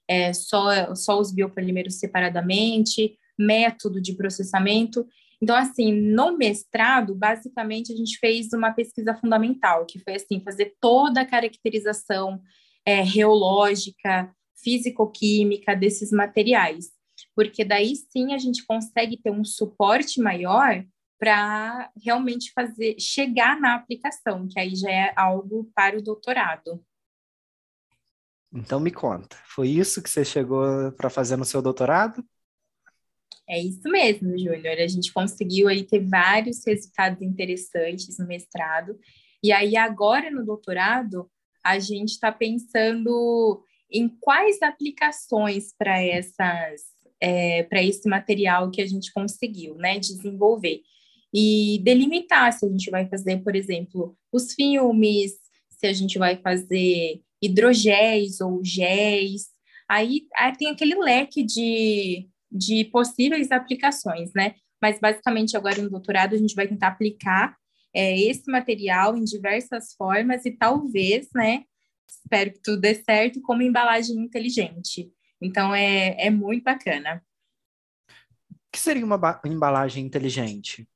é, 0.09 0.33
só, 0.33 0.95
só 0.95 1.21
os 1.21 1.31
biopolímeros 1.31 1.99
separadamente, 1.99 3.17
método 3.39 4.01
de 4.01 4.15
processamento. 4.15 5.07
Então, 5.41 5.55
assim, 5.55 5.93
no 5.93 6.37
mestrado, 6.37 7.15
basicamente, 7.15 7.93
a 7.93 7.97
gente 7.97 8.19
fez 8.19 8.49
uma 8.55 8.73
pesquisa 8.73 9.15
fundamental, 9.15 9.85
que 9.85 9.99
foi, 9.99 10.15
assim, 10.15 10.41
fazer 10.41 10.75
toda 10.81 11.21
a 11.21 11.27
caracterização 11.27 12.41
é, 12.89 13.03
reológica, 13.03 14.35
físico-química 14.65 15.77
desses 15.77 16.11
materiais, 16.11 16.91
porque 17.37 17.63
daí 17.63 17.95
sim 17.95 18.33
a 18.33 18.39
gente 18.39 18.65
consegue 18.65 19.19
ter 19.19 19.31
um 19.31 19.45
suporte 19.45 20.23
maior 20.23 20.83
para 21.19 21.93
realmente 22.03 22.51
fazer 22.55 22.99
chegar 22.99 23.61
na 23.61 23.75
aplicação, 23.75 24.49
que 24.49 24.59
aí 24.59 24.75
já 24.75 24.91
é 24.91 25.13
algo 25.15 25.71
para 25.75 25.99
o 25.99 26.03
doutorado. 26.03 26.83
Então 28.51 28.81
me 28.81 28.91
conta, 28.91 29.37
foi 29.45 29.69
isso 29.69 30.03
que 30.03 30.09
você 30.09 30.25
chegou 30.25 30.91
para 30.93 31.11
fazer 31.11 31.37
no 31.37 31.45
seu 31.45 31.61
doutorado? 31.61 32.25
É 33.47 33.61
isso 33.61 33.87
mesmo, 33.91 34.31
Júnior. 34.39 34.79
A 34.79 34.87
gente 34.87 35.13
conseguiu 35.13 35.69
aí 35.69 35.85
ter 35.85 36.07
vários 36.09 36.65
resultados 36.67 37.21
interessantes 37.21 38.19
no 38.19 38.27
mestrado. 38.27 38.99
E 39.43 39.53
aí 39.53 39.77
agora 39.77 40.31
no 40.31 40.45
doutorado, 40.45 41.31
a 41.69 41.79
gente 41.79 42.11
está 42.11 42.33
pensando 42.33 43.63
em 43.91 44.09
quais 44.21 44.61
aplicações 44.63 45.75
para 45.77 46.03
essas 46.03 46.83
é, 47.21 47.65
para 47.65 47.83
esse 47.83 48.09
material 48.09 48.71
que 48.71 48.81
a 48.81 48.87
gente 48.87 49.13
conseguiu, 49.13 49.75
né, 49.75 49.99
desenvolver 49.99 50.83
e 51.35 51.81
delimitar 51.83 52.53
se 52.53 52.65
a 52.65 52.69
gente 52.69 52.91
vai 52.91 53.09
fazer, 53.09 53.43
por 53.43 53.57
exemplo, 53.57 54.17
os 54.33 54.55
filmes, 54.55 55.33
se 55.69 55.87
a 55.87 55.93
gente 55.93 56.19
vai 56.19 56.37
fazer 56.37 57.21
hidrogéis 57.43 58.41
ou 58.41 58.65
géis. 58.65 59.49
Aí, 59.89 60.27
aí 60.37 60.57
tem 60.57 60.69
aquele 60.69 60.95
leque 60.95 61.43
de, 61.43 62.29
de 62.51 62.85
possíveis 62.87 63.51
aplicações, 63.51 64.33
né? 64.35 64.55
Mas 64.81 65.01
basicamente 65.01 65.57
agora 65.57 65.83
no 65.83 65.91
doutorado 65.91 66.35
a 66.35 66.39
gente 66.39 66.55
vai 66.55 66.67
tentar 66.67 66.89
aplicar 66.89 67.57
é, 67.99 68.17
esse 68.17 68.49
material 68.49 69.17
em 69.17 69.25
diversas 69.25 69.93
formas 69.95 70.47
e 70.47 70.53
talvez, 70.53 71.29
né? 71.35 71.65
Espero 72.09 72.53
que 72.53 72.61
tudo 72.61 72.81
dê 72.81 72.95
certo 72.95 73.43
como 73.43 73.61
embalagem 73.61 74.17
inteligente. 74.17 75.13
Então 75.41 75.75
é, 75.75 76.15
é 76.17 76.31
muito 76.31 76.63
bacana. 76.63 77.21
O 78.09 78.71
que 78.71 78.79
seria 78.79 79.05
uma 79.05 79.41
embalagem 79.45 80.07
inteligente? 80.07 80.89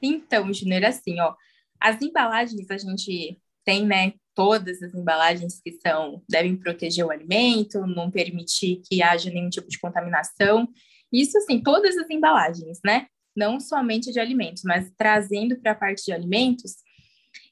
Então, 0.00 0.50
Júnior, 0.54 0.86
assim, 0.86 1.20
ó, 1.20 1.34
as 1.78 2.00
embalagens 2.00 2.70
a 2.70 2.78
gente 2.78 3.38
tem, 3.62 3.84
né, 3.84 4.14
todas 4.34 4.82
as 4.82 4.94
embalagens 4.94 5.60
que 5.60 5.72
são 5.72 6.22
devem 6.26 6.56
proteger 6.56 7.04
o 7.04 7.10
alimento, 7.10 7.86
não 7.86 8.10
permitir 8.10 8.80
que 8.88 9.02
haja 9.02 9.28
nenhum 9.28 9.50
tipo 9.50 9.68
de 9.68 9.78
contaminação. 9.78 10.66
Isso 11.12 11.36
assim, 11.36 11.62
todas 11.62 11.94
as 11.98 12.08
embalagens, 12.08 12.80
né? 12.82 13.06
Não 13.36 13.60
somente 13.60 14.12
de 14.12 14.18
alimentos, 14.18 14.62
mas 14.64 14.90
trazendo 14.96 15.56
para 15.60 15.72
a 15.72 15.74
parte 15.74 16.04
de 16.04 16.12
alimentos. 16.12 16.76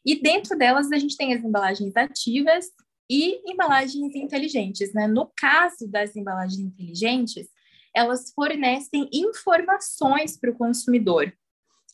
E 0.05 0.21
dentro 0.21 0.57
delas 0.57 0.91
a 0.91 0.99
gente 0.99 1.17
tem 1.17 1.35
as 1.35 1.45
embalagens 1.45 1.97
ativas 1.97 2.67
e 3.11 3.41
embalagens 3.51 4.15
inteligentes, 4.15 4.93
né? 4.93 5.07
No 5.07 5.31
caso 5.37 5.89
das 5.89 6.17
embalagens 6.17 6.61
inteligentes, 6.61 7.49
elas 7.95 8.33
fornecem 8.35 9.09
informações 9.13 10.39
para 10.39 10.51
o 10.51 10.57
consumidor. 10.57 11.33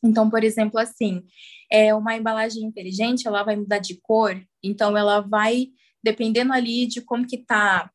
Então, 0.02 0.30
por 0.30 0.42
exemplo, 0.42 0.78
assim, 0.78 1.22
é 1.70 1.94
uma 1.94 2.16
embalagem 2.16 2.64
inteligente, 2.64 3.26
ela 3.26 3.42
vai 3.42 3.54
mudar 3.54 3.78
de 3.78 4.00
cor, 4.00 4.40
então 4.62 4.96
ela 4.96 5.20
vai, 5.20 5.68
dependendo 6.02 6.52
ali 6.52 6.86
de 6.86 7.02
como 7.02 7.26
que 7.26 7.38
tá 7.38 7.90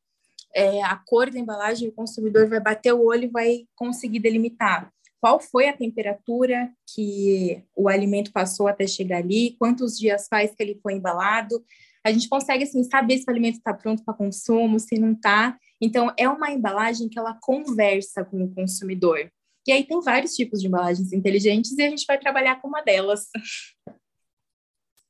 é, 0.55 0.83
a 0.83 0.95
cor 0.95 1.31
da 1.31 1.39
embalagem, 1.39 1.89
o 1.89 1.93
consumidor 1.93 2.47
vai 2.47 2.59
bater 2.59 2.93
o 2.93 3.03
olho 3.03 3.25
e 3.25 3.31
vai 3.31 3.67
conseguir 3.75 4.19
delimitar 4.19 4.93
qual 5.25 5.39
foi 5.39 5.67
a 5.67 5.75
temperatura 5.75 6.71
que 6.93 7.59
o 7.75 7.89
alimento 7.89 8.31
passou 8.31 8.67
até 8.67 8.85
chegar 8.85 9.17
ali, 9.17 9.55
quantos 9.57 9.97
dias 9.97 10.27
faz 10.27 10.53
que 10.53 10.61
ele 10.61 10.79
foi 10.83 10.93
embalado. 10.93 11.65
A 12.05 12.11
gente 12.11 12.29
consegue 12.29 12.63
assim 12.63 12.83
saber 12.83 13.17
se 13.17 13.23
o 13.27 13.31
alimento 13.31 13.55
está 13.55 13.73
pronto 13.73 14.05
para 14.05 14.13
consumo, 14.13 14.79
se 14.79 14.99
não 14.99 15.13
está. 15.13 15.57
Então 15.81 16.13
é 16.15 16.29
uma 16.29 16.51
embalagem 16.51 17.09
que 17.09 17.17
ela 17.17 17.35
conversa 17.41 18.23
com 18.23 18.43
o 18.43 18.53
consumidor. 18.53 19.27
E 19.65 19.71
aí 19.71 19.83
tem 19.83 19.99
vários 19.99 20.35
tipos 20.35 20.61
de 20.61 20.67
embalagens 20.67 21.11
inteligentes 21.11 21.75
e 21.75 21.81
a 21.81 21.89
gente 21.89 22.05
vai 22.05 22.19
trabalhar 22.19 22.61
com 22.61 22.67
uma 22.67 22.83
delas. 22.83 23.27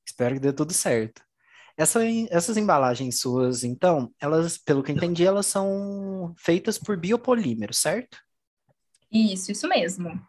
Espero 0.08 0.36
que 0.36 0.40
dê 0.40 0.54
tudo 0.54 0.72
certo. 0.72 1.22
Essa, 1.76 2.00
essas 2.30 2.56
embalagens 2.56 3.20
suas, 3.20 3.66
então, 3.66 4.10
elas, 4.18 4.58
pelo 4.58 4.82
que 4.82 4.94
entendi, 4.94 5.26
elas 5.26 5.46
são 5.46 6.34
feitas 6.38 6.78
por 6.78 6.96
biopolímeros, 6.96 7.80
certo? 7.80 8.18
Isso, 9.16 9.52
isso 9.54 9.68
mesmo. 9.70 10.22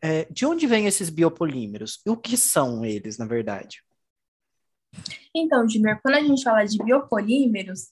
É, 0.00 0.24
de 0.28 0.44
onde 0.44 0.66
vêm 0.66 0.86
esses 0.86 1.08
biopolímeros? 1.08 2.00
E 2.04 2.10
o 2.10 2.16
que 2.16 2.36
são 2.36 2.84
eles, 2.84 3.16
na 3.16 3.26
verdade? 3.26 3.80
Então, 5.32 5.68
Junior, 5.68 6.00
quando 6.02 6.16
a 6.16 6.20
gente 6.20 6.42
fala 6.42 6.64
de 6.64 6.82
biopolímeros, 6.82 7.86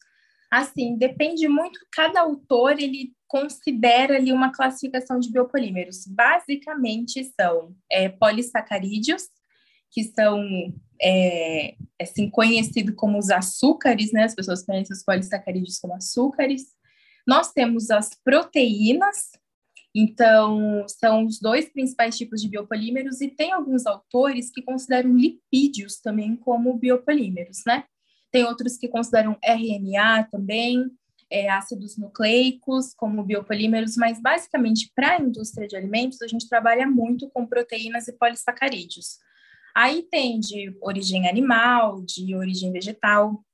assim, 0.51 0.97
depende 0.97 1.47
muito, 1.47 1.79
cada 1.93 2.23
autor, 2.23 2.81
ele 2.81 3.15
considera 3.29 4.17
ali 4.17 4.33
uma 4.33 4.51
classificação 4.51 5.21
de 5.21 5.31
biopolímeros. 5.31 6.05
Basicamente, 6.09 7.33
são 7.41 7.77
é, 7.89 8.09
polissacarídeos, 8.09 9.29
que 9.93 10.03
são 10.03 10.43
é, 11.01 11.77
assim 12.01 12.29
conhecido 12.29 12.95
como 12.95 13.17
os 13.17 13.31
açúcares, 13.31 14.13
né? 14.13 14.25
As 14.25 14.35
pessoas 14.35 14.65
conhecem 14.65 14.95
os 14.95 15.05
polissacarídeos 15.05 15.79
como 15.79 15.95
açúcares. 15.95 16.65
Nós 17.25 17.53
temos 17.53 17.91
as 17.91 18.11
proteínas, 18.25 19.31
então 19.95 20.85
são 20.89 21.27
os 21.27 21.41
dois 21.41 21.69
principais 21.69 22.17
tipos 22.17 22.41
de 22.41 22.49
biopolímeros 22.49 23.21
e 23.21 23.29
tem 23.29 23.53
alguns 23.53 23.87
autores 23.87 24.51
que 24.51 24.63
consideram 24.63 25.17
lipídios 25.17 26.01
também 26.01 26.37
como 26.37 26.77
biopolímeros, 26.79 27.63
né? 27.67 27.85
Tem 28.31 28.45
outros 28.45 28.77
que 28.77 28.89
consideram 28.89 29.37
RNA 29.43 30.29
também, 30.31 30.89
é, 31.29 31.49
ácidos 31.49 31.97
nucleicos 31.97 32.95
como 32.95 33.25
biopolímeros, 33.25 33.97
mas 33.97 34.21
basicamente 34.21 34.91
para 34.95 35.17
a 35.17 35.21
indústria 35.21 35.67
de 35.67 35.77
alimentos 35.77 36.23
a 36.23 36.29
gente 36.29 36.49
trabalha 36.49 36.87
muito 36.87 37.29
com 37.31 37.47
proteínas 37.47 38.07
e 38.09 38.13
polissacarídeos. 38.13 39.19
Aí 39.75 40.03
tem 40.03 40.41
de 40.41 40.77
origem 40.81 41.29
animal, 41.29 42.03
de 42.03 42.35
origem 42.35 42.73
vegetal. 42.73 43.45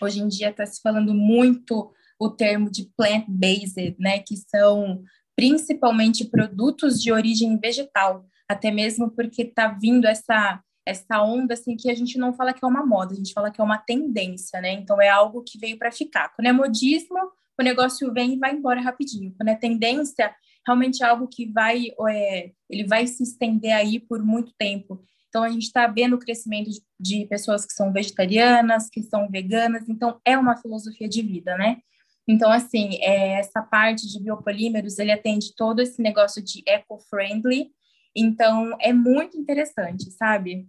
Hoje 0.00 0.20
em 0.20 0.28
dia 0.28 0.50
está 0.50 0.66
se 0.66 0.80
falando 0.80 1.14
muito 1.14 1.92
o 2.18 2.30
termo 2.30 2.70
de 2.70 2.90
plant-based, 2.96 3.96
né, 3.98 4.20
que 4.20 4.36
são 4.36 5.02
principalmente 5.42 6.24
produtos 6.24 7.02
de 7.02 7.10
origem 7.10 7.58
vegetal, 7.58 8.24
até 8.48 8.70
mesmo 8.70 9.10
porque 9.10 9.42
está 9.42 9.66
vindo 9.66 10.06
essa 10.06 10.62
essa 10.86 11.22
onda 11.22 11.54
assim 11.54 11.76
que 11.76 11.90
a 11.90 11.94
gente 11.94 12.18
não 12.18 12.32
fala 12.32 12.52
que 12.52 12.64
é 12.64 12.66
uma 12.66 12.84
moda, 12.84 13.12
a 13.12 13.16
gente 13.16 13.32
fala 13.32 13.50
que 13.50 13.60
é 13.60 13.64
uma 13.64 13.78
tendência, 13.78 14.60
né? 14.60 14.72
Então 14.72 15.00
é 15.00 15.08
algo 15.08 15.42
que 15.42 15.58
veio 15.58 15.76
para 15.78 15.90
ficar. 15.92 16.28
Quando 16.30 16.46
é 16.46 16.52
modismo, 16.52 17.18
o 17.58 17.62
negócio 17.62 18.12
vem 18.12 18.34
e 18.34 18.38
vai 18.38 18.52
embora 18.52 18.80
rapidinho. 18.80 19.32
Quando 19.36 19.48
é 19.48 19.54
tendência, 19.56 20.32
realmente 20.64 21.02
é 21.02 21.06
algo 21.06 21.26
que 21.26 21.46
vai 21.46 21.88
é, 22.08 22.52
ele 22.70 22.84
vai 22.84 23.06
se 23.08 23.24
estender 23.24 23.72
aí 23.72 23.98
por 23.98 24.22
muito 24.24 24.52
tempo. 24.56 25.02
Então, 25.28 25.42
a 25.42 25.48
gente 25.48 25.64
está 25.64 25.86
vendo 25.86 26.14
o 26.14 26.18
crescimento 26.18 26.70
de, 26.70 26.82
de, 27.00 27.26
pessoas 27.26 27.64
que 27.64 27.72
são 27.72 27.92
vegetarianas, 27.92 28.90
que 28.90 29.02
são 29.02 29.28
veganas, 29.30 29.88
então 29.88 30.20
é 30.26 30.36
uma 30.36 30.56
filosofia 30.56 31.08
de 31.08 31.22
vida, 31.22 31.56
né? 31.56 31.78
Então, 32.26 32.50
assim, 32.50 32.98
é, 33.00 33.40
essa 33.40 33.62
parte 33.62 34.06
de 34.08 34.22
biopolímeros, 34.22 34.98
ele 34.98 35.12
atende 35.12 35.54
todo 35.56 35.80
esse 35.80 36.00
negócio 36.00 36.42
de 36.42 36.62
eco-friendly, 36.66 37.70
então 38.14 38.76
é 38.80 38.92
muito 38.92 39.36
interessante, 39.36 40.10
sabe? 40.12 40.68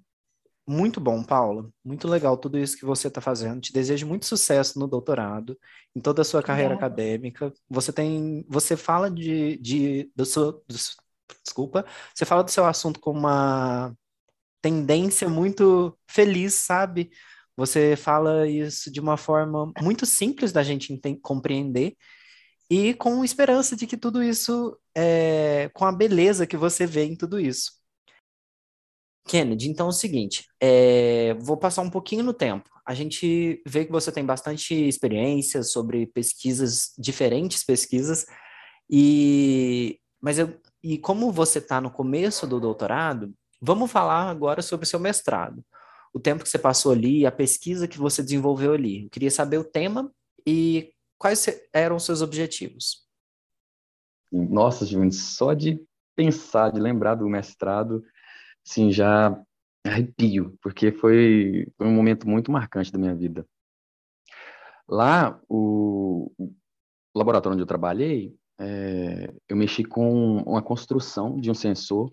Muito 0.65 0.99
bom, 1.01 1.21
Paula. 1.23 1.69
Muito 1.83 2.07
legal 2.07 2.37
tudo 2.37 2.57
isso 2.57 2.77
que 2.77 2.85
você 2.85 3.09
está 3.09 3.19
fazendo. 3.19 3.59
Te 3.59 3.73
desejo 3.73 4.07
muito 4.07 4.25
sucesso 4.25 4.79
no 4.79 4.87
doutorado, 4.87 5.59
em 5.93 5.99
toda 5.99 6.21
a 6.21 6.25
sua 6.25 6.41
carreira 6.41 6.75
Obrigada. 6.75 6.93
acadêmica. 6.93 7.53
Você 7.69 7.91
tem, 7.91 8.45
você 8.47 8.77
fala 8.77 9.11
de, 9.11 9.57
de 9.57 10.09
do 10.15 10.25
seu, 10.25 10.53
do, 10.53 10.75
desculpa, 11.43 11.85
você 12.15 12.23
fala 12.25 12.43
do 12.43 12.51
seu 12.51 12.65
assunto 12.65 12.99
com 12.99 13.11
uma 13.11 13.93
tendência 14.61 15.27
muito 15.27 15.97
feliz, 16.07 16.53
sabe? 16.53 17.11
Você 17.55 17.95
fala 17.95 18.47
isso 18.47 18.91
de 18.91 18.99
uma 18.99 19.17
forma 19.17 19.71
muito 19.81 20.05
simples 20.05 20.51
da 20.51 20.63
gente 20.63 20.99
compreender 21.21 21.95
e 22.69 22.93
com 22.95 23.23
esperança 23.23 23.75
de 23.75 23.85
que 23.85 23.97
tudo 23.97 24.23
isso, 24.23 24.77
é, 24.95 25.69
com 25.73 25.85
a 25.85 25.91
beleza 25.91 26.47
que 26.47 26.57
você 26.57 26.85
vê 26.85 27.03
em 27.05 27.15
tudo 27.15 27.39
isso. 27.39 27.73
Kennedy, 29.27 29.69
então 29.69 29.85
é 29.87 29.89
o 29.89 29.93
seguinte, 29.93 30.45
é, 30.59 31.33
vou 31.35 31.55
passar 31.55 31.81
um 31.81 31.89
pouquinho 31.89 32.23
no 32.23 32.33
tempo. 32.33 32.69
A 32.85 32.93
gente 32.93 33.61
vê 33.65 33.85
que 33.85 33.91
você 33.91 34.11
tem 34.11 34.25
bastante 34.25 34.73
experiência 34.73 35.63
sobre 35.63 36.07
pesquisas, 36.07 36.93
diferentes 36.97 37.63
pesquisas, 37.63 38.25
e 38.89 39.99
mas 40.21 40.39
eu, 40.39 40.57
e 40.81 40.97
como 40.97 41.31
você 41.31 41.59
está 41.59 41.79
no 41.79 41.91
começo 41.91 42.47
do 42.47 42.59
doutorado, 42.59 43.33
Vamos 43.65 43.89
falar 43.89 44.29
agora 44.29 44.61
sobre 44.61 44.85
o 44.85 44.87
seu 44.87 44.99
mestrado. 44.99 45.63
O 46.13 46.19
tempo 46.19 46.43
que 46.43 46.49
você 46.49 46.59
passou 46.59 46.91
ali, 46.91 47.25
a 47.25 47.31
pesquisa 47.31 47.87
que 47.87 47.97
você 47.97 48.21
desenvolveu 48.21 48.73
ali. 48.73 49.05
Eu 49.05 49.09
queria 49.09 49.31
saber 49.31 49.57
o 49.57 49.63
tema 49.63 50.13
e 50.45 50.93
quais 51.17 51.45
eram 51.73 51.95
os 51.95 52.03
seus 52.03 52.21
objetivos. 52.21 53.07
Nossa, 54.31 54.85
gente, 54.85 55.15
só 55.15 55.53
de 55.53 55.83
pensar, 56.15 56.71
de 56.71 56.79
lembrar 56.79 57.15
do 57.15 57.27
mestrado, 57.27 58.03
assim, 58.65 58.91
já 58.91 59.39
arrepio, 59.85 60.57
porque 60.61 60.91
foi, 60.91 61.67
foi 61.77 61.87
um 61.87 61.93
momento 61.93 62.27
muito 62.27 62.51
marcante 62.51 62.91
da 62.91 62.99
minha 62.99 63.15
vida. 63.15 63.45
Lá, 64.87 65.39
o, 65.49 66.31
laboratório 67.15 67.53
onde 67.53 67.63
eu 67.63 67.67
trabalhei, 67.67 68.35
é, 68.59 69.33
eu 69.47 69.55
mexi 69.55 69.83
com 69.83 70.37
uma 70.43 70.61
construção 70.61 71.39
de 71.39 71.49
um 71.49 71.53
sensor 71.53 72.11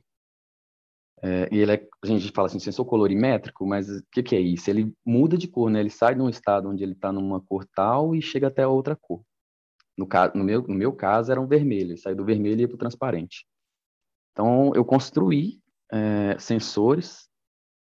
é, 1.22 1.48
e 1.52 1.58
ele 1.58 1.72
é, 1.72 1.88
a 2.02 2.06
gente 2.06 2.30
fala 2.32 2.46
assim, 2.46 2.58
sensor 2.58 2.86
colorimétrico, 2.86 3.66
mas 3.66 3.88
o 3.90 4.02
que, 4.10 4.22
que, 4.22 4.34
é 4.34 4.40
isso? 4.40 4.70
Ele 4.70 4.94
muda 5.04 5.36
de 5.36 5.46
cor, 5.46 5.70
né? 5.70 5.80
Ele 5.80 5.90
sai 5.90 6.14
de 6.14 6.22
um 6.22 6.28
estado 6.28 6.68
onde 6.68 6.82
ele 6.82 6.92
está 6.92 7.12
numa 7.12 7.40
cor 7.40 7.66
tal 7.74 8.14
e 8.14 8.22
chega 8.22 8.48
até 8.48 8.66
outra 8.66 8.96
cor. 8.96 9.22
No, 9.96 10.06
caso, 10.06 10.32
no, 10.34 10.42
meu, 10.42 10.62
no 10.62 10.74
meu 10.74 10.92
caso, 10.92 11.30
era 11.30 11.40
um 11.40 11.46
vermelho, 11.46 11.90
ele 11.90 11.98
sai 11.98 12.14
do 12.14 12.24
vermelho 12.24 12.58
e 12.58 12.62
ia 12.62 12.68
para 12.68 12.74
o 12.74 12.78
transparente. 12.78 13.46
Então, 14.32 14.72
eu 14.74 14.84
construí 14.84 15.60
é, 15.92 16.38
sensores 16.38 17.28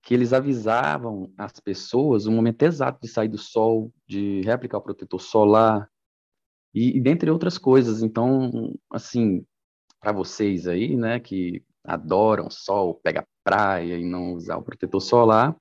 que 0.03 0.13
eles 0.13 0.31
avisavam 0.31 1.33
as 1.37 1.59
pessoas 1.59 2.27
o 2.27 2.31
momento 2.31 2.61
exato 2.63 2.99
de 3.01 3.09
sair 3.09 3.27
do 3.27 3.37
sol, 3.37 3.91
de 4.07 4.41
reaplicar 4.41 4.79
o 4.79 4.83
protetor 4.83 5.19
solar, 5.19 5.89
e, 6.73 6.95
e 6.95 7.01
dentre 7.01 7.29
outras 7.29 7.57
coisas. 7.57 8.01
Então, 8.01 8.73
assim, 8.89 9.45
para 9.99 10.13
vocês 10.13 10.65
aí, 10.65 10.95
né, 10.95 11.19
que 11.19 11.61
adoram 11.87 12.51
sol, 12.51 12.99
pega 13.01 13.25
praia 13.43 13.97
e 13.97 14.03
não 14.03 14.33
usar 14.33 14.57
o 14.57 14.61
protetor 14.61 15.01
solar, 15.01 15.55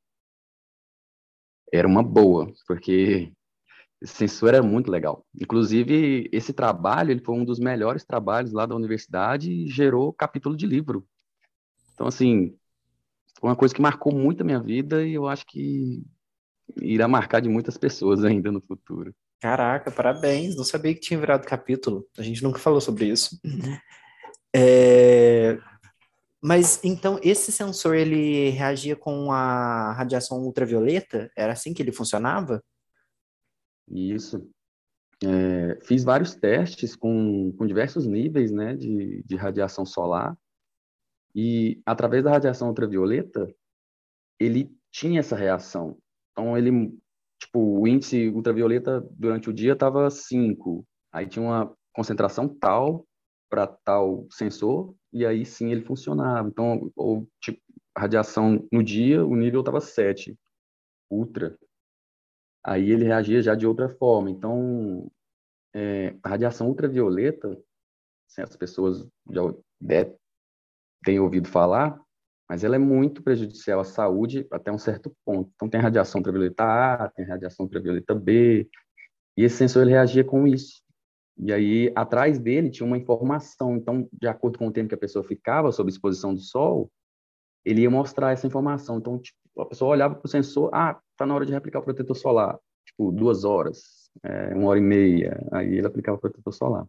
era 1.72 1.87
uma 1.87 2.03
boa, 2.03 2.53
porque 2.66 3.33
esse 4.03 4.14
sensor 4.14 4.55
era 4.55 4.62
muito 4.62 4.91
legal. 4.91 5.24
Inclusive, 5.41 6.29
esse 6.33 6.53
trabalho 6.53 7.12
ele 7.12 7.24
foi 7.24 7.35
um 7.35 7.45
dos 7.45 7.59
melhores 7.59 8.05
trabalhos 8.05 8.53
lá 8.53 8.66
da 8.66 8.74
universidade 8.74 9.51
e 9.53 9.68
gerou 9.68 10.12
capítulo 10.12 10.57
de 10.57 10.66
livro. 10.66 11.07
Então, 11.95 12.07
assim, 12.07 12.57
foi 13.39 13.51
uma 13.51 13.57
coisa 13.57 13.74
que 13.74 13.81
marcou 13.81 14.12
muito 14.12 14.43
a 14.43 14.45
minha 14.45 14.61
vida 14.61 15.07
e 15.07 15.14
eu 15.14 15.27
acho 15.27 15.47
que 15.47 16.05
irá 16.83 17.07
marcar 17.07 17.41
de 17.41 17.49
muitas 17.49 17.79
pessoas 17.79 18.22
ainda 18.24 18.51
no 18.51 18.61
futuro. 18.61 19.14
Caraca, 19.41 19.91
parabéns! 19.91 20.57
Não 20.57 20.64
sabia 20.64 20.95
que 20.95 21.01
tinha 21.01 21.20
virado 21.20 21.47
capítulo. 21.47 22.07
A 22.18 22.22
gente 22.22 22.43
nunca 22.43 22.59
falou 22.59 22.81
sobre 22.81 23.07
isso. 23.07 23.39
É... 24.59 25.59
Mas 26.43 26.82
então 26.84 27.18
esse 27.22 27.51
sensor 27.51 27.95
ele 27.95 28.51
reagia 28.51 28.95
com 28.95 29.32
a 29.32 29.93
radiação 29.93 30.43
ultravioleta? 30.43 31.30
Era 31.37 31.53
assim 31.53 31.72
que 31.72 31.82
ele 31.82 31.93
funcionava? 31.93 32.62
Isso. 33.89 34.49
É, 35.24 35.78
fiz 35.82 36.05
vários 36.05 36.34
testes 36.34 36.95
com, 36.95 37.53
com 37.57 37.66
diversos 37.66 38.07
níveis 38.07 38.53
né, 38.53 38.76
de, 38.76 39.22
de 39.22 39.37
radiação 39.37 39.87
solar 39.87 40.37
e 41.34 41.80
através 41.87 42.22
da 42.22 42.30
radiação 42.30 42.68
ultravioleta 42.68 43.51
ele 44.39 44.70
tinha 44.91 45.20
essa 45.20 45.34
reação. 45.34 45.99
Então 46.32 46.57
ele, 46.57 46.95
tipo, 47.41 47.80
o 47.80 47.89
índice 47.89 48.28
ultravioleta 48.28 49.01
durante 49.11 49.49
o 49.49 49.53
dia 49.53 49.72
estava 49.72 50.11
5, 50.11 50.87
aí 51.11 51.26
tinha 51.26 51.43
uma 51.43 51.74
concentração 51.95 52.47
tal 52.47 53.07
para 53.49 53.66
tal 53.66 54.26
sensor 54.30 54.94
e 55.12 55.24
aí 55.24 55.44
sim 55.44 55.70
ele 55.70 55.82
funcionava. 55.82 56.49
Então, 56.49 56.90
ou 56.94 57.28
tipo, 57.40 57.61
radiação 57.97 58.66
no 58.70 58.82
dia, 58.82 59.24
o 59.24 59.34
nível 59.34 59.61
estava 59.61 59.80
7, 59.80 60.36
ultra. 61.11 61.59
Aí 62.64 62.90
ele 62.90 63.05
reagia 63.05 63.40
já 63.40 63.55
de 63.55 63.66
outra 63.66 63.88
forma. 63.88 64.30
Então, 64.30 65.11
é, 65.74 66.16
a 66.22 66.28
radiação 66.28 66.68
ultravioleta, 66.68 67.49
assim, 68.28 68.42
as 68.42 68.57
pessoas 68.57 69.09
já 69.30 69.42
tem 71.05 71.20
ouvido 71.20 71.49
falar, 71.49 72.01
mas 72.49 72.64
ela 72.64 72.76
é 72.76 72.78
muito 72.78 73.22
prejudicial 73.22 73.80
à 73.80 73.84
saúde 73.84 74.47
até 74.51 74.70
um 74.72 74.78
certo 74.78 75.14
ponto. 75.24 75.51
Então, 75.55 75.68
tem 75.68 75.80
radiação 75.80 76.18
ultravioleta 76.18 76.64
A, 76.64 77.09
tem 77.11 77.24
radiação 77.24 77.64
ultravioleta 77.64 78.14
B, 78.14 78.68
e 79.36 79.44
esse 79.44 79.57
sensor 79.57 79.82
ele 79.82 79.92
reagia 79.92 80.24
com 80.24 80.47
isso. 80.47 80.82
E 81.39 81.53
aí, 81.53 81.93
atrás 81.95 82.39
dele 82.39 82.70
tinha 82.70 82.87
uma 82.87 82.97
informação. 82.97 83.76
Então, 83.76 84.09
de 84.12 84.26
acordo 84.26 84.59
com 84.59 84.66
o 84.68 84.72
tempo 84.72 84.89
que 84.89 84.95
a 84.95 84.99
pessoa 84.99 85.24
ficava 85.24 85.70
sob 85.70 85.91
exposição 85.91 86.34
do 86.34 86.41
sol, 86.41 86.91
ele 87.64 87.82
ia 87.82 87.91
mostrar 87.91 88.32
essa 88.32 88.47
informação. 88.47 88.99
Então, 88.99 89.18
tipo, 89.18 89.39
a 89.59 89.66
pessoa 89.66 89.91
olhava 89.91 90.14
para 90.14 90.26
o 90.26 90.30
sensor, 90.30 90.70
ah, 90.72 90.99
está 91.12 91.26
na 91.26 91.34
hora 91.34 91.45
de 91.45 91.53
replicar 91.53 91.80
o 91.80 91.82
protetor 91.82 92.16
solar. 92.16 92.59
Tipo, 92.87 93.11
duas 93.11 93.45
horas, 93.45 94.11
é, 94.22 94.55
uma 94.55 94.68
hora 94.68 94.78
e 94.78 94.82
meia. 94.82 95.45
Aí 95.53 95.76
ele 95.76 95.87
aplicava 95.87 96.16
o 96.16 96.20
protetor 96.20 96.53
solar. 96.53 96.87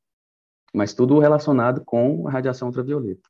Mas 0.74 0.94
tudo 0.94 1.20
relacionado 1.20 1.84
com 1.84 2.28
a 2.28 2.32
radiação 2.32 2.68
ultravioleta. 2.68 3.28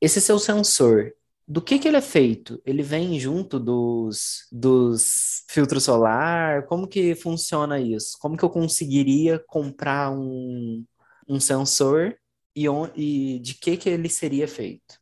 Esse 0.00 0.20
seu 0.20 0.38
sensor, 0.38 1.12
do 1.50 1.60
que, 1.60 1.80
que 1.80 1.88
ele 1.88 1.96
é 1.96 2.00
feito? 2.00 2.62
Ele 2.64 2.80
vem 2.80 3.18
junto 3.18 3.58
dos, 3.58 4.46
dos 4.52 5.44
filtros 5.50 5.82
solar? 5.82 6.64
Como 6.66 6.86
que 6.86 7.16
funciona 7.16 7.80
isso? 7.80 8.16
Como 8.20 8.36
que 8.36 8.44
eu 8.44 8.48
conseguiria 8.48 9.36
comprar 9.48 10.12
um, 10.12 10.84
um 11.28 11.40
sensor 11.40 12.16
e, 12.54 12.68
on, 12.68 12.88
e 12.94 13.40
de 13.40 13.54
que, 13.54 13.76
que 13.76 13.88
ele 13.88 14.08
seria 14.08 14.46
feito? 14.46 15.00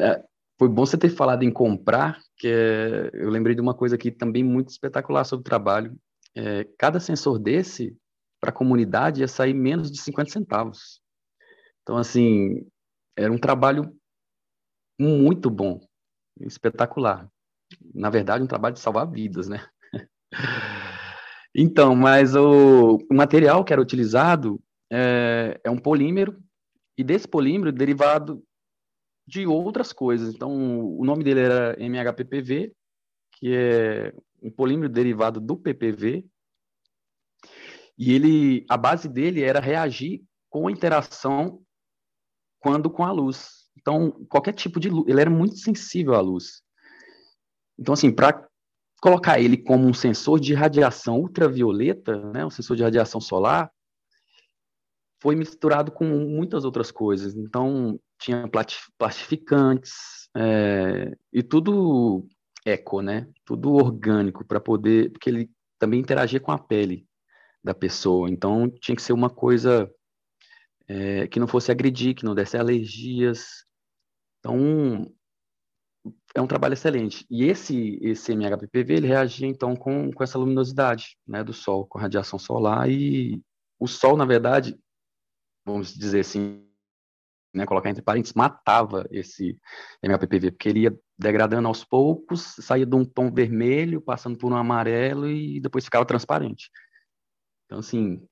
É, 0.00 0.24
foi 0.58 0.70
bom 0.70 0.86
você 0.86 0.96
ter 0.96 1.10
falado 1.10 1.42
em 1.42 1.52
comprar, 1.52 2.18
que 2.38 2.48
é, 2.48 3.10
eu 3.12 3.28
lembrei 3.28 3.54
de 3.54 3.60
uma 3.60 3.74
coisa 3.74 3.94
aqui 3.94 4.10
também 4.10 4.42
muito 4.42 4.70
espetacular 4.70 5.24
sobre 5.24 5.42
o 5.42 5.44
trabalho. 5.44 5.94
É, 6.34 6.66
cada 6.78 6.98
sensor 6.98 7.38
desse, 7.38 7.94
para 8.40 8.48
a 8.48 8.54
comunidade, 8.54 9.20
ia 9.20 9.28
sair 9.28 9.52
menos 9.52 9.92
de 9.92 10.00
50 10.00 10.30
centavos. 10.30 11.02
Então, 11.82 11.98
assim, 11.98 12.66
era 13.14 13.30
um 13.30 13.36
trabalho 13.36 13.94
muito 14.98 15.50
bom, 15.50 15.80
espetacular. 16.40 17.28
Na 17.94 18.10
verdade, 18.10 18.44
um 18.44 18.46
trabalho 18.48 18.74
de 18.74 18.80
salvar 18.80 19.10
vidas, 19.10 19.48
né? 19.48 19.66
Então, 21.56 21.94
mas 21.94 22.34
o, 22.34 22.98
material 23.12 23.64
que 23.64 23.72
era 23.72 23.80
utilizado 23.80 24.60
é, 24.90 25.60
é, 25.62 25.70
um 25.70 25.78
polímero, 25.78 26.36
e 26.98 27.04
desse 27.04 27.28
polímero 27.28 27.70
derivado 27.70 28.42
de 29.24 29.46
outras 29.46 29.92
coisas. 29.92 30.34
Então, 30.34 30.50
o 30.98 31.04
nome 31.04 31.22
dele 31.22 31.40
era 31.40 31.80
MHPPV, 31.80 32.74
que 33.32 33.54
é 33.54 34.12
um 34.42 34.50
polímero 34.50 34.88
derivado 34.88 35.40
do 35.40 35.56
PPV, 35.56 36.26
e 37.96 38.12
ele, 38.12 38.66
a 38.68 38.76
base 38.76 39.08
dele 39.08 39.42
era 39.42 39.60
reagir 39.60 40.24
com 40.50 40.66
a 40.66 40.72
interação 40.72 41.62
quando 42.58 42.90
com 42.90 43.04
a 43.04 43.12
luz. 43.12 43.63
Então, 43.84 44.10
qualquer 44.30 44.54
tipo 44.54 44.80
de 44.80 44.88
luz, 44.88 45.06
ele 45.06 45.20
era 45.20 45.28
muito 45.28 45.58
sensível 45.58 46.14
à 46.14 46.20
luz. 46.22 46.62
Então, 47.78 47.92
assim, 47.92 48.10
para 48.10 48.48
colocar 48.98 49.38
ele 49.38 49.58
como 49.58 49.86
um 49.86 49.92
sensor 49.92 50.40
de 50.40 50.54
radiação 50.54 51.18
ultravioleta, 51.20 52.16
né, 52.32 52.46
um 52.46 52.50
sensor 52.50 52.78
de 52.78 52.82
radiação 52.82 53.20
solar, 53.20 53.70
foi 55.22 55.36
misturado 55.36 55.92
com 55.92 56.06
muitas 56.06 56.64
outras 56.64 56.90
coisas. 56.90 57.36
Então, 57.36 58.00
tinha 58.18 58.48
plastificantes 58.96 59.92
é, 60.34 61.14
e 61.30 61.42
tudo 61.42 62.26
eco, 62.64 63.02
né? 63.02 63.28
Tudo 63.44 63.74
orgânico 63.74 64.46
para 64.46 64.60
poder, 64.60 65.12
porque 65.12 65.28
ele 65.28 65.50
também 65.78 66.00
interagia 66.00 66.40
com 66.40 66.52
a 66.52 66.58
pele 66.58 67.06
da 67.62 67.74
pessoa. 67.74 68.30
Então, 68.30 68.70
tinha 68.70 68.96
que 68.96 69.02
ser 69.02 69.12
uma 69.12 69.28
coisa 69.28 69.90
é, 70.88 71.26
que 71.26 71.38
não 71.38 71.46
fosse 71.46 71.70
agredir, 71.70 72.14
que 72.14 72.24
não 72.24 72.34
desse 72.34 72.56
alergias, 72.56 73.63
então, 74.44 75.10
é 76.34 76.40
um 76.42 76.46
trabalho 76.46 76.74
excelente. 76.74 77.26
E 77.30 77.44
esse, 77.44 77.98
esse 78.02 78.32
MHPPV, 78.32 78.94
ele 78.94 79.06
reagia, 79.06 79.48
então, 79.48 79.74
com, 79.74 80.12
com 80.12 80.22
essa 80.22 80.38
luminosidade 80.38 81.16
né, 81.26 81.42
do 81.42 81.54
Sol, 81.54 81.86
com 81.86 81.98
a 81.98 82.02
radiação 82.02 82.38
solar, 82.38 82.90
e 82.90 83.42
o 83.80 83.88
Sol, 83.88 84.18
na 84.18 84.26
verdade, 84.26 84.78
vamos 85.64 85.94
dizer 85.94 86.20
assim, 86.20 86.62
né, 87.54 87.64
colocar 87.64 87.88
entre 87.88 88.02
parênteses, 88.02 88.34
matava 88.34 89.06
esse 89.10 89.58
MHPPV, 90.02 90.50
porque 90.50 90.68
ele 90.68 90.80
ia 90.80 91.00
degradando 91.18 91.66
aos 91.66 91.82
poucos, 91.82 92.56
saía 92.60 92.84
de 92.84 92.94
um 92.94 93.04
tom 93.04 93.32
vermelho, 93.32 94.02
passando 94.02 94.36
por 94.36 94.52
um 94.52 94.56
amarelo 94.56 95.26
e 95.26 95.58
depois 95.58 95.84
ficava 95.84 96.04
transparente. 96.04 96.70
Então, 97.64 97.78
assim... 97.78 98.22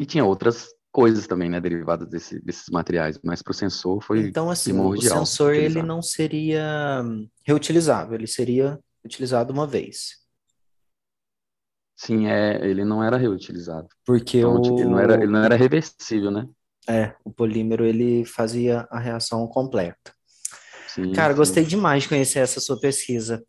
E 0.00 0.04
tinha 0.04 0.24
outras 0.24 0.74
coisas 0.94 1.26
também, 1.26 1.50
né, 1.50 1.60
derivadas 1.60 2.08
desse, 2.08 2.38
desses 2.38 2.68
materiais, 2.70 3.18
mas 3.24 3.42
para 3.42 3.50
o 3.50 3.54
sensor 3.54 4.00
foi 4.00 4.28
Então, 4.28 4.48
assim, 4.48 4.72
o 4.78 4.96
sensor 5.00 5.52
ele 5.52 5.82
não 5.82 6.00
seria 6.00 7.02
reutilizável, 7.44 8.14
ele 8.14 8.28
seria 8.28 8.78
utilizado 9.04 9.52
uma 9.52 9.66
vez. 9.66 10.22
Sim, 11.96 12.28
é, 12.28 12.64
ele 12.64 12.84
não 12.84 13.02
era 13.02 13.16
reutilizado. 13.16 13.88
Porque 14.06 14.38
então, 14.38 14.60
o... 14.60 14.78
ele, 14.78 14.84
não 14.84 14.98
era, 15.00 15.14
ele 15.14 15.32
não 15.32 15.42
era 15.42 15.56
reversível, 15.56 16.30
né? 16.30 16.46
É, 16.88 17.12
o 17.24 17.32
polímero 17.32 17.84
ele 17.84 18.24
fazia 18.24 18.86
a 18.88 19.00
reação 19.00 19.44
completa. 19.48 20.14
Sim, 20.86 21.12
Cara, 21.12 21.32
sim. 21.32 21.38
gostei 21.38 21.64
demais 21.64 22.04
de 22.04 22.08
conhecer 22.08 22.38
essa 22.38 22.60
sua 22.60 22.78
pesquisa. 22.78 23.42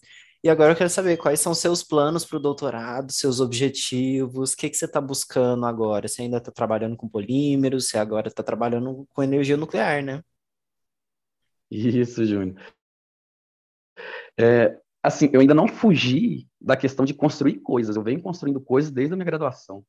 E 0.46 0.50
agora 0.50 0.74
eu 0.74 0.76
quero 0.76 0.92
saber 0.92 1.18
quais 1.18 1.40
são 1.40 1.56
seus 1.56 1.82
planos 1.82 2.24
para 2.24 2.38
o 2.38 2.40
doutorado, 2.40 3.12
seus 3.12 3.40
objetivos, 3.40 4.54
o 4.54 4.56
que, 4.56 4.70
que 4.70 4.78
você 4.78 4.86
está 4.86 5.02
buscando 5.02 5.66
agora? 5.66 6.08
Você 6.08 6.22
ainda 6.22 6.38
está 6.38 6.52
trabalhando 6.52 6.96
com 6.96 7.10
polímeros, 7.10 7.90
você 7.90 7.98
agora 7.98 8.28
está 8.28 8.44
trabalhando 8.44 9.08
com 9.12 9.24
energia 9.24 9.58
nuclear, 9.58 10.04
né? 10.04 10.22
Isso, 11.72 12.24
Júnior. 12.24 12.62
É, 14.40 14.80
assim, 15.02 15.32
eu 15.34 15.42
ainda 15.42 15.56
não 15.56 15.68
fugi 15.68 16.48
da 16.62 16.78
questão 16.78 17.06
de 17.06 17.16
construir 17.16 17.62
coisas. 17.62 17.96
Eu 17.96 18.04
venho 18.04 18.22
construindo 18.22 18.62
coisas 18.62 18.92
desde 18.92 19.16
a 19.16 19.18
minha 19.18 19.26
graduação. 19.26 19.84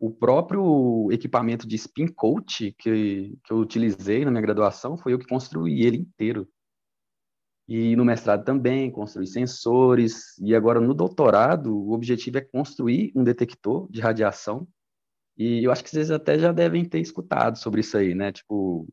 O 0.00 0.10
próprio 0.10 1.12
equipamento 1.12 1.64
de 1.64 1.76
spin 1.76 2.08
coat 2.08 2.74
que, 2.76 3.38
que 3.44 3.52
eu 3.52 3.58
utilizei 3.58 4.24
na 4.24 4.32
minha 4.32 4.42
graduação 4.42 4.96
foi 4.96 5.12
eu 5.12 5.18
que 5.20 5.28
construí 5.28 5.84
ele 5.84 5.98
inteiro. 5.98 6.48
E 7.68 7.94
no 7.96 8.04
mestrado 8.04 8.44
também, 8.44 8.90
construir 8.90 9.26
sensores. 9.26 10.38
E 10.40 10.54
agora 10.54 10.80
no 10.80 10.94
doutorado, 10.94 11.76
o 11.76 11.92
objetivo 11.92 12.38
é 12.38 12.40
construir 12.40 13.12
um 13.14 13.24
detector 13.24 13.90
de 13.90 14.00
radiação. 14.00 14.66
E 15.36 15.64
eu 15.64 15.72
acho 15.72 15.82
que 15.82 15.90
vocês 15.90 16.10
até 16.10 16.38
já 16.38 16.52
devem 16.52 16.84
ter 16.84 17.00
escutado 17.00 17.56
sobre 17.56 17.80
isso 17.80 17.96
aí, 17.96 18.14
né? 18.14 18.32
Tipo, 18.32 18.86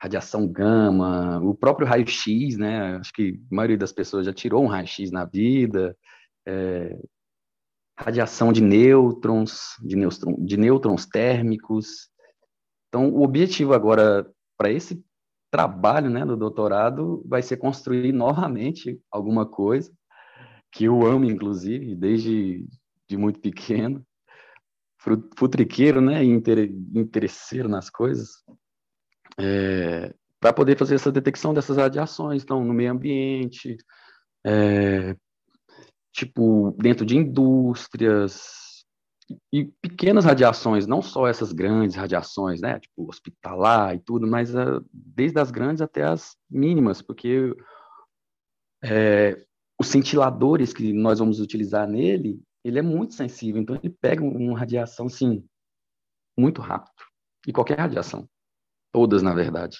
radiação 0.00 0.46
gama, 0.46 1.40
o 1.40 1.54
próprio 1.54 1.86
raio-x, 1.86 2.56
né? 2.56 2.96
Acho 2.96 3.12
que 3.12 3.40
a 3.50 3.54
maioria 3.54 3.78
das 3.78 3.92
pessoas 3.92 4.26
já 4.26 4.32
tirou 4.32 4.62
um 4.62 4.68
raio-x 4.68 5.10
na 5.10 5.24
vida. 5.24 5.96
É, 6.46 6.96
radiação 7.98 8.52
de 8.52 8.60
nêutrons, 8.60 9.76
de, 9.82 9.96
nêutrons, 9.96 10.36
de 10.38 10.56
nêutrons 10.56 11.06
térmicos. 11.06 12.10
Então, 12.88 13.10
o 13.10 13.22
objetivo 13.22 13.72
agora 13.74 14.30
para 14.56 14.70
esse 14.70 15.02
trabalho 15.54 16.10
né, 16.10 16.26
do 16.26 16.36
doutorado 16.36 17.22
vai 17.24 17.40
ser 17.40 17.58
construir 17.58 18.10
novamente 18.10 19.00
alguma 19.08 19.46
coisa, 19.46 19.88
que 20.72 20.82
eu 20.82 21.06
amo, 21.06 21.26
inclusive, 21.26 21.94
desde 21.94 22.66
de 23.08 23.16
muito 23.16 23.38
pequeno, 23.38 24.04
futriqueiro, 25.38 26.00
né, 26.00 26.24
interesseiro 26.24 27.68
nas 27.68 27.88
coisas, 27.88 28.42
é, 29.38 30.12
para 30.40 30.52
poder 30.52 30.76
fazer 30.76 30.96
essa 30.96 31.12
detecção 31.12 31.54
dessas 31.54 31.76
radiações, 31.76 32.42
então, 32.42 32.64
no 32.64 32.74
meio 32.74 32.90
ambiente, 32.90 33.76
é, 34.44 35.14
tipo, 36.12 36.76
dentro 36.80 37.06
de 37.06 37.16
indústrias, 37.16 38.63
e 39.52 39.64
pequenas 39.80 40.24
radiações, 40.24 40.86
não 40.86 41.00
só 41.00 41.26
essas 41.26 41.52
grandes 41.52 41.96
radiações, 41.96 42.60
né, 42.60 42.78
tipo 42.78 43.08
hospitalar 43.08 43.94
e 43.94 43.98
tudo, 43.98 44.26
mas 44.26 44.54
uh, 44.54 44.84
desde 44.92 45.40
as 45.40 45.50
grandes 45.50 45.80
até 45.80 46.02
as 46.04 46.36
mínimas, 46.50 47.00
porque 47.00 47.54
é, 48.82 49.42
os 49.80 49.86
cintiladores 49.88 50.72
que 50.72 50.92
nós 50.92 51.18
vamos 51.18 51.40
utilizar 51.40 51.88
nele, 51.88 52.40
ele 52.62 52.78
é 52.78 52.82
muito 52.82 53.14
sensível, 53.14 53.60
então 53.60 53.76
ele 53.76 53.90
pega 54.00 54.22
uma 54.22 54.58
radiação, 54.58 55.08
sim, 55.08 55.46
muito 56.36 56.60
rápido. 56.60 57.04
E 57.46 57.52
qualquer 57.52 57.78
radiação. 57.78 58.28
Todas, 58.92 59.22
na 59.22 59.34
verdade. 59.34 59.78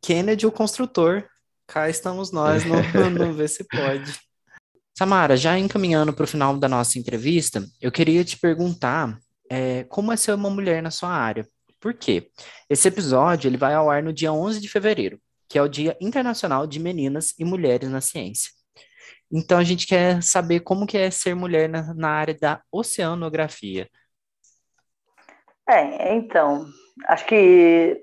Kennedy, 0.00 0.46
o 0.46 0.52
construtor. 0.52 1.28
Cá 1.66 1.88
estamos 1.88 2.30
nós 2.30 2.64
no, 2.64 2.76
no, 2.76 3.26
no 3.26 3.32
Ver 3.32 3.48
Se 3.48 3.64
Pode. 3.64 4.12
Samara, 4.98 5.36
já 5.36 5.58
encaminhando 5.58 6.10
para 6.10 6.24
o 6.24 6.26
final 6.26 6.56
da 6.56 6.66
nossa 6.66 6.98
entrevista, 6.98 7.62
eu 7.82 7.92
queria 7.92 8.24
te 8.24 8.38
perguntar 8.38 9.18
é, 9.50 9.84
como 9.84 10.10
é 10.10 10.16
ser 10.16 10.32
uma 10.32 10.48
mulher 10.48 10.82
na 10.82 10.90
sua 10.90 11.10
área. 11.10 11.46
Por 11.78 11.92
quê? 11.92 12.30
Esse 12.66 12.88
episódio 12.88 13.46
ele 13.46 13.58
vai 13.58 13.74
ao 13.74 13.90
ar 13.90 14.02
no 14.02 14.10
dia 14.10 14.32
11 14.32 14.58
de 14.58 14.70
fevereiro, 14.70 15.20
que 15.50 15.58
é 15.58 15.62
o 15.62 15.68
Dia 15.68 15.94
Internacional 16.00 16.66
de 16.66 16.80
Meninas 16.80 17.34
e 17.38 17.44
Mulheres 17.44 17.90
na 17.90 18.00
Ciência. 18.00 18.50
Então 19.30 19.58
a 19.58 19.64
gente 19.64 19.86
quer 19.86 20.22
saber 20.22 20.60
como 20.60 20.86
que 20.86 20.96
é 20.96 21.10
ser 21.10 21.34
mulher 21.34 21.68
na, 21.68 21.92
na 21.92 22.08
área 22.08 22.34
da 22.34 22.62
oceanografia. 22.72 23.90
É, 25.68 26.14
então, 26.14 26.64
acho 27.06 27.26
que 27.26 28.02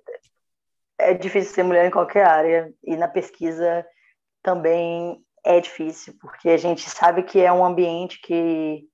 é 0.99 1.15
difícil 1.15 1.55
ser 1.55 1.63
mulher 1.63 1.87
em 1.87 1.91
qualquer 1.91 2.27
área 2.27 2.71
e 2.83 2.95
na 2.95 3.07
pesquisa 3.07 3.83
também 4.43 5.22
é 5.45 5.59
difícil, 5.59 6.15
porque 6.19 6.49
a 6.49 6.57
gente 6.57 6.89
sabe 6.89 7.23
que 7.23 7.39
é 7.41 7.51
um 7.51 7.65
ambiente 7.65 8.19
que 8.21 8.87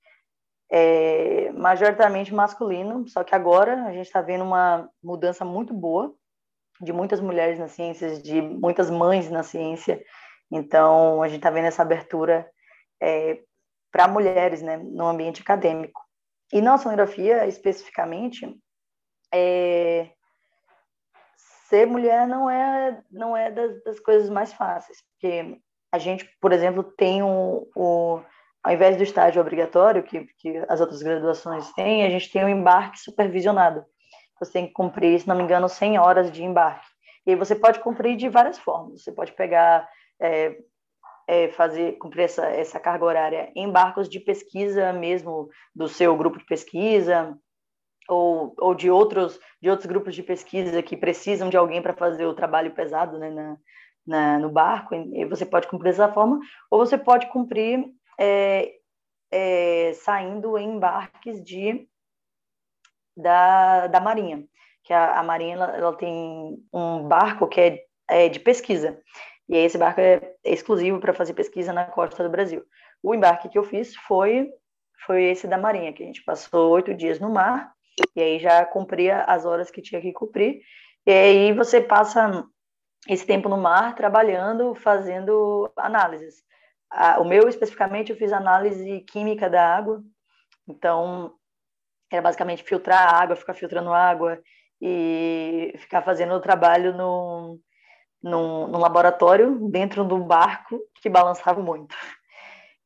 é 0.70 1.50
majoritariamente 1.52 2.32
masculino, 2.32 3.06
só 3.08 3.24
que 3.24 3.34
agora 3.34 3.84
a 3.84 3.92
gente 3.92 4.06
está 4.06 4.20
vendo 4.20 4.44
uma 4.44 4.88
mudança 5.02 5.44
muito 5.44 5.74
boa 5.74 6.14
de 6.80 6.92
muitas 6.92 7.20
mulheres 7.20 7.58
nas 7.58 7.72
ciências, 7.72 8.22
de 8.22 8.40
muitas 8.40 8.90
mães 8.90 9.30
na 9.30 9.42
ciência. 9.42 10.02
Então, 10.50 11.22
a 11.22 11.28
gente 11.28 11.38
está 11.38 11.50
vendo 11.50 11.66
essa 11.66 11.82
abertura 11.82 12.50
é, 13.00 13.42
para 13.92 14.08
mulheres 14.08 14.62
né, 14.62 14.76
no 14.78 15.06
ambiente 15.06 15.42
acadêmico. 15.42 16.00
E 16.52 16.60
na 16.60 16.78
sonografia, 16.78 17.46
especificamente, 17.46 18.58
é, 19.32 20.10
ser 21.68 21.86
mulher 21.86 22.26
não 22.26 22.50
é, 22.50 23.02
não 23.10 23.36
é 23.36 23.50
das, 23.50 23.82
das, 23.84 24.00
coisas 24.00 24.28
mais 24.28 24.52
fáceis, 24.52 24.98
porque 25.12 25.60
a 25.92 25.98
gente, 25.98 26.24
por 26.40 26.52
exemplo, 26.52 26.82
tem 26.82 27.22
um, 27.22 27.66
um 27.76 28.22
ao 28.62 28.72
invés 28.72 28.96
do 28.96 29.02
estágio 29.02 29.40
obrigatório, 29.40 30.02
que, 30.02 30.26
que 30.38 30.64
as 30.68 30.80
outras 30.80 31.02
graduações 31.02 31.72
têm, 31.72 32.04
a 32.04 32.10
gente 32.10 32.30
tem 32.30 32.44
um 32.44 32.48
embarque 32.48 33.00
supervisionado. 33.00 33.84
Você 34.38 34.52
tem 34.52 34.66
que 34.66 34.72
cumprir, 34.72 35.20
se 35.20 35.28
não 35.28 35.36
me 35.36 35.42
engano, 35.42 35.68
100 35.68 35.98
horas 35.98 36.30
de 36.30 36.42
embarque. 36.42 36.86
E 37.26 37.30
aí 37.30 37.36
você 37.36 37.54
pode 37.54 37.80
cumprir 37.80 38.16
de 38.16 38.28
várias 38.28 38.58
formas. 38.58 39.02
Você 39.02 39.12
pode 39.12 39.32
pegar 39.32 39.88
é, 40.20 40.56
é, 41.26 41.48
fazer 41.48 41.96
cumprir 41.98 42.24
essa, 42.24 42.46
essa 42.46 42.80
carga 42.80 43.04
horária 43.04 43.52
em 43.54 43.70
barcos 43.70 44.08
de 44.08 44.18
pesquisa 44.18 44.92
mesmo 44.92 45.48
do 45.74 45.88
seu 45.88 46.16
grupo 46.16 46.38
de 46.38 46.44
pesquisa 46.44 47.38
ou, 48.08 48.54
ou 48.58 48.74
de 48.74 48.90
outros 48.90 49.38
de 49.62 49.70
outros 49.70 49.86
grupos 49.86 50.14
de 50.14 50.22
pesquisa 50.22 50.82
que 50.82 50.96
precisam 50.96 51.48
de 51.48 51.56
alguém 51.56 51.80
para 51.80 51.94
fazer 51.94 52.26
o 52.26 52.34
trabalho 52.34 52.72
pesado 52.72 53.18
né, 53.18 53.30
na, 53.30 53.56
na, 54.06 54.38
no 54.38 54.50
barco 54.50 54.94
e 54.94 55.24
você 55.24 55.44
pode 55.44 55.68
cumprir 55.68 55.90
dessa 55.90 56.12
forma 56.12 56.40
ou 56.70 56.78
você 56.78 56.96
pode 56.96 57.26
cumprir 57.28 57.84
é, 58.18 58.72
é, 59.30 59.92
saindo 59.94 60.56
em 60.58 60.76
embarques 60.76 61.42
de 61.42 61.88
da, 63.16 63.86
da 63.86 64.00
marinha 64.00 64.44
que 64.84 64.92
a, 64.92 65.20
a 65.20 65.22
marinha 65.22 65.54
ela, 65.54 65.76
ela, 65.76 65.96
tem 65.96 66.58
um 66.72 67.06
barco 67.06 67.46
que 67.46 67.60
é, 67.60 67.84
é 68.08 68.28
de 68.28 68.40
pesquisa 68.40 69.00
e 69.48 69.56
esse 69.56 69.76
barco 69.76 70.00
é 70.00 70.34
exclusivo 70.44 71.00
para 71.00 71.14
fazer 71.14 71.34
pesquisa 71.34 71.72
na 71.72 71.84
costa 71.84 72.22
do 72.22 72.30
Brasil. 72.30 72.64
O 73.02 73.14
embarque 73.14 73.48
que 73.48 73.58
eu 73.58 73.64
fiz 73.64 73.96
foi 73.96 74.48
foi 75.06 75.24
esse 75.24 75.46
da 75.46 75.58
Marinha, 75.58 75.92
que 75.92 76.02
a 76.02 76.06
gente 76.06 76.22
passou 76.22 76.70
oito 76.72 76.94
dias 76.94 77.18
no 77.18 77.30
mar, 77.30 77.72
e 78.14 78.20
aí 78.20 78.38
já 78.38 78.64
cumpria 78.64 79.22
as 79.24 79.44
horas 79.44 79.70
que 79.70 79.82
tinha 79.82 80.00
que 80.00 80.12
cumprir. 80.12 80.60
E 81.06 81.10
aí 81.10 81.52
você 81.52 81.80
passa 81.80 82.44
esse 83.08 83.26
tempo 83.26 83.48
no 83.48 83.56
mar 83.56 83.94
trabalhando, 83.94 84.74
fazendo 84.74 85.70
análises. 85.76 86.42
O 87.18 87.24
meu, 87.24 87.48
especificamente, 87.48 88.10
eu 88.10 88.16
fiz 88.16 88.32
análise 88.32 89.00
química 89.02 89.48
da 89.48 89.76
água, 89.76 90.02
então 90.68 91.32
era 92.10 92.20
basicamente 92.20 92.64
filtrar 92.64 92.98
a 92.98 93.22
água, 93.22 93.36
ficar 93.36 93.54
filtrando 93.54 93.92
água 93.92 94.40
e 94.80 95.72
ficar 95.78 96.02
fazendo 96.02 96.34
o 96.34 96.40
trabalho 96.40 96.92
no, 96.92 97.60
num, 98.22 98.66
num 98.66 98.78
laboratório 98.78 99.68
dentro 99.70 100.04
de 100.04 100.14
um 100.14 100.26
barco 100.26 100.80
que 101.00 101.08
balançava 101.08 101.62
muito. 101.62 101.94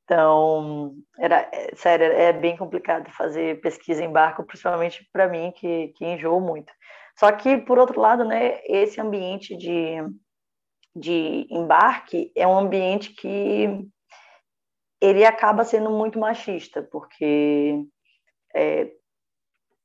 Então, 0.04 0.94
era, 1.18 1.48
é, 1.50 1.74
sério, 1.74 2.04
é 2.04 2.30
bem 2.32 2.56
complicado 2.56 3.10
fazer 3.10 3.60
pesquisa 3.62 4.04
em 4.04 4.12
barco, 4.12 4.44
principalmente 4.44 5.08
para 5.10 5.28
mim, 5.28 5.50
que, 5.52 5.88
que 5.96 6.04
muito. 6.40 6.70
Só 7.18 7.30
que, 7.32 7.58
por 7.58 7.78
outro 7.78 8.00
lado, 8.00 8.24
né, 8.24 8.60
esse 8.64 9.00
ambiente 9.00 9.56
de, 9.56 9.96
de 10.94 11.46
embarque 11.50 12.32
é 12.34 12.46
um 12.46 12.58
ambiente 12.58 13.10
que 13.12 13.86
ele 15.00 15.24
acaba 15.24 15.64
sendo 15.64 15.90
muito 15.90 16.18
machista, 16.18 16.82
porque 16.82 17.84
é, 18.54 18.90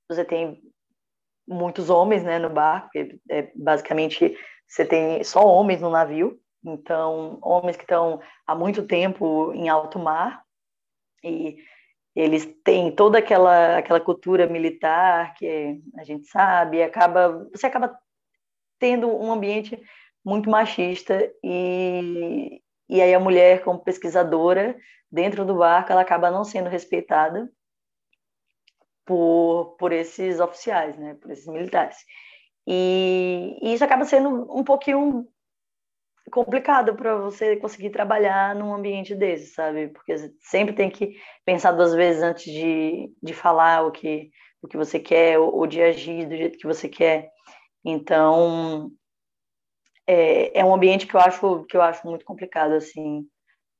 você 0.07 0.23
tem 0.25 0.61
muitos 1.47 1.89
homens 1.89 2.23
né, 2.23 2.39
no 2.39 2.49
barco, 2.49 2.89
é, 3.29 3.51
basicamente 3.55 4.37
você 4.67 4.85
tem 4.85 5.23
só 5.23 5.45
homens 5.45 5.81
no 5.81 5.89
navio, 5.89 6.39
então 6.63 7.39
homens 7.41 7.75
que 7.75 7.83
estão 7.83 8.21
há 8.45 8.55
muito 8.55 8.85
tempo 8.85 9.51
em 9.53 9.67
alto 9.67 9.97
mar 9.97 10.43
e 11.23 11.57
eles 12.15 12.45
têm 12.63 12.93
toda 12.93 13.19
aquela 13.19 13.77
aquela 13.77 13.99
cultura 13.99 14.47
militar 14.47 15.33
que 15.35 15.79
a 15.97 16.03
gente 16.03 16.27
sabe, 16.27 16.81
acaba 16.83 17.47
você 17.51 17.67
acaba 17.67 17.97
tendo 18.79 19.07
um 19.07 19.31
ambiente 19.31 19.79
muito 20.25 20.49
machista 20.49 21.31
e 21.43 22.61
e 22.89 23.01
aí 23.01 23.13
a 23.13 23.19
mulher 23.19 23.63
como 23.63 23.83
pesquisadora 23.83 24.75
dentro 25.11 25.45
do 25.45 25.55
barco 25.57 25.91
ela 25.91 26.01
acaba 26.01 26.31
não 26.31 26.43
sendo 26.43 26.69
respeitada 26.69 27.51
por 29.05 29.75
por 29.79 29.91
esses 29.91 30.39
oficiais, 30.39 30.97
né, 30.97 31.15
por 31.15 31.31
esses 31.31 31.47
militares. 31.47 31.97
E, 32.67 33.57
e 33.61 33.73
isso 33.73 33.83
acaba 33.83 34.05
sendo 34.05 34.29
um 34.55 34.63
pouquinho 34.63 35.27
complicado 36.29 36.95
para 36.95 37.15
você 37.15 37.55
conseguir 37.57 37.89
trabalhar 37.89 38.55
num 38.55 38.73
ambiente 38.73 39.15
desse, 39.15 39.53
sabe? 39.53 39.89
Porque 39.89 40.15
sempre 40.41 40.73
tem 40.75 40.89
que 40.89 41.15
pensar 41.45 41.71
duas 41.71 41.93
vezes 41.93 42.21
antes 42.21 42.45
de, 42.45 43.11
de 43.21 43.33
falar 43.33 43.85
o 43.85 43.91
que, 43.91 44.29
o 44.61 44.67
que 44.67 44.77
você 44.77 44.99
quer 44.99 45.39
ou, 45.39 45.55
ou 45.55 45.67
de 45.67 45.81
agir 45.81 46.27
do 46.27 46.37
jeito 46.37 46.57
que 46.57 46.67
você 46.67 46.87
quer. 46.87 47.29
Então, 47.83 48.91
é, 50.07 50.59
é 50.59 50.65
um 50.65 50.73
ambiente 50.73 51.05
que 51.07 51.15
eu 51.15 51.19
acho 51.19 51.65
que 51.65 51.77
eu 51.77 51.81
acho 51.81 52.05
muito 52.07 52.25
complicado, 52.25 52.73
assim, 52.73 53.27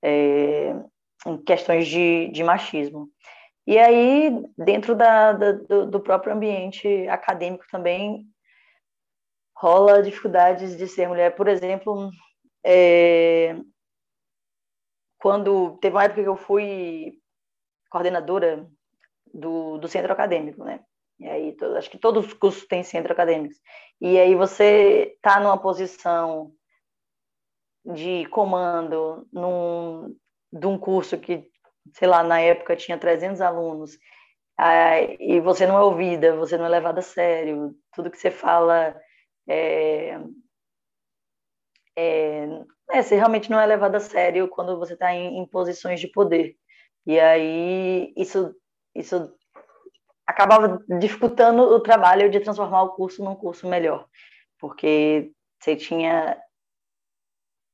é, 0.04 0.76
em 1.26 1.38
questões 1.44 1.88
de, 1.88 2.30
de 2.30 2.44
machismo. 2.44 3.10
E 3.66 3.78
aí, 3.78 4.32
dentro 4.58 4.96
da, 4.96 5.34
da 5.34 5.52
do, 5.52 5.92
do 5.92 6.00
próprio 6.00 6.34
ambiente 6.34 7.08
acadêmico 7.08 7.66
também, 7.72 8.26
rola 9.56 10.02
dificuldades 10.02 10.78
de 10.78 10.88
ser 10.88 11.08
mulher. 11.08 11.36
Por 11.36 11.48
exemplo, 11.48 12.10
é, 12.64 13.56
quando 15.20 15.78
teve 15.78 15.96
uma 15.96 16.04
época 16.04 16.24
que 16.24 16.30
eu 16.30 16.38
fui 16.38 17.20
coordenadora 17.90 18.68
do, 19.34 19.78
do 19.78 19.88
centro 19.88 20.12
acadêmico, 20.12 20.64
né? 20.64 20.80
E 21.20 21.28
aí, 21.28 21.58
acho 21.78 21.90
que 21.90 21.98
todos 21.98 22.28
os 22.28 22.34
cursos 22.34 22.66
têm 22.66 22.84
centro 22.84 23.12
acadêmicos. 23.12 23.58
E 24.00 24.18
aí 24.18 24.36
você 24.36 25.14
está 25.16 25.40
numa 25.40 25.58
posição 25.58 26.54
de 27.86 28.26
comando 28.28 29.28
num, 29.32 30.16
de 30.52 30.66
um 30.66 30.78
curso 30.78 31.18
que, 31.18 31.50
sei 31.94 32.08
lá, 32.08 32.24
na 32.24 32.40
época 32.40 32.76
tinha 32.76 32.98
300 32.98 33.42
alunos, 33.42 33.98
aí, 34.58 35.18
e 35.20 35.40
você 35.42 35.66
não 35.68 35.78
é 35.78 35.82
ouvida, 35.82 36.36
você 36.36 36.58
não 36.58 36.66
é 36.66 36.70
levada 36.70 37.00
a 37.00 37.04
sério, 37.04 37.76
tudo 37.94 38.10
que 38.12 38.18
você 38.18 38.32
fala 38.32 38.96
é, 39.48 40.20
é, 42.00 42.64
é, 42.92 43.02
você 43.04 43.16
realmente 43.16 43.50
não 43.52 43.60
é 43.60 43.66
levado 43.66 43.96
a 43.96 44.00
sério 44.00 44.48
quando 44.48 44.80
você 44.80 44.94
está 44.94 45.14
em, 45.14 45.40
em, 45.40 45.46
posições 45.46 46.00
de 46.00 46.08
poder. 46.08 46.56
E 47.06 47.20
aí 47.20 48.14
isso, 48.16 48.56
isso 48.96 49.36
acabava 50.26 50.80
dificultando 51.00 51.62
o 51.62 51.80
trabalho 51.82 52.30
de 52.30 52.40
transformar 52.40 52.84
o 52.84 52.96
curso 52.96 53.24
num 53.24 53.36
curso 53.36 53.68
melhor, 53.68 54.08
porque 54.60 55.32
você 55.60 55.76
tinha. 55.76 56.42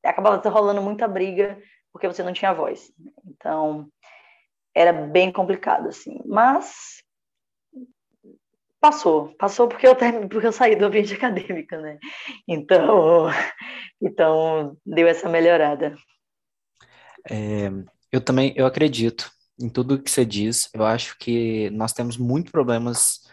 acabava 0.04 0.48
rolando 0.48 0.82
muita 0.82 1.06
briga 1.06 1.60
porque 1.92 2.08
você 2.08 2.22
não 2.22 2.32
tinha 2.32 2.52
voz. 2.52 2.92
Então, 3.24 3.88
era 4.74 4.92
bem 4.92 5.32
complicado, 5.32 5.88
assim. 5.88 6.20
Mas 6.26 7.02
Passou, 8.86 9.34
passou 9.36 9.66
porque 9.66 9.84
eu, 9.84 9.96
porque 10.30 10.46
eu 10.46 10.52
saí 10.52 10.76
do 10.76 10.84
ambiente 10.84 11.12
acadêmico, 11.14 11.74
né? 11.74 11.98
Então, 12.46 13.28
então 14.00 14.76
deu 14.86 15.08
essa 15.08 15.28
melhorada. 15.28 15.96
É, 17.28 17.68
eu 18.12 18.20
também, 18.20 18.54
eu 18.54 18.64
acredito 18.64 19.28
em 19.60 19.68
tudo 19.68 20.00
que 20.00 20.08
você 20.08 20.24
diz. 20.24 20.70
Eu 20.72 20.84
acho 20.84 21.18
que 21.18 21.68
nós 21.70 21.92
temos 21.92 22.16
muitos 22.16 22.52
problemas 22.52 23.28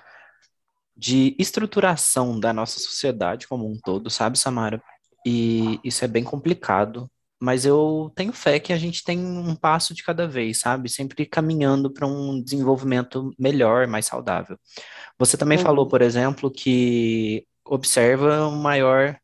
de 0.97 1.35
estruturação 1.37 2.39
da 2.39 2.51
nossa 2.51 2.79
sociedade 2.79 3.47
como 3.47 3.69
um 3.69 3.79
todo, 3.79 4.09
sabe, 4.09 4.39
Samara? 4.39 4.81
E 5.23 5.79
isso 5.83 6.03
é 6.03 6.07
bem 6.07 6.23
complicado 6.23 7.07
mas 7.43 7.65
eu 7.65 8.09
tenho 8.15 8.31
fé 8.31 8.57
que 8.57 8.71
a 8.71 8.77
gente 8.77 9.03
tem 9.03 9.19
um 9.19 9.53
passo 9.53 9.93
de 9.93 10.01
cada 10.01 10.25
vez, 10.25 10.61
sabe? 10.61 10.87
Sempre 10.87 11.25
caminhando 11.25 11.91
para 11.91 12.07
um 12.07 12.41
desenvolvimento 12.41 13.35
melhor, 13.37 13.85
mais 13.85 14.05
saudável. 14.05 14.57
Você 15.19 15.35
também 15.35 15.57
uhum. 15.57 15.63
falou, 15.65 15.85
por 15.85 16.01
exemplo, 16.01 16.49
que 16.49 17.45
observa 17.65 18.47
um 18.47 18.55
maior, 18.55 19.17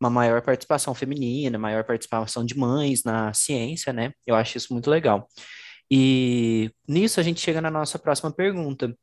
uma 0.00 0.08
maior 0.08 0.42
participação 0.42 0.94
feminina, 0.94 1.58
maior 1.58 1.82
participação 1.82 2.46
de 2.46 2.56
mães 2.56 3.02
na 3.02 3.34
ciência, 3.34 3.92
né? 3.92 4.12
Eu 4.24 4.36
acho 4.36 4.56
isso 4.56 4.72
muito 4.72 4.88
legal. 4.88 5.26
E 5.90 6.70
nisso 6.86 7.18
a 7.18 7.22
gente 7.24 7.40
chega 7.40 7.60
na 7.60 7.70
nossa 7.70 7.98
próxima 7.98 8.30
pergunta, 8.32 8.96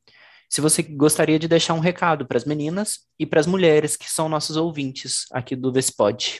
se 0.49 0.61
você 0.61 0.81
gostaria 0.81 1.37
de 1.37 1.49
deixar 1.49 1.73
um 1.73 1.79
recado 1.79 2.25
para 2.25 2.37
as 2.37 2.45
meninas 2.45 2.99
e 3.19 3.25
para 3.25 3.41
as 3.41 3.47
mulheres 3.47 3.97
que 3.97 4.09
são 4.09 4.29
nossos 4.29 4.55
ouvintes 4.55 5.25
aqui 5.33 5.53
do 5.53 5.69
Vespod. 5.69 6.39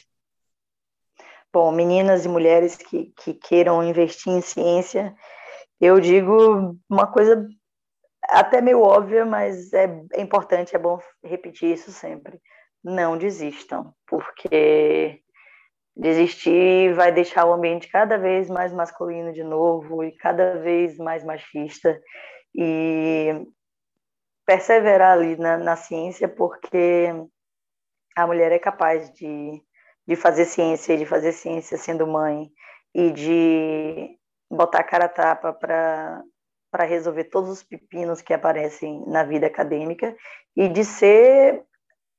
Bom, 1.54 1.70
meninas 1.70 2.24
e 2.24 2.28
mulheres 2.28 2.74
que, 2.74 3.12
que 3.16 3.32
queiram 3.32 3.80
investir 3.80 4.32
em 4.32 4.40
ciência, 4.40 5.14
eu 5.80 6.00
digo 6.00 6.76
uma 6.90 7.06
coisa 7.06 7.46
até 8.24 8.60
meio 8.60 8.80
óbvia, 8.82 9.24
mas 9.24 9.72
é, 9.72 9.84
é 10.14 10.20
importante, 10.20 10.74
é 10.74 10.78
bom 10.80 10.98
repetir 11.22 11.72
isso 11.72 11.92
sempre. 11.92 12.40
Não 12.82 13.16
desistam, 13.16 13.94
porque 14.04 15.20
desistir 15.96 16.92
vai 16.92 17.12
deixar 17.12 17.46
o 17.46 17.52
ambiente 17.52 17.88
cada 17.88 18.18
vez 18.18 18.50
mais 18.50 18.72
masculino 18.72 19.32
de 19.32 19.44
novo 19.44 20.02
e 20.02 20.10
cada 20.10 20.58
vez 20.58 20.98
mais 20.98 21.22
machista. 21.22 22.00
E 22.52 23.46
perseverar 24.44 25.12
ali 25.12 25.36
na, 25.36 25.56
na 25.56 25.76
ciência, 25.76 26.28
porque 26.28 27.10
a 28.16 28.26
mulher 28.26 28.50
é 28.50 28.58
capaz 28.58 29.08
de, 29.12 29.62
de 30.06 30.16
fazer 30.16 30.44
ciência, 30.44 30.96
de 30.96 31.06
fazer 31.06 31.32
ciência 31.32 31.78
sendo 31.78 32.06
mãe 32.06 32.50
e 32.94 33.10
de 33.10 34.18
botar 34.50 34.80
a 34.80 34.84
cara 34.84 35.06
a 35.06 35.08
tapa 35.08 35.52
para 35.52 36.22
para 36.70 36.84
resolver 36.84 37.24
todos 37.24 37.50
os 37.50 37.62
pepinos 37.62 38.20
que 38.20 38.34
aparecem 38.34 39.04
na 39.06 39.22
vida 39.22 39.46
acadêmica 39.46 40.16
e 40.56 40.68
de 40.68 40.84
ser 40.84 41.62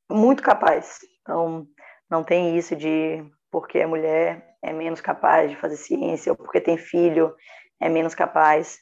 muito 0.10 0.42
capaz. 0.42 1.00
Então, 1.22 1.68
não 2.10 2.24
tem 2.24 2.58
isso 2.58 2.74
de 2.74 3.22
porque 3.52 3.82
a 3.82 3.88
mulher 3.88 4.56
é 4.62 4.72
menos 4.72 5.02
capaz 5.02 5.50
de 5.50 5.58
fazer 5.58 5.76
ciência 5.76 6.32
ou 6.32 6.38
porque 6.38 6.62
tem 6.62 6.78
filho 6.78 7.36
é 7.80 7.90
menos 7.90 8.16
capaz. 8.16 8.80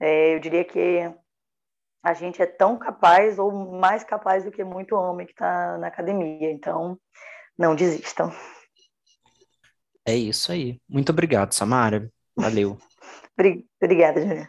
É, 0.00 0.34
eu 0.34 0.40
diria 0.40 0.64
que 0.64 1.10
a 2.02 2.12
gente 2.12 2.40
é 2.40 2.46
tão 2.46 2.78
capaz 2.78 3.38
ou 3.38 3.50
mais 3.52 4.04
capaz 4.04 4.44
do 4.44 4.50
que 4.50 4.62
muito 4.62 4.94
homem 4.94 5.26
que 5.26 5.32
está 5.32 5.78
na 5.78 5.88
academia. 5.88 6.50
Então, 6.50 6.98
não 7.58 7.74
desistam. 7.74 8.32
É 10.06 10.16
isso 10.16 10.52
aí. 10.52 10.80
Muito 10.88 11.10
obrigado, 11.10 11.52
Samara. 11.52 12.10
Valeu. 12.36 12.78
Obrigada, 13.80 14.20
Julia. 14.20 14.48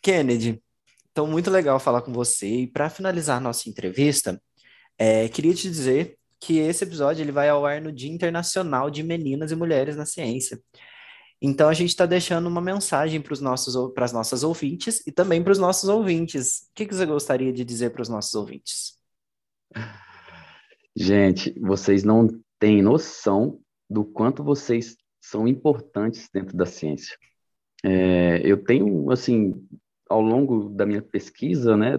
Kennedy, 0.00 0.62
então 1.10 1.26
muito 1.26 1.50
legal 1.50 1.80
falar 1.80 2.02
com 2.02 2.12
você. 2.12 2.46
E 2.46 2.66
para 2.66 2.90
finalizar 2.90 3.40
nossa 3.40 3.68
entrevista, 3.68 4.40
é, 4.98 5.28
queria 5.28 5.54
te 5.54 5.68
dizer 5.70 6.18
que 6.38 6.58
esse 6.58 6.84
episódio 6.84 7.22
ele 7.22 7.32
vai 7.32 7.48
ao 7.48 7.64
ar 7.64 7.80
no 7.80 7.90
Dia 7.90 8.12
Internacional 8.12 8.90
de 8.90 9.02
Meninas 9.02 9.50
e 9.50 9.56
Mulheres 9.56 9.96
na 9.96 10.04
Ciência. 10.04 10.60
Então 11.40 11.68
a 11.68 11.74
gente 11.74 11.90
está 11.90 12.06
deixando 12.06 12.46
uma 12.46 12.60
mensagem 12.60 13.20
para 13.20 13.32
os 13.32 13.40
nossos 13.40 13.92
para 13.92 14.04
as 14.04 14.12
nossas 14.12 14.42
ouvintes 14.42 15.02
e 15.06 15.12
também 15.12 15.42
para 15.42 15.52
os 15.52 15.58
nossos 15.58 15.88
ouvintes. 15.88 16.68
O 16.70 16.74
que, 16.74 16.86
que 16.86 16.94
você 16.94 17.06
gostaria 17.06 17.52
de 17.52 17.64
dizer 17.64 17.90
para 17.90 18.02
os 18.02 18.08
nossos 18.08 18.34
ouvintes? 18.34 18.98
Gente, 20.96 21.58
vocês 21.58 22.04
não 22.04 22.28
têm 22.58 22.80
noção 22.80 23.60
do 23.90 24.04
quanto 24.04 24.44
vocês 24.44 24.96
são 25.20 25.48
importantes 25.48 26.28
dentro 26.32 26.56
da 26.56 26.66
ciência. 26.66 27.16
É, 27.84 28.40
eu 28.44 28.62
tenho, 28.62 29.10
assim, 29.10 29.66
ao 30.08 30.20
longo 30.20 30.68
da 30.68 30.86
minha 30.86 31.02
pesquisa, 31.02 31.76
né, 31.76 31.98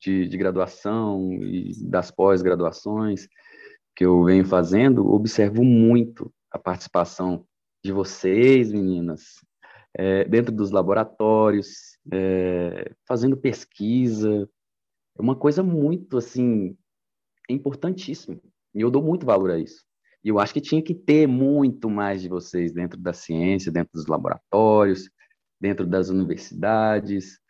de, 0.00 0.26
de 0.26 0.36
graduação 0.36 1.32
e 1.42 1.72
das 1.84 2.10
pós-graduações 2.10 3.28
que 3.94 4.04
eu 4.04 4.24
venho 4.24 4.44
fazendo, 4.44 5.06
observo 5.06 5.62
muito 5.62 6.32
a 6.50 6.58
participação 6.58 7.46
de 7.84 7.92
vocês, 7.92 8.72
meninas, 8.72 9.44
é, 9.94 10.24
dentro 10.24 10.52
dos 10.52 10.70
laboratórios, 10.70 11.98
é, 12.12 12.92
fazendo 13.06 13.36
pesquisa. 13.36 14.48
É 15.16 15.22
uma 15.22 15.36
coisa 15.36 15.62
muito, 15.62 16.16
assim, 16.16 16.76
importantíssima. 17.52 18.40
E 18.74 18.80
eu 18.80 18.90
dou 18.90 19.02
muito 19.02 19.26
valor 19.26 19.50
a 19.50 19.58
isso. 19.58 19.84
E 20.24 20.28
eu 20.28 20.38
acho 20.38 20.54
que 20.54 20.60
tinha 20.60 20.82
que 20.82 20.94
ter 20.94 21.26
muito 21.26 21.90
mais 21.90 22.22
de 22.22 22.28
vocês 22.28 22.72
dentro 22.72 22.98
da 22.98 23.12
ciência, 23.12 23.72
dentro 23.72 23.92
dos 23.92 24.06
laboratórios, 24.06 25.10
dentro 25.60 25.86
das 25.86 26.08
universidades, 26.08 27.40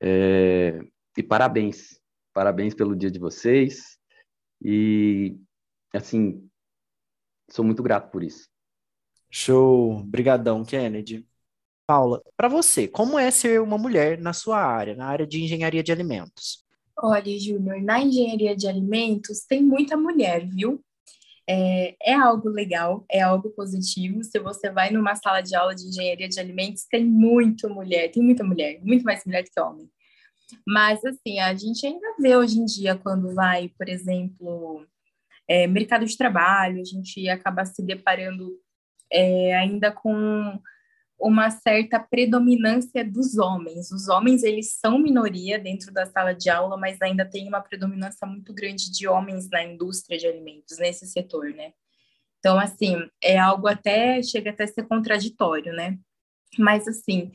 é, 0.00 0.80
e 1.16 1.22
parabéns, 1.22 2.00
parabéns 2.32 2.74
pelo 2.74 2.96
dia 2.96 3.10
de 3.10 3.18
vocês. 3.18 3.98
E, 4.62 5.38
assim, 5.92 6.48
sou 7.50 7.64
muito 7.64 7.82
grato 7.82 8.10
por 8.10 8.22
isso. 8.22 8.48
Show, 9.30 10.02
brigadão, 10.04 10.64
Kennedy. 10.64 11.26
Paula, 11.86 12.22
para 12.36 12.48
você, 12.48 12.88
como 12.88 13.18
é 13.18 13.30
ser 13.30 13.60
uma 13.60 13.76
mulher 13.76 14.18
na 14.18 14.32
sua 14.32 14.58
área, 14.58 14.94
na 14.94 15.06
área 15.06 15.26
de 15.26 15.42
engenharia 15.42 15.82
de 15.82 15.92
alimentos? 15.92 16.63
Olha, 17.06 17.38
Júnior, 17.38 17.82
na 17.82 18.00
engenharia 18.00 18.56
de 18.56 18.66
alimentos 18.66 19.44
tem 19.46 19.62
muita 19.62 19.94
mulher, 19.94 20.48
viu? 20.48 20.82
É, 21.46 21.94
é, 22.02 22.14
algo 22.14 22.48
legal, 22.48 23.04
é 23.10 23.20
algo 23.20 23.50
positivo. 23.50 24.24
Se 24.24 24.38
você 24.38 24.70
vai 24.70 24.90
numa 24.90 25.14
sala 25.14 25.42
de 25.42 25.54
aula 25.54 25.74
de 25.74 25.86
engenharia 25.86 26.26
de 26.26 26.40
alimentos, 26.40 26.86
tem 26.86 27.04
muita 27.04 27.68
mulher, 27.68 28.10
tem 28.10 28.22
muita 28.22 28.42
mulher, 28.42 28.80
muito 28.82 29.04
mais 29.04 29.22
mulher 29.26 29.42
que 29.42 29.60
homem. 29.60 29.86
Mas, 30.66 31.04
assim, 31.04 31.38
a 31.40 31.54
gente 31.54 31.86
ainda 31.86 32.14
vê 32.18 32.38
hoje 32.38 32.58
em 32.58 32.64
dia, 32.64 32.96
quando 32.96 33.34
vai, 33.34 33.68
por 33.76 33.86
exemplo, 33.86 34.86
é, 35.46 35.66
mercado 35.66 36.06
de 36.06 36.16
trabalho, 36.16 36.80
a 36.80 36.84
gente 36.84 37.28
acaba 37.28 37.66
se 37.66 37.82
deparando 37.82 38.50
é, 39.12 39.54
ainda 39.56 39.92
com 39.92 40.58
uma 41.24 41.48
certa 41.48 41.98
predominância 41.98 43.02
dos 43.02 43.38
homens. 43.38 43.90
Os 43.90 44.08
homens, 44.08 44.42
eles 44.42 44.74
são 44.74 44.98
minoria 44.98 45.58
dentro 45.58 45.90
da 45.90 46.04
sala 46.04 46.34
de 46.34 46.50
aula, 46.50 46.76
mas 46.76 47.00
ainda 47.00 47.24
tem 47.24 47.48
uma 47.48 47.62
predominância 47.62 48.26
muito 48.26 48.52
grande 48.52 48.92
de 48.92 49.08
homens 49.08 49.48
na 49.48 49.64
indústria 49.64 50.18
de 50.18 50.26
alimentos, 50.26 50.76
nesse 50.78 51.06
setor, 51.06 51.48
né? 51.54 51.72
Então, 52.38 52.58
assim, 52.58 53.08
é 53.22 53.38
algo 53.38 53.66
até, 53.66 54.22
chega 54.22 54.50
até 54.50 54.64
a 54.64 54.68
ser 54.68 54.86
contraditório, 54.86 55.72
né? 55.72 55.98
Mas, 56.58 56.86
assim, 56.86 57.32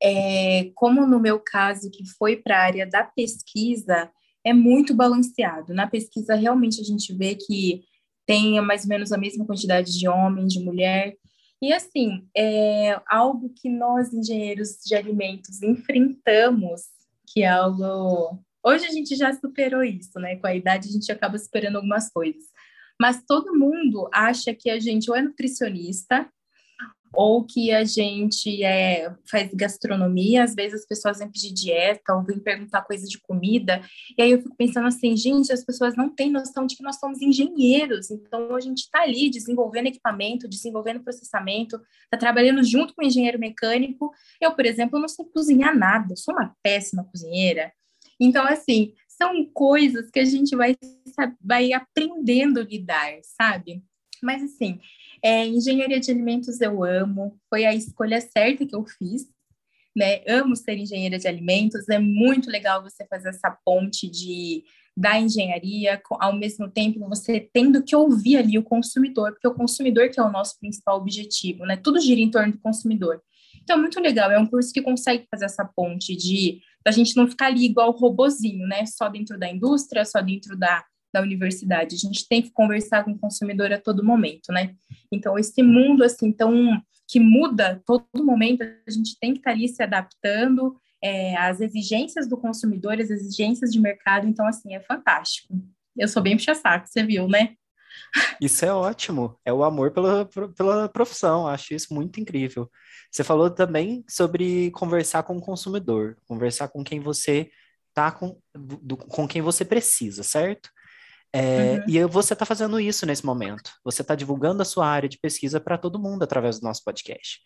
é, 0.00 0.70
como 0.76 1.04
no 1.04 1.18
meu 1.18 1.40
caso, 1.40 1.90
que 1.90 2.06
foi 2.16 2.36
para 2.36 2.58
a 2.58 2.62
área 2.62 2.86
da 2.86 3.02
pesquisa, 3.02 4.08
é 4.44 4.52
muito 4.52 4.94
balanceado. 4.94 5.74
Na 5.74 5.88
pesquisa, 5.88 6.36
realmente, 6.36 6.80
a 6.80 6.84
gente 6.84 7.12
vê 7.12 7.34
que 7.34 7.82
tem 8.24 8.60
mais 8.60 8.84
ou 8.84 8.88
menos 8.88 9.10
a 9.10 9.18
mesma 9.18 9.44
quantidade 9.44 9.98
de 9.98 10.06
homem, 10.06 10.46
de 10.46 10.60
mulher. 10.60 11.16
E, 11.62 11.72
assim, 11.72 12.28
é 12.36 13.00
algo 13.06 13.48
que 13.54 13.68
nós, 13.68 14.12
engenheiros 14.12 14.80
de 14.84 14.96
alimentos, 14.96 15.62
enfrentamos, 15.62 16.82
que 17.32 17.44
é 17.44 17.48
algo. 17.48 18.42
Hoje 18.64 18.84
a 18.86 18.90
gente 18.90 19.14
já 19.14 19.32
superou 19.32 19.84
isso, 19.84 20.18
né? 20.18 20.34
Com 20.36 20.48
a 20.48 20.56
idade, 20.56 20.88
a 20.88 20.90
gente 20.92 21.12
acaba 21.12 21.38
superando 21.38 21.76
algumas 21.76 22.10
coisas. 22.10 22.42
Mas 23.00 23.22
todo 23.24 23.56
mundo 23.56 24.10
acha 24.12 24.52
que 24.52 24.68
a 24.70 24.80
gente 24.80 25.08
ou 25.08 25.16
é 25.16 25.22
nutricionista, 25.22 26.28
ou 27.14 27.44
que 27.44 27.70
a 27.70 27.84
gente 27.84 28.62
é, 28.64 29.12
faz 29.30 29.50
gastronomia, 29.52 30.44
às 30.44 30.54
vezes 30.54 30.80
as 30.80 30.86
pessoas 30.86 31.18
vêm 31.18 31.30
pedir 31.30 31.52
dieta 31.52 32.14
ou 32.14 32.22
vêm 32.22 32.38
perguntar 32.38 32.82
coisa 32.82 33.06
de 33.06 33.20
comida, 33.20 33.82
e 34.16 34.22
aí 34.22 34.30
eu 34.30 34.42
fico 34.42 34.56
pensando 34.56 34.86
assim, 34.86 35.16
gente, 35.16 35.52
as 35.52 35.64
pessoas 35.64 35.96
não 35.96 36.08
têm 36.08 36.30
noção 36.30 36.66
de 36.66 36.76
que 36.76 36.82
nós 36.82 36.98
somos 36.98 37.20
engenheiros, 37.20 38.10
então 38.10 38.54
a 38.56 38.60
gente 38.60 38.78
está 38.78 39.02
ali 39.02 39.30
desenvolvendo 39.30 39.86
equipamento, 39.86 40.48
desenvolvendo 40.48 41.02
processamento, 41.02 41.80
está 42.04 42.16
trabalhando 42.16 42.62
junto 42.64 42.94
com 42.94 43.02
o 43.02 43.06
engenheiro 43.06 43.38
mecânico. 43.38 44.12
Eu, 44.40 44.54
por 44.54 44.66
exemplo, 44.66 44.98
não 44.98 45.08
sei 45.08 45.24
cozinhar 45.26 45.76
nada, 45.76 46.16
sou 46.16 46.34
uma 46.34 46.54
péssima 46.62 47.04
cozinheira. 47.04 47.72
Então, 48.20 48.44
assim, 48.46 48.92
são 49.08 49.44
coisas 49.52 50.10
que 50.10 50.18
a 50.18 50.24
gente 50.24 50.54
vai, 50.56 50.76
vai 51.40 51.72
aprendendo 51.72 52.60
a 52.60 52.64
lidar, 52.64 53.18
sabe? 53.22 53.82
Mas, 54.22 54.42
assim, 54.42 54.78
é, 55.22 55.46
engenharia 55.46 56.00
de 56.00 56.10
alimentos 56.10 56.60
eu 56.60 56.84
amo, 56.84 57.38
foi 57.48 57.64
a 57.64 57.74
escolha 57.74 58.20
certa 58.20 58.66
que 58.66 58.74
eu 58.74 58.84
fiz, 58.84 59.26
né? 59.94 60.22
Amo 60.26 60.56
ser 60.56 60.78
engenheira 60.78 61.18
de 61.18 61.28
alimentos, 61.28 61.88
é 61.88 61.98
muito 61.98 62.50
legal 62.50 62.82
você 62.82 63.04
fazer 63.06 63.30
essa 63.30 63.50
ponte 63.64 64.08
de 64.08 64.64
da 64.94 65.18
engenharia, 65.18 66.02
ao 66.20 66.34
mesmo 66.34 66.68
tempo 66.68 67.08
você 67.08 67.40
tendo 67.40 67.82
que 67.82 67.96
ouvir 67.96 68.36
ali 68.36 68.58
o 68.58 68.62
consumidor, 68.62 69.32
porque 69.32 69.48
o 69.48 69.54
consumidor 69.54 70.10
que 70.10 70.20
é 70.20 70.22
o 70.22 70.30
nosso 70.30 70.58
principal 70.58 70.98
objetivo, 70.98 71.64
né? 71.64 71.76
Tudo 71.76 71.98
gira 71.98 72.20
em 72.20 72.30
torno 72.30 72.52
do 72.52 72.58
consumidor. 72.58 73.22
Então, 73.62 73.78
muito 73.78 73.98
legal, 74.00 74.30
é 74.30 74.38
um 74.38 74.46
curso 74.46 74.72
que 74.72 74.82
consegue 74.82 75.26
fazer 75.30 75.46
essa 75.46 75.64
ponte 75.64 76.14
de 76.16 76.60
a 76.86 76.90
gente 76.90 77.16
não 77.16 77.28
ficar 77.28 77.46
ali 77.46 77.64
igual 77.64 77.90
robozinho, 77.92 78.66
né? 78.66 78.84
Só 78.86 79.08
dentro 79.08 79.38
da 79.38 79.48
indústria, 79.48 80.04
só 80.04 80.20
dentro 80.20 80.56
da 80.58 80.84
da 81.12 81.20
universidade. 81.20 81.94
A 81.94 81.98
gente 81.98 82.26
tem 82.28 82.42
que 82.42 82.50
conversar 82.50 83.04
com 83.04 83.12
o 83.12 83.18
consumidor 83.18 83.72
a 83.72 83.80
todo 83.80 84.04
momento, 84.04 84.50
né? 84.50 84.74
Então, 85.10 85.38
esse 85.38 85.62
mundo, 85.62 86.02
assim, 86.02 86.32
tão 86.32 86.80
que 87.08 87.20
muda 87.20 87.82
todo 87.84 88.24
momento, 88.24 88.62
a 88.62 88.90
gente 88.90 89.18
tem 89.20 89.32
que 89.32 89.40
estar 89.40 89.50
ali 89.50 89.68
se 89.68 89.82
adaptando 89.82 90.74
é, 91.02 91.36
às 91.36 91.60
exigências 91.60 92.28
do 92.28 92.38
consumidor, 92.38 92.94
às 92.94 93.10
exigências 93.10 93.70
de 93.70 93.80
mercado. 93.80 94.26
Então, 94.26 94.46
assim, 94.46 94.74
é 94.74 94.80
fantástico. 94.80 95.54
Eu 95.96 96.08
sou 96.08 96.22
bem 96.22 96.36
puxa-saco, 96.36 96.88
você 96.88 97.02
viu, 97.02 97.28
né? 97.28 97.54
Isso 98.40 98.64
é 98.64 98.72
ótimo, 98.72 99.38
é 99.44 99.52
o 99.52 99.62
amor 99.62 99.90
pela, 99.90 100.28
pela 100.56 100.88
profissão, 100.88 101.46
acho 101.46 101.74
isso 101.74 101.92
muito 101.92 102.18
incrível. 102.18 102.70
Você 103.10 103.22
falou 103.22 103.50
também 103.50 104.02
sobre 104.08 104.70
conversar 104.70 105.22
com 105.22 105.36
o 105.36 105.40
consumidor, 105.40 106.16
conversar 106.26 106.68
com 106.68 106.82
quem 106.82 107.00
você 107.00 107.50
tá 107.94 108.10
com, 108.10 108.38
com 109.08 109.28
quem 109.28 109.42
você 109.42 109.64
precisa, 109.64 110.22
certo? 110.22 110.70
É, 111.32 111.74
uhum. 111.74 111.84
E 111.88 112.04
você 112.04 112.34
está 112.34 112.44
fazendo 112.44 112.78
isso 112.78 113.06
nesse 113.06 113.24
momento. 113.24 113.72
Você 113.84 114.02
está 114.02 114.14
divulgando 114.14 114.62
a 114.62 114.66
sua 114.66 114.86
área 114.86 115.08
de 115.08 115.18
pesquisa 115.18 115.60
para 115.60 115.78
todo 115.78 115.98
mundo 115.98 116.22
através 116.22 116.58
do 116.58 116.64
nosso 116.64 116.84
podcast. 116.84 117.40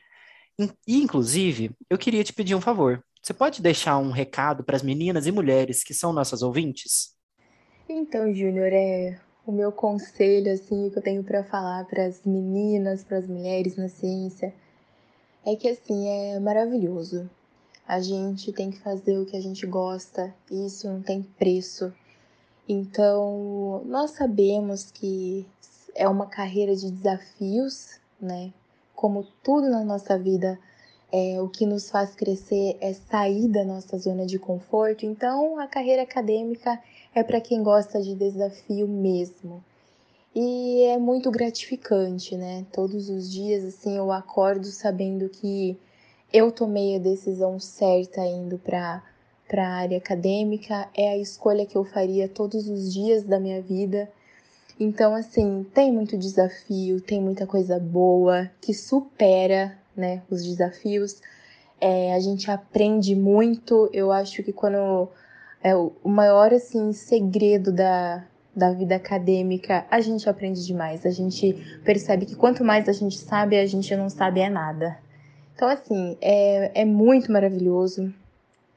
E, 0.86 0.96
inclusive, 0.96 1.70
eu 1.88 1.98
queria 1.98 2.24
te 2.24 2.32
pedir 2.32 2.54
um 2.54 2.60
favor. 2.60 3.02
Você 3.22 3.34
pode 3.34 3.62
deixar 3.62 3.98
um 3.98 4.10
recado 4.10 4.64
para 4.64 4.76
as 4.76 4.82
meninas 4.82 5.26
e 5.26 5.32
mulheres 5.32 5.84
que 5.84 5.94
são 5.94 6.12
nossas 6.12 6.42
ouvintes? 6.42 7.14
Então, 7.88 8.34
Júnior, 8.34 8.72
é 8.72 9.20
o 9.46 9.52
meu 9.52 9.70
conselho 9.70 10.52
assim 10.52 10.90
que 10.90 10.98
eu 10.98 11.02
tenho 11.02 11.22
para 11.22 11.44
falar 11.44 11.84
para 11.84 12.06
as 12.06 12.24
meninas, 12.24 13.04
para 13.04 13.18
as 13.18 13.26
mulheres 13.26 13.76
na 13.76 13.88
ciência 13.88 14.52
é 15.46 15.54
que 15.54 15.68
assim 15.68 16.08
é 16.08 16.40
maravilhoso. 16.40 17.30
A 17.86 18.00
gente 18.00 18.52
tem 18.52 18.72
que 18.72 18.80
fazer 18.80 19.16
o 19.16 19.24
que 19.24 19.36
a 19.36 19.40
gente 19.40 19.64
gosta, 19.64 20.34
isso 20.50 20.88
não 20.88 21.00
tem 21.00 21.22
preço. 21.22 21.94
Então, 22.68 23.82
nós 23.86 24.12
sabemos 24.12 24.90
que 24.90 25.46
é 25.94 26.08
uma 26.08 26.26
carreira 26.26 26.74
de 26.74 26.90
desafios, 26.90 28.00
né? 28.20 28.52
Como 28.94 29.24
tudo 29.42 29.68
na 29.70 29.84
nossa 29.84 30.18
vida, 30.18 30.58
é, 31.12 31.40
o 31.40 31.48
que 31.48 31.64
nos 31.64 31.90
faz 31.90 32.14
crescer 32.14 32.76
é 32.80 32.92
sair 32.92 33.48
da 33.48 33.64
nossa 33.64 33.96
zona 33.98 34.26
de 34.26 34.38
conforto. 34.38 35.06
Então, 35.06 35.58
a 35.58 35.66
carreira 35.66 36.02
acadêmica 36.02 36.80
é 37.14 37.22
para 37.22 37.40
quem 37.40 37.62
gosta 37.62 38.02
de 38.02 38.14
desafio 38.14 38.88
mesmo. 38.88 39.62
E 40.34 40.82
é 40.82 40.98
muito 40.98 41.30
gratificante, 41.30 42.36
né? 42.36 42.66
Todos 42.72 43.08
os 43.08 43.30
dias, 43.30 43.64
assim, 43.64 43.96
eu 43.96 44.10
acordo 44.12 44.66
sabendo 44.66 45.28
que 45.28 45.78
eu 46.32 46.50
tomei 46.50 46.96
a 46.96 46.98
decisão 46.98 47.58
certa 47.58 48.20
indo 48.20 48.58
para 48.58 49.02
para 49.48 49.66
a 49.66 49.76
área 49.76 49.98
acadêmica, 49.98 50.88
é 50.96 51.10
a 51.10 51.18
escolha 51.18 51.66
que 51.66 51.76
eu 51.76 51.84
faria 51.84 52.28
todos 52.28 52.68
os 52.68 52.92
dias 52.92 53.22
da 53.22 53.38
minha 53.38 53.60
vida. 53.60 54.08
Então, 54.78 55.14
assim, 55.14 55.64
tem 55.72 55.90
muito 55.92 56.18
desafio, 56.18 57.00
tem 57.00 57.20
muita 57.20 57.46
coisa 57.46 57.78
boa 57.78 58.50
que 58.60 58.74
supera, 58.74 59.76
né, 59.96 60.22
os 60.28 60.44
desafios. 60.44 61.20
É, 61.80 62.14
a 62.14 62.20
gente 62.20 62.50
aprende 62.50 63.14
muito. 63.14 63.88
Eu 63.92 64.12
acho 64.12 64.42
que 64.42 64.52
quando 64.52 65.08
é 65.62 65.74
o 65.74 65.92
maior 66.04 66.52
assim 66.52 66.92
segredo 66.92 67.72
da, 67.72 68.24
da 68.54 68.72
vida 68.72 68.96
acadêmica, 68.96 69.86
a 69.90 70.00
gente 70.00 70.28
aprende 70.28 70.64
demais. 70.66 71.06
A 71.06 71.10
gente 71.10 71.54
percebe 71.84 72.26
que 72.26 72.36
quanto 72.36 72.62
mais 72.62 72.88
a 72.88 72.92
gente 72.92 73.16
sabe, 73.18 73.58
a 73.58 73.66
gente 73.66 73.94
não 73.96 74.10
sabe 74.10 74.40
é 74.40 74.50
nada. 74.50 74.98
Então, 75.54 75.68
assim, 75.68 76.18
é, 76.20 76.82
é 76.82 76.84
muito 76.84 77.32
maravilhoso 77.32 78.12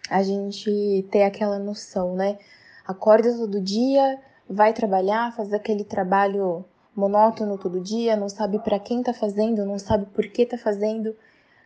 a 0.10 0.24
gente 0.24 1.06
ter 1.12 1.24
aquela 1.24 1.60
noção, 1.60 2.16
né? 2.16 2.38
Acorda 2.86 3.32
todo 3.32 3.62
dia, 3.62 4.20
vai 4.50 4.74
trabalhar, 4.74 5.36
faz 5.36 5.54
aquele 5.54 5.84
trabalho 5.84 6.66
monótono 6.96 7.58
todo 7.58 7.80
dia, 7.80 8.16
não 8.16 8.28
sabe 8.28 8.60
para 8.60 8.80
quem 8.80 9.04
tá 9.04 9.14
fazendo, 9.14 9.66
não 9.66 9.78
sabe 9.78 10.06
por 10.08 10.28
que 10.28 10.46
tá 10.46 10.58
fazendo. 10.58 11.16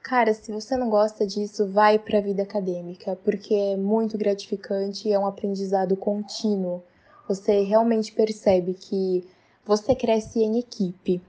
Cara, 0.04 0.34
se 0.34 0.52
você 0.52 0.76
não 0.76 0.90
gosta 0.90 1.26
disso, 1.26 1.66
vai 1.66 1.98
para 1.98 2.18
a 2.18 2.22
vida 2.22 2.44
acadêmica, 2.44 3.18
porque 3.24 3.56
é 3.56 3.78
muito 3.78 4.18
gratificante 4.18 5.08
e 5.08 5.14
é 5.14 5.18
um 5.18 5.26
aprendizado 5.26 5.96
contínuo. 5.96 6.84
Você 7.28 7.62
realmente 7.62 8.12
percebe 8.12 8.74
que 8.74 9.26
você 9.66 9.96
cresce 9.96 10.40
em 10.40 10.60
equipe. 10.60 11.22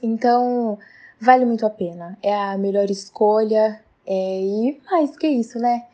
Então, 0.00 0.78
vale 1.20 1.44
muito 1.44 1.66
a 1.66 1.70
pena. 1.70 2.16
É 2.22 2.32
a 2.32 2.56
melhor 2.56 2.88
escolha. 2.88 3.82
É, 4.06 4.40
e 4.40 4.80
mais 4.88 5.16
que 5.16 5.26
isso, 5.26 5.58
né? 5.58 5.86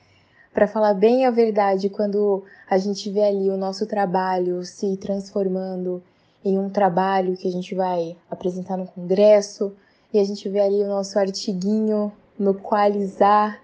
Para 0.57 0.67
falar 0.67 0.95
bem 0.95 1.27
a 1.27 1.31
verdade, 1.31 1.91
quando 1.91 2.43
a 2.67 2.79
gente 2.79 3.11
vê 3.11 3.23
ali 3.23 3.51
o 3.51 3.59
nosso 3.59 3.85
trabalho 3.85 4.65
se 4.65 4.97
transformando 4.97 6.03
em 6.43 6.59
um 6.59 6.71
trabalho 6.71 7.37
que 7.37 7.47
a 7.47 7.51
gente 7.51 7.75
vai 7.75 8.17
apresentar 8.31 8.79
no 8.79 8.87
congresso 8.87 9.77
e 10.15 10.19
a 10.19 10.25
gente 10.25 10.49
vê 10.49 10.61
ali 10.61 10.83
o 10.83 10.89
nosso 10.89 11.19
artiguinho 11.19 12.11
no 12.39 12.55
qualizar. 12.55 13.61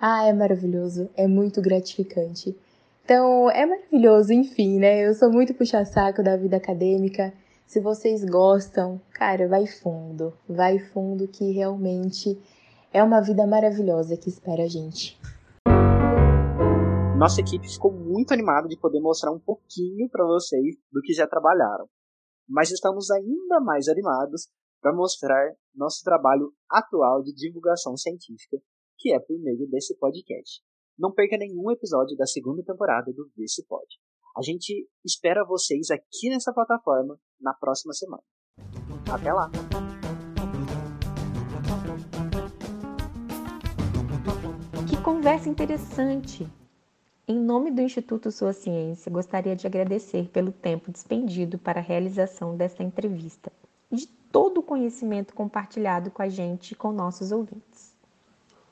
Ah, 0.00 0.24
é 0.24 0.32
maravilhoso, 0.32 1.10
é 1.16 1.26
muito 1.26 1.60
gratificante. 1.60 2.56
Então, 3.04 3.50
é 3.50 3.66
maravilhoso, 3.66 4.32
enfim, 4.32 4.78
né? 4.78 5.04
Eu 5.04 5.14
sou 5.14 5.32
muito 5.32 5.52
puxa-saco 5.52 6.22
da 6.22 6.36
vida 6.36 6.58
acadêmica 6.58 7.32
se 7.66 7.80
vocês 7.80 8.24
gostam, 8.24 9.00
cara, 9.12 9.48
vai 9.48 9.66
fundo, 9.66 10.32
vai 10.48 10.78
fundo 10.78 11.26
que 11.26 11.50
realmente 11.50 12.38
é 12.92 13.02
uma 13.02 13.20
vida 13.20 13.44
maravilhosa 13.48 14.16
que 14.16 14.28
espera 14.28 14.62
a 14.62 14.68
gente. 14.68 15.18
Nossa 17.18 17.40
equipe 17.40 17.66
ficou 17.66 17.90
muito 17.90 18.34
animada 18.34 18.68
de 18.68 18.78
poder 18.78 19.00
mostrar 19.00 19.32
um 19.32 19.40
pouquinho 19.40 20.06
para 20.10 20.26
vocês 20.26 20.76
do 20.92 21.00
que 21.00 21.14
já 21.14 21.26
trabalharam. 21.26 21.88
Mas 22.46 22.70
estamos 22.70 23.10
ainda 23.10 23.58
mais 23.58 23.88
animados 23.88 24.50
para 24.82 24.94
mostrar 24.94 25.54
nosso 25.74 26.02
trabalho 26.04 26.52
atual 26.70 27.22
de 27.22 27.32
divulgação 27.32 27.96
científica, 27.96 28.58
que 28.98 29.14
é 29.14 29.18
por 29.18 29.40
meio 29.40 29.66
desse 29.70 29.96
podcast. 29.96 30.60
Não 30.98 31.10
perca 31.10 31.38
nenhum 31.38 31.70
episódio 31.70 32.14
da 32.18 32.26
segunda 32.26 32.62
temporada 32.62 33.10
do 33.10 33.30
Vê 33.34 33.48
Se 33.48 33.64
Pode. 33.66 33.96
A 34.36 34.42
gente 34.42 34.86
espera 35.02 35.42
vocês 35.42 35.90
aqui 35.90 36.28
nessa 36.28 36.52
plataforma 36.52 37.18
na 37.40 37.54
próxima 37.54 37.94
semana. 37.94 38.22
Até 39.10 39.32
lá! 39.32 39.50
Que 44.86 45.02
conversa 45.02 45.48
interessante! 45.48 46.46
Em 47.28 47.36
nome 47.40 47.72
do 47.72 47.82
Instituto 47.82 48.30
Sua 48.30 48.52
Ciência, 48.52 49.10
gostaria 49.10 49.56
de 49.56 49.66
agradecer 49.66 50.28
pelo 50.28 50.52
tempo 50.52 50.92
despendido 50.92 51.58
para 51.58 51.80
a 51.80 51.82
realização 51.82 52.56
desta 52.56 52.84
entrevista 52.84 53.50
e 53.90 53.96
de 53.96 54.06
todo 54.06 54.58
o 54.58 54.62
conhecimento 54.62 55.34
compartilhado 55.34 56.08
com 56.08 56.22
a 56.22 56.28
gente 56.28 56.70
e 56.70 56.74
com 56.76 56.92
nossos 56.92 57.32
ouvintes. 57.32 57.92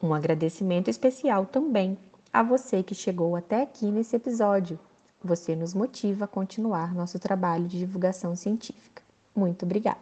Um 0.00 0.14
agradecimento 0.14 0.88
especial 0.88 1.46
também 1.46 1.98
a 2.32 2.44
você 2.44 2.80
que 2.80 2.94
chegou 2.94 3.34
até 3.34 3.62
aqui 3.62 3.86
nesse 3.86 4.14
episódio 4.14 4.78
você 5.20 5.56
nos 5.56 5.74
motiva 5.74 6.26
a 6.26 6.28
continuar 6.28 6.94
nosso 6.94 7.18
trabalho 7.18 7.66
de 7.66 7.78
divulgação 7.78 8.36
científica. 8.36 9.02
Muito 9.34 9.64
obrigada! 9.64 9.98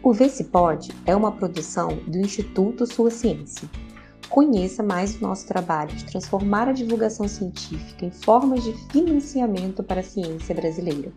O 0.00 0.12
Pode 0.52 0.90
é 1.04 1.16
uma 1.16 1.32
produção 1.32 1.88
do 2.06 2.18
Instituto 2.18 2.86
Sua 2.86 3.10
Ciência. 3.10 3.68
Conheça 4.28 4.82
mais 4.82 5.16
o 5.16 5.22
nosso 5.22 5.46
trabalho 5.46 5.94
de 5.94 6.04
transformar 6.04 6.68
a 6.68 6.72
divulgação 6.72 7.26
científica 7.26 8.04
em 8.04 8.10
formas 8.10 8.62
de 8.62 8.72
financiamento 8.90 9.82
para 9.82 10.00
a 10.00 10.04
ciência 10.04 10.54
brasileira. 10.54 11.10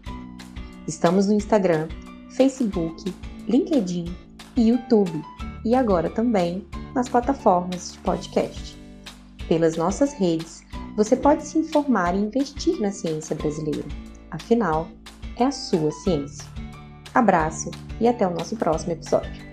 Estamos 0.88 1.28
no 1.28 1.34
Instagram, 1.34 1.90
Facebook, 2.30 3.14
LinkedIn 3.48 4.16
e 4.56 4.70
YouTube 4.70 5.22
e 5.66 5.76
agora 5.76 6.10
também 6.10 6.66
nas 6.96 7.10
plataformas 7.10 7.94
de 7.94 8.00
podcast. 8.00 8.78
Pelas 9.48 9.76
nossas 9.76 10.14
redes, 10.14 10.64
você 10.96 11.16
pode 11.16 11.46
se 11.46 11.60
informar 11.60 12.16
e 12.16 12.20
investir 12.20 12.80
na 12.80 12.92
ciência 12.92 13.36
brasileira. 13.36 13.88
Afinal, 14.30 14.88
é 15.38 15.44
a 15.44 15.52
sua 15.52 15.92
ciência. 15.92 16.46
Abraço 17.14 17.70
e 18.00 18.08
até 18.08 18.26
o 18.26 18.34
nosso 18.34 18.56
próximo 18.56 18.94
episódio. 18.94 19.51